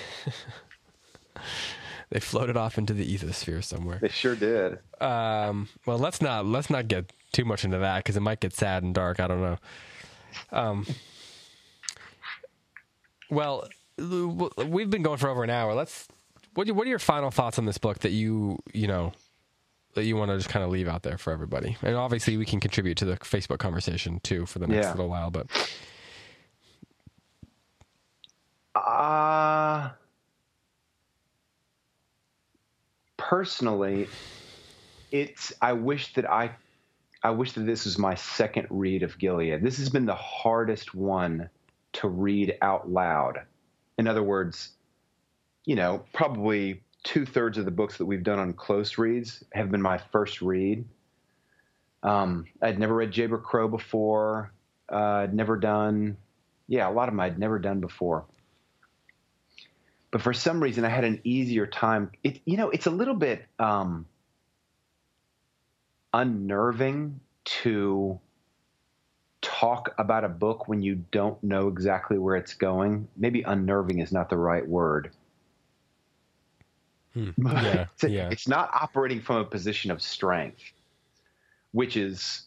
They 2.09 2.21
floated 2.21 2.55
off 2.55 2.77
into 2.77 2.93
the 2.93 3.05
ethosphere 3.05 3.61
somewhere. 3.61 3.99
They 4.01 4.07
sure 4.07 4.33
did. 4.33 4.79
Um, 5.01 5.67
well, 5.85 5.97
let's 5.97 6.21
not 6.21 6.45
let's 6.45 6.69
not 6.69 6.87
get 6.87 7.11
too 7.33 7.43
much 7.43 7.65
into 7.65 7.79
that 7.79 7.97
because 7.97 8.15
it 8.15 8.21
might 8.21 8.39
get 8.39 8.53
sad 8.53 8.81
and 8.83 8.95
dark. 8.95 9.19
I 9.19 9.27
don't 9.27 9.41
know. 9.41 9.57
Um, 10.53 10.85
well, 13.29 13.67
we've 13.97 14.89
been 14.89 15.01
going 15.03 15.17
for 15.17 15.27
over 15.29 15.43
an 15.43 15.49
hour. 15.49 15.73
Let's. 15.73 16.07
What 16.53 16.69
are, 16.69 16.73
what 16.73 16.87
are 16.87 16.89
your 16.89 16.97
final 16.97 17.29
thoughts 17.29 17.59
on 17.59 17.65
this 17.65 17.77
book 17.77 17.99
that 17.99 18.11
you 18.11 18.57
you 18.73 18.87
know 18.87 19.11
that 19.95 20.05
you 20.05 20.15
want 20.15 20.31
to 20.31 20.37
just 20.37 20.47
kind 20.47 20.63
of 20.63 20.71
leave 20.71 20.87
out 20.87 21.03
there 21.03 21.17
for 21.17 21.33
everybody? 21.33 21.75
And 21.81 21.97
obviously, 21.97 22.37
we 22.37 22.45
can 22.45 22.61
contribute 22.61 22.95
to 22.99 23.05
the 23.05 23.17
Facebook 23.17 23.57
conversation 23.59 24.21
too 24.21 24.45
for 24.45 24.59
the 24.59 24.67
next 24.67 24.85
Yeah. 24.85 24.91
little 24.91 25.09
while. 25.09 25.29
But 25.29 25.47
Uh, 28.75 29.89
personally, 33.27 34.07
it's. 35.11 35.53
I 35.61 35.73
wish 35.73 36.13
that 36.13 36.29
I, 36.29 36.51
I 37.23 37.31
wish 37.31 37.53
that 37.53 37.65
this 37.65 37.85
was 37.85 37.97
my 37.97 38.15
second 38.15 38.67
read 38.69 39.03
of 39.03 39.17
Gilead. 39.17 39.61
This 39.61 39.77
has 39.77 39.89
been 39.89 40.05
the 40.05 40.15
hardest 40.15 40.95
one 40.95 41.49
to 41.93 42.07
read 42.07 42.57
out 42.61 42.89
loud. 42.89 43.39
In 43.97 44.07
other 44.07 44.23
words, 44.23 44.69
you 45.65 45.75
know, 45.75 46.03
probably 46.13 46.83
two 47.03 47.25
thirds 47.25 47.57
of 47.57 47.65
the 47.65 47.71
books 47.71 47.97
that 47.97 48.05
we've 48.05 48.23
done 48.23 48.39
on 48.39 48.53
close 48.53 48.97
reads 48.97 49.43
have 49.53 49.71
been 49.71 49.81
my 49.81 49.97
first 49.97 50.41
read. 50.41 50.85
Um, 52.03 52.45
I'd 52.61 52.79
never 52.79 52.95
read 52.95 53.11
Jayber 53.11 53.41
Crow 53.41 53.67
before. 53.67 54.53
Uh, 54.91 55.23
I'd 55.23 55.33
never 55.33 55.57
done, 55.57 56.15
yeah, 56.67 56.87
a 56.87 56.91
lot 56.91 57.09
of 57.09 57.13
them 57.13 57.19
I'd 57.19 57.39
never 57.39 57.59
done 57.59 57.81
before 57.81 58.25
but 60.11 60.21
for 60.21 60.33
some 60.33 60.61
reason 60.61 60.85
I 60.85 60.89
had 60.89 61.03
an 61.03 61.21
easier 61.23 61.67
time. 61.67 62.11
It, 62.23 62.39
you 62.45 62.57
know, 62.57 62.69
it's 62.69 62.85
a 62.85 62.91
little 62.91 63.13
bit 63.13 63.45
um, 63.59 64.05
unnerving 66.13 67.19
to 67.45 68.19
talk 69.41 69.93
about 69.97 70.23
a 70.23 70.29
book 70.29 70.67
when 70.67 70.81
you 70.81 70.95
don't 71.11 71.41
know 71.43 71.67
exactly 71.67 72.17
where 72.17 72.35
it's 72.35 72.53
going. 72.53 73.07
Maybe 73.15 73.41
unnerving 73.43 73.99
is 73.99 74.11
not 74.11 74.29
the 74.29 74.37
right 74.37 74.67
word. 74.67 75.11
Hmm. 77.13 77.29
yeah, 77.45 77.85
it's, 77.93 78.03
yeah. 78.03 78.29
it's 78.29 78.47
not 78.47 78.69
operating 78.73 79.21
from 79.21 79.37
a 79.37 79.45
position 79.45 79.91
of 79.91 80.01
strength, 80.01 80.61
which 81.71 81.97
is 81.97 82.43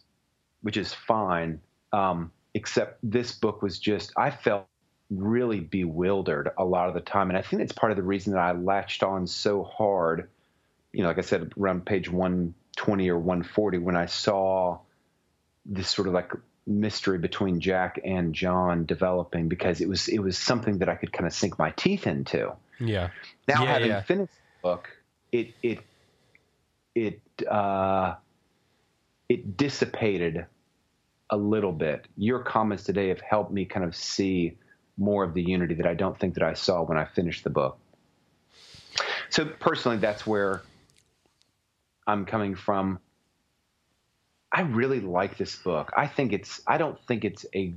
which 0.61 0.77
is 0.77 0.93
fine. 0.93 1.59
Um, 1.93 2.31
except 2.53 2.99
this 3.03 3.33
book 3.33 3.61
was 3.61 3.79
just 3.79 4.13
I 4.17 4.31
felt 4.31 4.67
really 5.11 5.59
bewildered 5.59 6.49
a 6.57 6.63
lot 6.63 6.87
of 6.87 6.93
the 6.93 7.01
time. 7.01 7.29
And 7.29 7.37
I 7.37 7.41
think 7.41 7.61
it's 7.61 7.73
part 7.73 7.91
of 7.91 7.97
the 7.97 8.03
reason 8.03 8.33
that 8.33 8.39
I 8.39 8.53
latched 8.53 9.03
on 9.03 9.27
so 9.27 9.63
hard, 9.63 10.29
you 10.93 11.01
know, 11.03 11.09
like 11.09 11.17
I 11.17 11.21
said, 11.21 11.51
around 11.59 11.85
page 11.85 12.09
120 12.09 13.09
or 13.09 13.17
140, 13.19 13.77
when 13.79 13.97
I 13.97 14.05
saw 14.05 14.79
this 15.65 15.89
sort 15.89 16.07
of 16.07 16.13
like 16.13 16.31
mystery 16.65 17.17
between 17.17 17.59
Jack 17.59 17.99
and 18.05 18.33
John 18.33 18.85
developing 18.85 19.49
because 19.49 19.81
it 19.81 19.89
was, 19.89 20.07
it 20.07 20.19
was 20.19 20.37
something 20.37 20.77
that 20.79 20.87
I 20.89 20.95
could 20.95 21.11
kind 21.11 21.27
of 21.27 21.33
sink 21.33 21.59
my 21.59 21.71
teeth 21.71 22.07
into. 22.07 22.53
yeah, 22.79 23.09
Now 23.47 23.63
Yeah, 23.63 23.73
having 23.73 23.89
yeah. 23.89 24.01
finished 24.03 24.31
the 24.63 24.69
book, 24.69 24.89
it, 25.33 25.53
it, 25.61 25.79
it, 26.95 27.21
uh, 27.47 28.15
it 29.27 29.57
dissipated 29.57 30.45
a 31.29 31.37
little 31.37 31.71
bit. 31.73 32.05
Your 32.17 32.39
comments 32.43 32.83
today 32.83 33.09
have 33.09 33.21
helped 33.21 33.51
me 33.51 33.65
kind 33.65 33.85
of 33.85 33.95
see 33.95 34.57
more 34.97 35.23
of 35.23 35.33
the 35.33 35.41
unity 35.41 35.75
that 35.75 35.85
I 35.87 35.93
don't 35.93 36.17
think 36.19 36.35
that 36.35 36.43
I 36.43 36.53
saw 36.53 36.83
when 36.83 36.97
I 36.97 37.05
finished 37.05 37.43
the 37.43 37.49
book. 37.49 37.77
So 39.29 39.45
personally, 39.45 39.97
that's 39.97 40.27
where 40.27 40.61
I'm 42.05 42.25
coming 42.25 42.55
from. 42.55 42.99
I 44.51 44.61
really 44.61 44.99
like 44.99 45.37
this 45.37 45.55
book. 45.55 45.91
I 45.95 46.07
think 46.07 46.33
it's, 46.33 46.61
I 46.67 46.77
don't 46.77 46.99
think 47.07 47.23
it's 47.23 47.45
a 47.55 47.73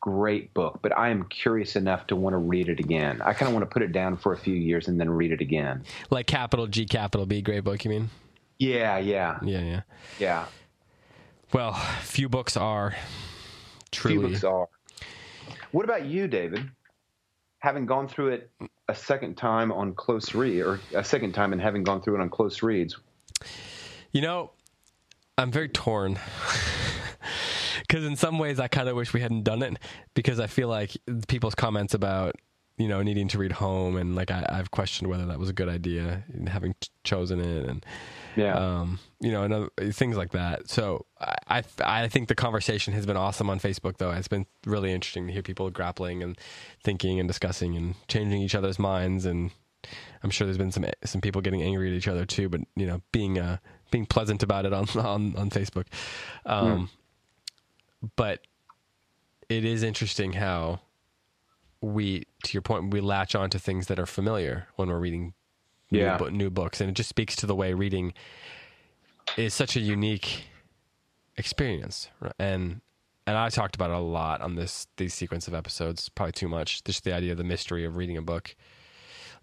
great 0.00 0.52
book, 0.52 0.80
but 0.82 0.96
I 0.96 1.10
am 1.10 1.24
curious 1.28 1.76
enough 1.76 2.08
to 2.08 2.16
want 2.16 2.34
to 2.34 2.38
read 2.38 2.68
it 2.68 2.80
again. 2.80 3.22
I 3.22 3.34
kind 3.34 3.48
of 3.48 3.54
want 3.54 3.62
to 3.68 3.72
put 3.72 3.82
it 3.82 3.92
down 3.92 4.16
for 4.16 4.32
a 4.32 4.36
few 4.38 4.54
years 4.54 4.88
and 4.88 4.98
then 4.98 5.08
read 5.10 5.30
it 5.30 5.40
again. 5.40 5.84
like 6.10 6.26
capital 6.26 6.66
G, 6.66 6.86
capital 6.86 7.26
B, 7.26 7.40
great 7.42 7.62
book. 7.62 7.84
You 7.84 7.90
mean? 7.90 8.10
Yeah, 8.58 8.98
yeah, 8.98 9.38
Yeah, 9.42 9.60
yeah. 9.60 9.80
yeah. 10.18 10.46
Well, 11.52 11.74
few 12.02 12.28
books 12.28 12.56
are 12.56 12.94
Few 13.92 14.10
truly. 14.14 14.30
books 14.32 14.44
are. 14.44 14.68
What 15.72 15.84
about 15.84 16.04
you, 16.04 16.26
David? 16.26 16.68
Having 17.60 17.86
gone 17.86 18.08
through 18.08 18.28
it 18.28 18.50
a 18.88 18.94
second 18.94 19.36
time 19.36 19.70
on 19.70 19.94
close 19.94 20.34
read, 20.34 20.62
or 20.62 20.80
a 20.94 21.04
second 21.04 21.32
time 21.32 21.52
and 21.52 21.60
having 21.60 21.84
gone 21.84 22.02
through 22.02 22.16
it 22.16 22.20
on 22.20 22.30
close 22.30 22.62
reads, 22.62 22.96
You 24.12 24.22
know, 24.22 24.50
I'm 25.38 25.50
very 25.50 25.68
torn. 25.68 26.18
Because 27.80 28.04
in 28.04 28.14
some 28.14 28.38
ways, 28.38 28.60
I 28.60 28.68
kind 28.68 28.88
of 28.88 28.94
wish 28.94 29.12
we 29.12 29.20
hadn't 29.20 29.42
done 29.42 29.62
it 29.62 29.76
because 30.14 30.38
I 30.38 30.46
feel 30.46 30.68
like 30.68 30.96
people's 31.26 31.56
comments 31.56 31.92
about, 31.92 32.36
you 32.76 32.86
know, 32.86 33.02
needing 33.02 33.26
to 33.28 33.38
read 33.38 33.50
home 33.50 33.96
and 33.96 34.14
like 34.14 34.30
I, 34.30 34.46
I've 34.48 34.70
questioned 34.70 35.10
whether 35.10 35.26
that 35.26 35.40
was 35.40 35.48
a 35.48 35.52
good 35.52 35.68
idea 35.68 36.22
having 36.46 36.74
ch- 36.80 36.90
chosen 37.02 37.40
it 37.40 37.68
and, 37.68 37.84
yeah, 38.36 38.54
um, 38.54 38.98
you 39.20 39.30
know, 39.32 39.42
and 39.42 39.52
other, 39.54 39.68
things 39.92 40.16
like 40.16 40.32
that. 40.32 40.68
So 40.70 41.06
I, 41.20 41.36
I, 41.48 41.62
I 42.04 42.08
think 42.08 42.28
the 42.28 42.34
conversation 42.34 42.94
has 42.94 43.06
been 43.06 43.16
awesome 43.16 43.50
on 43.50 43.60
Facebook, 43.60 43.98
though. 43.98 44.10
It's 44.12 44.28
been 44.28 44.46
really 44.66 44.92
interesting 44.92 45.26
to 45.26 45.32
hear 45.32 45.42
people 45.42 45.70
grappling 45.70 46.22
and 46.22 46.38
thinking 46.82 47.18
and 47.20 47.28
discussing 47.28 47.76
and 47.76 47.94
changing 48.08 48.40
each 48.42 48.54
other's 48.54 48.78
minds. 48.78 49.26
And 49.26 49.50
I'm 50.22 50.30
sure 50.30 50.46
there's 50.46 50.58
been 50.58 50.72
some 50.72 50.86
some 51.04 51.20
people 51.20 51.40
getting 51.42 51.62
angry 51.62 51.90
at 51.90 51.96
each 51.96 52.08
other 52.08 52.24
too, 52.26 52.48
but 52.48 52.60
you 52.76 52.86
know, 52.86 53.02
being 53.12 53.38
uh, 53.38 53.58
being 53.90 54.06
pleasant 54.06 54.42
about 54.42 54.66
it 54.66 54.72
on 54.72 54.88
on 54.96 55.36
on 55.36 55.50
Facebook. 55.50 55.86
Um, 56.46 56.90
But 58.16 58.46
it 59.48 59.64
is 59.64 59.82
interesting 59.82 60.34
how 60.34 60.80
we, 61.82 62.24
to 62.44 62.52
your 62.52 62.62
point, 62.62 62.92
we 62.92 63.00
latch 63.00 63.34
on 63.34 63.50
to 63.50 63.58
things 63.58 63.86
that 63.88 63.98
are 63.98 64.06
familiar 64.06 64.68
when 64.76 64.88
we're 64.88 64.98
reading 64.98 65.34
Yeah. 65.90 66.18
new, 66.20 66.30
new 66.30 66.50
books, 66.50 66.80
and 66.80 66.90
it 66.90 66.94
just 66.94 67.08
speaks 67.08 67.36
to 67.36 67.46
the 67.46 67.54
way 67.54 67.74
reading 67.74 68.12
is 69.36 69.54
such 69.54 69.76
a 69.76 69.80
unique 69.80 70.44
experience. 71.36 72.08
And 72.38 72.80
and 73.26 73.36
I 73.36 73.48
talked 73.48 73.74
about 73.74 73.90
it 73.90 73.96
a 73.96 74.00
lot 74.00 74.40
on 74.40 74.56
this 74.56 74.86
these 74.96 75.14
sequence 75.14 75.48
of 75.48 75.54
episodes, 75.54 76.08
probably 76.08 76.32
too 76.32 76.48
much. 76.48 76.84
Just 76.84 77.04
the 77.04 77.12
idea 77.12 77.32
of 77.32 77.38
the 77.38 77.44
mystery 77.44 77.84
of 77.84 77.96
reading 77.96 78.16
a 78.16 78.22
book. 78.22 78.54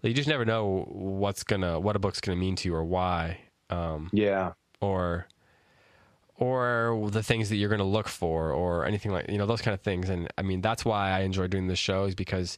You 0.02 0.14
just 0.14 0.28
never 0.28 0.44
know 0.44 0.86
what's 0.88 1.42
gonna 1.42 1.80
what 1.80 1.96
a 1.96 1.98
book's 1.98 2.20
gonna 2.20 2.36
mean 2.36 2.56
to 2.56 2.68
you 2.68 2.74
or 2.74 2.84
why, 2.84 3.38
um, 3.70 4.10
yeah, 4.12 4.52
or 4.80 5.26
or 6.38 7.08
the 7.10 7.22
things 7.22 7.48
that 7.48 7.56
you're 7.56 7.68
going 7.68 7.80
to 7.80 7.84
look 7.84 8.08
for 8.08 8.52
or 8.52 8.84
anything 8.84 9.10
like 9.10 9.28
you 9.28 9.38
know 9.38 9.46
those 9.46 9.60
kind 9.60 9.74
of 9.74 9.80
things 9.80 10.08
and 10.08 10.28
i 10.38 10.42
mean 10.42 10.60
that's 10.60 10.84
why 10.84 11.10
i 11.10 11.20
enjoy 11.20 11.46
doing 11.46 11.66
this 11.66 11.78
show 11.78 12.04
is 12.04 12.14
because 12.14 12.56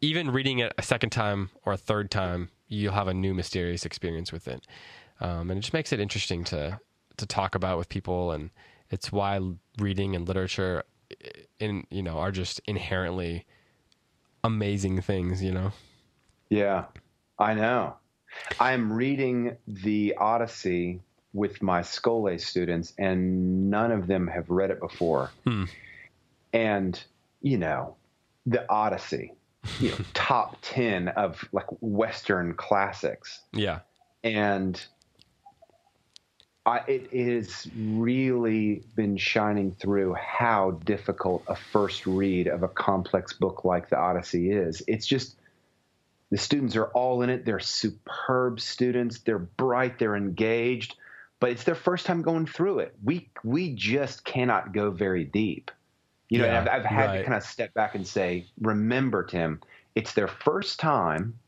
even 0.00 0.30
reading 0.30 0.60
it 0.60 0.72
a 0.78 0.82
second 0.82 1.10
time 1.10 1.50
or 1.64 1.74
a 1.74 1.76
third 1.76 2.10
time 2.10 2.48
you'll 2.68 2.92
have 2.92 3.08
a 3.08 3.14
new 3.14 3.34
mysterious 3.34 3.84
experience 3.84 4.32
with 4.32 4.48
it 4.48 4.66
um, 5.20 5.50
and 5.50 5.58
it 5.58 5.60
just 5.60 5.72
makes 5.72 5.92
it 5.92 6.00
interesting 6.00 6.44
to 6.44 6.78
to 7.16 7.26
talk 7.26 7.54
about 7.54 7.78
with 7.78 7.88
people 7.88 8.32
and 8.32 8.50
it's 8.90 9.10
why 9.10 9.40
reading 9.78 10.14
and 10.14 10.28
literature 10.28 10.82
in 11.58 11.86
you 11.90 12.02
know 12.02 12.18
are 12.18 12.32
just 12.32 12.60
inherently 12.66 13.44
amazing 14.44 15.00
things 15.00 15.42
you 15.42 15.52
know 15.52 15.72
yeah. 16.48 16.84
I 17.38 17.54
know. 17.54 17.96
I'm 18.60 18.92
reading 18.92 19.56
the 19.66 20.14
Odyssey 20.18 21.00
with 21.32 21.62
my 21.62 21.80
Scholé 21.80 22.40
students, 22.40 22.92
and 22.98 23.70
none 23.70 23.92
of 23.92 24.06
them 24.06 24.26
have 24.28 24.48
read 24.48 24.70
it 24.70 24.80
before. 24.80 25.30
Hmm. 25.44 25.64
And 26.52 27.02
you 27.42 27.58
know, 27.58 27.96
the 28.46 28.68
Odyssey, 28.70 29.34
you 29.80 29.90
know, 29.90 29.96
top 30.14 30.56
ten 30.62 31.08
of 31.08 31.44
like 31.52 31.66
Western 31.80 32.54
classics. 32.54 33.40
yeah 33.52 33.80
and 34.24 34.84
I, 36.66 36.80
it 36.88 37.12
has 37.12 37.68
really 37.78 38.82
been 38.96 39.16
shining 39.16 39.70
through 39.70 40.14
how 40.14 40.72
difficult 40.84 41.44
a 41.46 41.54
first 41.54 42.06
read 42.06 42.48
of 42.48 42.64
a 42.64 42.68
complex 42.68 43.34
book 43.34 43.64
like 43.64 43.88
the 43.88 43.96
Odyssey 43.96 44.50
is. 44.50 44.82
It's 44.88 45.06
just 45.06 45.36
the 46.32 46.38
students 46.38 46.74
are 46.74 46.86
all 46.86 47.22
in 47.22 47.30
it. 47.30 47.44
They're 47.44 47.60
superb 47.60 48.58
students. 48.58 49.20
They're 49.20 49.38
bright. 49.38 50.00
They're 50.00 50.16
engaged, 50.16 50.96
but 51.38 51.50
it's 51.50 51.62
their 51.62 51.76
first 51.76 52.04
time 52.04 52.22
going 52.22 52.46
through 52.46 52.80
it. 52.80 52.96
We 53.04 53.30
we 53.44 53.72
just 53.72 54.24
cannot 54.24 54.72
go 54.72 54.90
very 54.90 55.22
deep. 55.22 55.70
You 56.28 56.38
know, 56.38 56.46
Yeah, 56.46 56.60
I've, 56.60 56.68
I've 56.68 56.84
had 56.84 57.06
right. 57.06 57.18
to 57.18 57.24
kind 57.24 57.36
of 57.36 57.44
step 57.44 57.72
back 57.74 57.94
and 57.94 58.06
say, 58.06 58.46
remember, 58.60 59.22
Tim, 59.24 59.60
it's 59.94 60.12
their 60.12 60.28
first 60.28 60.80
time 60.80 61.38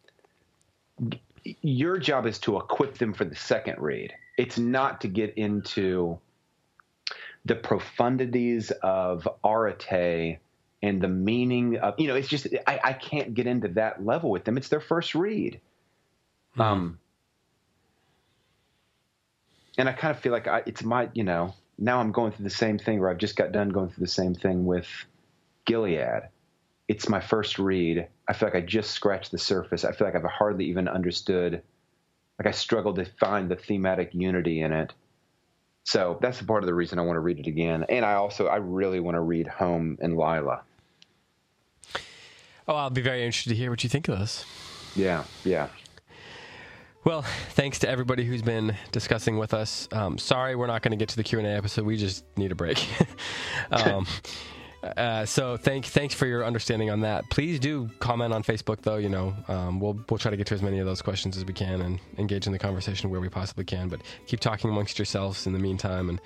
your 1.62 1.98
job 1.98 2.26
is 2.26 2.38
to 2.40 2.58
equip 2.58 2.98
them 2.98 3.12
for 3.12 3.24
the 3.24 3.34
second 3.34 3.78
read. 3.78 4.12
It's 4.36 4.58
not 4.58 5.00
to 5.02 5.08
get 5.08 5.34
into 5.36 6.18
the 7.44 7.54
profundities 7.54 8.70
of 8.82 9.26
arete 9.44 10.38
and 10.82 11.00
the 11.00 11.08
meaning 11.08 11.76
of 11.78 11.94
you 11.98 12.08
know. 12.08 12.14
It's 12.14 12.28
just 12.28 12.48
I, 12.66 12.80
I 12.84 12.92
can't 12.92 13.34
get 13.34 13.46
into 13.46 13.68
that 13.68 14.04
level 14.04 14.30
with 14.30 14.44
them. 14.44 14.56
It's 14.56 14.68
their 14.68 14.80
first 14.80 15.14
read. 15.14 15.60
Um, 16.58 16.98
and 19.76 19.88
I 19.88 19.92
kind 19.92 20.10
of 20.10 20.20
feel 20.20 20.32
like 20.32 20.46
I, 20.46 20.62
it's 20.66 20.82
my 20.82 21.08
you 21.14 21.24
know 21.24 21.54
now 21.78 22.00
I'm 22.00 22.12
going 22.12 22.32
through 22.32 22.44
the 22.44 22.50
same 22.50 22.78
thing 22.78 23.00
where 23.00 23.10
I've 23.10 23.18
just 23.18 23.36
got 23.36 23.52
done 23.52 23.70
going 23.70 23.90
through 23.90 24.04
the 24.04 24.10
same 24.10 24.34
thing 24.34 24.66
with 24.66 24.88
Gilead 25.64 26.28
it's 26.88 27.08
my 27.08 27.20
first 27.20 27.58
read. 27.58 28.08
I 28.26 28.32
feel 28.32 28.48
like 28.48 28.56
I 28.56 28.62
just 28.62 28.92
scratched 28.92 29.30
the 29.30 29.38
surface. 29.38 29.84
I 29.84 29.92
feel 29.92 30.06
like 30.06 30.16
I've 30.16 30.24
hardly 30.24 30.64
even 30.64 30.88
understood 30.88 31.62
like 32.38 32.46
I 32.46 32.52
struggled 32.52 32.96
to 32.96 33.04
find 33.04 33.50
the 33.50 33.56
thematic 33.56 34.10
unity 34.12 34.60
in 34.60 34.72
it. 34.72 34.92
So 35.84 36.18
that's 36.22 36.40
part 36.40 36.62
of 36.62 36.66
the 36.66 36.74
reason 36.74 36.98
I 36.98 37.02
want 37.02 37.16
to 37.16 37.20
read 37.20 37.40
it 37.40 37.46
again. 37.46 37.84
And 37.88 38.04
I 38.04 38.14
also 38.14 38.46
I 38.46 38.56
really 38.56 39.00
want 39.00 39.16
to 39.16 39.20
read 39.20 39.48
Home 39.48 39.98
and 40.00 40.16
Lila. 40.16 40.62
Oh, 42.66 42.74
I'll 42.74 42.90
be 42.90 43.00
very 43.00 43.24
interested 43.24 43.50
to 43.50 43.56
hear 43.56 43.70
what 43.70 43.82
you 43.82 43.90
think 43.90 44.08
of 44.08 44.18
this. 44.18 44.44
Yeah, 44.94 45.24
yeah. 45.44 45.68
Well, 47.04 47.22
thanks 47.50 47.78
to 47.80 47.88
everybody 47.88 48.24
who's 48.24 48.42
been 48.42 48.76
discussing 48.92 49.38
with 49.38 49.54
us. 49.54 49.88
Um, 49.92 50.18
sorry, 50.18 50.56
we're 50.56 50.66
not 50.66 50.82
going 50.82 50.92
to 50.92 50.96
get 50.96 51.08
to 51.10 51.16
the 51.16 51.24
Q 51.24 51.38
and 51.38 51.46
A 51.46 51.50
episode. 51.50 51.84
We 51.84 51.96
just 51.96 52.24
need 52.36 52.52
a 52.52 52.54
break. 52.54 52.84
um, 53.70 54.06
uh, 54.82 55.26
so 55.26 55.56
thank 55.56 55.86
thanks 55.86 56.14
for 56.14 56.26
your 56.26 56.44
understanding 56.44 56.90
on 56.90 57.00
that. 57.00 57.28
Please 57.30 57.58
do 57.58 57.90
comment 57.98 58.32
on 58.32 58.42
Facebook, 58.42 58.82
though. 58.82 58.96
You 58.96 59.08
know, 59.08 59.34
um, 59.48 59.80
we'll 59.80 59.98
we'll 60.08 60.18
try 60.18 60.30
to 60.30 60.36
get 60.36 60.46
to 60.48 60.54
as 60.54 60.62
many 60.62 60.78
of 60.78 60.86
those 60.86 61.02
questions 61.02 61.36
as 61.36 61.44
we 61.44 61.52
can 61.52 61.80
and 61.80 61.98
engage 62.16 62.46
in 62.46 62.52
the 62.52 62.58
conversation 62.58 63.10
where 63.10 63.20
we 63.20 63.28
possibly 63.28 63.64
can. 63.64 63.88
But 63.88 64.02
keep 64.26 64.40
talking 64.40 64.70
amongst 64.70 64.98
yourselves 64.98 65.46
in 65.46 65.52
the 65.52 65.58
meantime, 65.58 66.08
and 66.08 66.20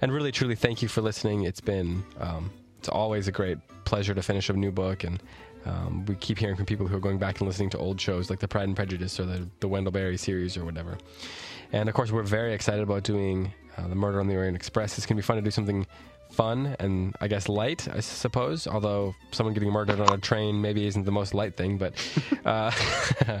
and 0.00 0.12
really 0.12 0.32
truly 0.32 0.56
thank 0.56 0.82
you 0.82 0.88
for 0.88 1.00
listening. 1.00 1.44
It's 1.44 1.60
been 1.60 2.04
um, 2.18 2.50
it's 2.78 2.88
always 2.88 3.28
a 3.28 3.32
great 3.32 3.58
pleasure 3.84 4.14
to 4.14 4.22
finish 4.22 4.48
a 4.48 4.52
new 4.52 4.72
book 4.72 5.04
and. 5.04 5.22
Um, 5.64 6.04
we 6.06 6.14
keep 6.16 6.38
hearing 6.38 6.56
from 6.56 6.66
people 6.66 6.86
who 6.86 6.96
are 6.96 7.00
going 7.00 7.18
back 7.18 7.40
and 7.40 7.48
listening 7.48 7.70
to 7.70 7.78
old 7.78 8.00
shows 8.00 8.30
like 8.30 8.40
the 8.40 8.48
Pride 8.48 8.64
and 8.64 8.76
Prejudice 8.76 9.18
or 9.20 9.24
the, 9.24 9.48
the 9.60 9.68
Wendell 9.68 9.92
Berry 9.92 10.16
series 10.16 10.56
or 10.56 10.64
whatever. 10.64 10.98
And 11.72 11.88
of 11.88 11.94
course, 11.94 12.10
we're 12.10 12.22
very 12.22 12.52
excited 12.52 12.82
about 12.82 13.02
doing 13.04 13.52
uh, 13.76 13.88
the 13.88 13.94
Murder 13.94 14.20
on 14.20 14.28
the 14.28 14.36
Orient 14.36 14.56
Express. 14.56 14.98
It's 14.98 15.06
going 15.06 15.16
to 15.16 15.22
be 15.22 15.26
fun 15.26 15.36
to 15.36 15.42
do 15.42 15.50
something 15.50 15.86
fun 16.32 16.74
and 16.78 17.14
I 17.20 17.28
guess 17.28 17.48
light, 17.48 17.88
I 17.88 18.00
suppose. 18.00 18.66
Although 18.66 19.14
someone 19.30 19.54
getting 19.54 19.70
murdered 19.70 20.00
on 20.00 20.12
a 20.12 20.18
train 20.18 20.60
maybe 20.60 20.86
isn't 20.86 21.04
the 21.04 21.12
most 21.12 21.34
light 21.34 21.56
thing, 21.56 21.78
but 21.78 21.94
uh, 22.44 22.70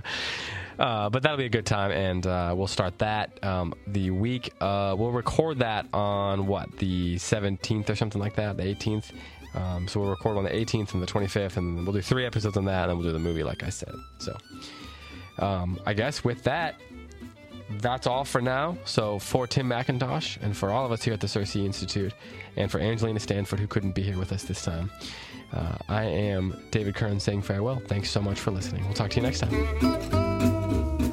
uh, 0.78 1.10
but 1.10 1.22
that'll 1.22 1.38
be 1.38 1.46
a 1.46 1.50
good 1.50 1.66
time, 1.66 1.90
and 1.90 2.26
uh, 2.26 2.54
we'll 2.56 2.66
start 2.66 2.98
that 2.98 3.42
um, 3.44 3.74
the 3.86 4.10
week. 4.10 4.52
Uh, 4.60 4.94
we'll 4.96 5.12
record 5.12 5.58
that 5.60 5.86
on 5.92 6.46
what 6.46 6.76
the 6.78 7.16
17th 7.16 7.88
or 7.90 7.96
something 7.96 8.20
like 8.20 8.36
that, 8.36 8.56
the 8.56 8.62
18th. 8.62 9.12
Um, 9.54 9.86
so 9.86 10.00
we'll 10.00 10.10
record 10.10 10.36
on 10.36 10.44
the 10.44 10.50
18th 10.50 10.94
and 10.94 11.02
the 11.02 11.06
25th, 11.06 11.56
and 11.56 11.84
we'll 11.84 11.92
do 11.92 12.00
three 12.00 12.24
episodes 12.24 12.56
on 12.56 12.64
that, 12.66 12.82
and 12.82 12.90
then 12.90 12.96
we'll 12.98 13.06
do 13.06 13.12
the 13.12 13.18
movie, 13.18 13.42
like 13.42 13.62
I 13.62 13.68
said. 13.68 13.94
So 14.18 14.36
um, 15.38 15.78
I 15.86 15.92
guess 15.92 16.24
with 16.24 16.42
that, 16.44 16.76
that's 17.78 18.06
all 18.06 18.24
for 18.24 18.40
now. 18.40 18.76
So 18.84 19.18
for 19.18 19.46
Tim 19.46 19.68
McIntosh 19.68 20.38
and 20.42 20.56
for 20.56 20.70
all 20.70 20.84
of 20.84 20.92
us 20.92 21.02
here 21.02 21.14
at 21.14 21.20
the 21.20 21.26
CiRCE 21.26 21.64
Institute, 21.64 22.14
and 22.56 22.70
for 22.70 22.78
Angelina 22.80 23.20
Stanford, 23.20 23.60
who 23.60 23.66
couldn't 23.66 23.92
be 23.92 24.02
here 24.02 24.18
with 24.18 24.32
us 24.32 24.44
this 24.44 24.62
time, 24.64 24.90
uh, 25.52 25.76
I 25.88 26.04
am 26.04 26.62
David 26.70 26.94
Kern 26.94 27.20
saying 27.20 27.42
farewell. 27.42 27.82
Thanks 27.86 28.10
so 28.10 28.20
much 28.20 28.40
for 28.40 28.50
listening. 28.50 28.84
We'll 28.84 28.94
talk 28.94 29.10
to 29.10 29.16
you 29.16 29.22
next 29.22 29.40
time. 29.40 31.12